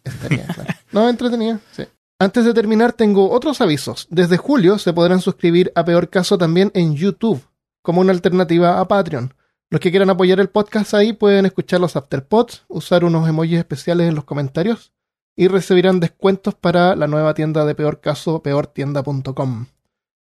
es 0.05 0.15
tarea, 0.19 0.47
claro. 0.55 0.75
No, 0.91 1.09
entretenida, 1.09 1.61
sí. 1.73 1.85
Antes 2.21 2.45
de 2.45 2.53
terminar, 2.53 2.95
tengo 2.95 3.31
otros 3.31 3.61
avisos. 3.61 4.09
Desde 4.11 4.39
julio 4.39 4.79
se 4.79 4.93
podrán 4.93 5.21
suscribir 5.21 5.71
a 5.77 5.85
Peor 5.85 6.09
Caso 6.09 6.37
también 6.37 6.73
en 6.75 6.97
YouTube, 6.97 7.41
como 7.81 8.01
una 8.01 8.11
alternativa 8.13 8.81
a 8.81 8.89
Patreon. 8.89 9.35
Los 9.71 9.81
que 9.81 9.91
quieran 9.91 10.11
apoyar 10.11 10.41
el 10.41 10.49
podcast 10.49 10.95
ahí 10.95 11.13
pueden 11.13 11.47
escuchar 11.47 11.79
los 11.79 11.95
afterpods, 11.95 12.65
usar 12.67 13.05
unos 13.05 13.29
emojis 13.29 13.59
especiales 13.59 14.09
en 14.09 14.17
los 14.17 14.25
comentarios 14.25 14.93
y 15.37 15.47
recibirán 15.47 16.01
descuentos 16.01 16.57
para 16.57 16.97
la 16.97 17.07
nueva 17.07 17.35
tienda 17.35 17.65
de 17.65 17.77
Peor 17.77 18.01
Caso, 18.01 18.43
peortienda.com. 18.43 19.67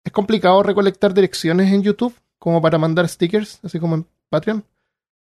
Es 0.03 0.11
complicado 0.11 0.63
recolectar 0.63 1.13
direcciones 1.13 1.71
en 1.71 1.83
YouTube, 1.83 2.13
como 2.37 2.61
para 2.61 2.77
mandar 2.77 3.07
stickers, 3.07 3.61
así 3.63 3.79
como 3.79 3.95
en 3.95 4.05
Patreon. 4.29 4.65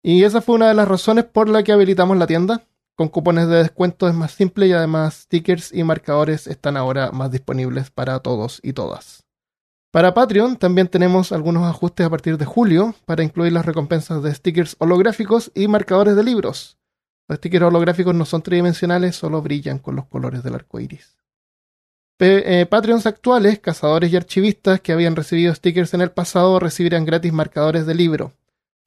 Y 0.01 0.23
esa 0.23 0.41
fue 0.41 0.55
una 0.55 0.69
de 0.69 0.73
las 0.73 0.87
razones 0.87 1.25
por 1.25 1.49
la 1.49 1.61
que 1.61 1.71
habilitamos 1.71 2.17
la 2.17 2.25
tienda. 2.25 2.63
Con 2.97 3.09
cupones 3.09 3.47
de 3.47 3.57
descuento 3.57 4.07
es 4.07 4.15
más 4.15 4.31
simple 4.31 4.65
y 4.65 4.73
además 4.73 5.13
stickers 5.25 5.71
y 5.71 5.83
marcadores 5.83 6.47
están 6.47 6.75
ahora 6.77 7.11
más 7.11 7.29
disponibles 7.29 7.91
para 7.91 8.19
todos 8.21 8.59
y 8.63 8.73
todas. 8.73 9.23
Para 9.91 10.15
Patreon 10.15 10.57
también 10.57 10.87
tenemos 10.87 11.31
algunos 11.31 11.63
ajustes 11.63 12.07
a 12.07 12.09
partir 12.09 12.39
de 12.39 12.45
julio 12.45 12.95
para 13.05 13.23
incluir 13.23 13.53
las 13.53 13.67
recompensas 13.67 14.23
de 14.23 14.33
stickers 14.33 14.75
holográficos 14.79 15.51
y 15.53 15.67
marcadores 15.67 16.15
de 16.15 16.23
libros. 16.23 16.79
Los 17.27 17.37
stickers 17.37 17.65
holográficos 17.65 18.15
no 18.15 18.25
son 18.25 18.41
tridimensionales, 18.41 19.15
solo 19.15 19.43
brillan 19.43 19.77
con 19.77 19.95
los 19.95 20.07
colores 20.07 20.41
del 20.41 20.55
arco 20.55 20.79
iris. 20.79 21.19
Eh, 22.17 22.65
Patreons 22.67 23.05
actuales, 23.05 23.59
cazadores 23.59 24.11
y 24.11 24.15
archivistas 24.15 24.81
que 24.81 24.91
habían 24.91 25.15
recibido 25.15 25.53
stickers 25.53 25.93
en 25.93 26.01
el 26.01 26.09
pasado 26.09 26.59
recibirán 26.59 27.05
gratis 27.05 27.31
marcadores 27.31 27.85
de 27.85 27.93
libro. 27.93 28.33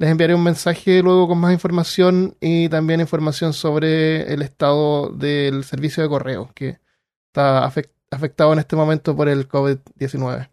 Les 0.01 0.09
enviaré 0.09 0.35
un 0.35 0.43
mensaje 0.43 1.03
luego 1.03 1.29
con 1.29 1.37
más 1.37 1.53
información 1.53 2.35
y 2.41 2.71
también 2.71 3.01
información 3.01 3.53
sobre 3.53 4.33
el 4.33 4.41
estado 4.41 5.11
del 5.11 5.63
servicio 5.63 6.03
de 6.03 6.09
correo 6.09 6.51
que 6.55 6.79
está 7.27 7.69
afect- 7.69 7.91
afectado 8.11 8.55
en 8.55 8.61
este 8.61 8.77
momento 8.77 9.15
por 9.15 9.29
el 9.29 9.47
COVID-19. 9.47 10.49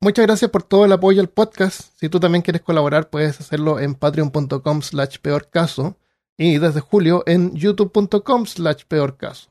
Muchas 0.00 0.26
gracias 0.26 0.50
por 0.50 0.62
todo 0.62 0.86
el 0.86 0.92
apoyo 0.92 1.20
al 1.20 1.28
podcast. 1.28 1.90
Si 2.00 2.08
tú 2.08 2.20
también 2.20 2.40
quieres 2.40 2.62
colaborar, 2.62 3.10
puedes 3.10 3.38
hacerlo 3.38 3.78
en 3.78 3.94
patreon.com 3.94 4.80
slash 4.80 5.18
peorcaso 5.18 5.98
y 6.38 6.56
desde 6.56 6.80
julio 6.80 7.22
en 7.26 7.54
youtube.com 7.54 8.46
slash 8.46 8.84
peorcaso. 8.88 9.50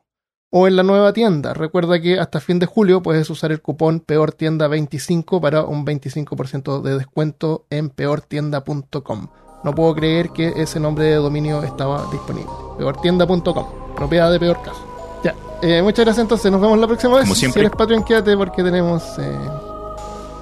O 0.51 0.67
en 0.67 0.75
la 0.75 0.83
nueva 0.83 1.13
tienda. 1.13 1.53
Recuerda 1.53 2.01
que 2.01 2.19
hasta 2.19 2.39
fin 2.39 2.57
de 2.57 2.65
julio 2.65 3.03
puedes 3.03 3.29
usar 3.29 3.51
el 3.51 3.61
cupón 3.61 4.03
peortienda25 4.05 5.39
para 5.39 5.63
un 5.63 5.85
25% 5.85 6.81
de 6.81 6.97
descuento 6.97 7.65
en 7.69 7.89
peortienda.com. 7.89 9.27
No 9.63 9.75
puedo 9.75 9.93
creer 9.93 10.29
que 10.29 10.53
ese 10.55 10.79
nombre 10.79 11.05
de 11.05 11.15
dominio 11.15 11.61
estaba 11.63 12.07
disponible. 12.11 12.49
Peortienda.com, 12.77 13.67
propiedad 13.95 14.31
de 14.31 14.39
Peor 14.39 14.61
Caso. 14.63 14.81
Ya, 15.23 15.35
eh, 15.61 15.81
muchas 15.83 16.05
gracias 16.05 16.23
entonces. 16.23 16.51
Nos 16.51 16.61
vemos 16.61 16.79
la 16.79 16.87
próxima 16.87 17.15
vez. 17.15 17.23
Como 17.25 17.35
siempre. 17.35 17.61
Si 17.61 17.65
eres 17.65 17.77
Patreon, 17.77 18.03
quédate 18.03 18.35
porque 18.35 18.63
tenemos 18.63 19.03
eh, 19.19 19.37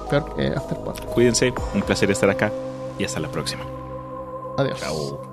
peor, 0.08 0.34
eh, 0.38 0.54
Afterpod. 0.56 1.00
Cuídense. 1.12 1.52
Un 1.74 1.82
placer 1.82 2.10
estar 2.10 2.30
acá. 2.30 2.50
Y 2.98 3.04
hasta 3.04 3.20
la 3.20 3.28
próxima. 3.28 3.64
Adiós. 4.56 4.80
Chao. 4.80 5.27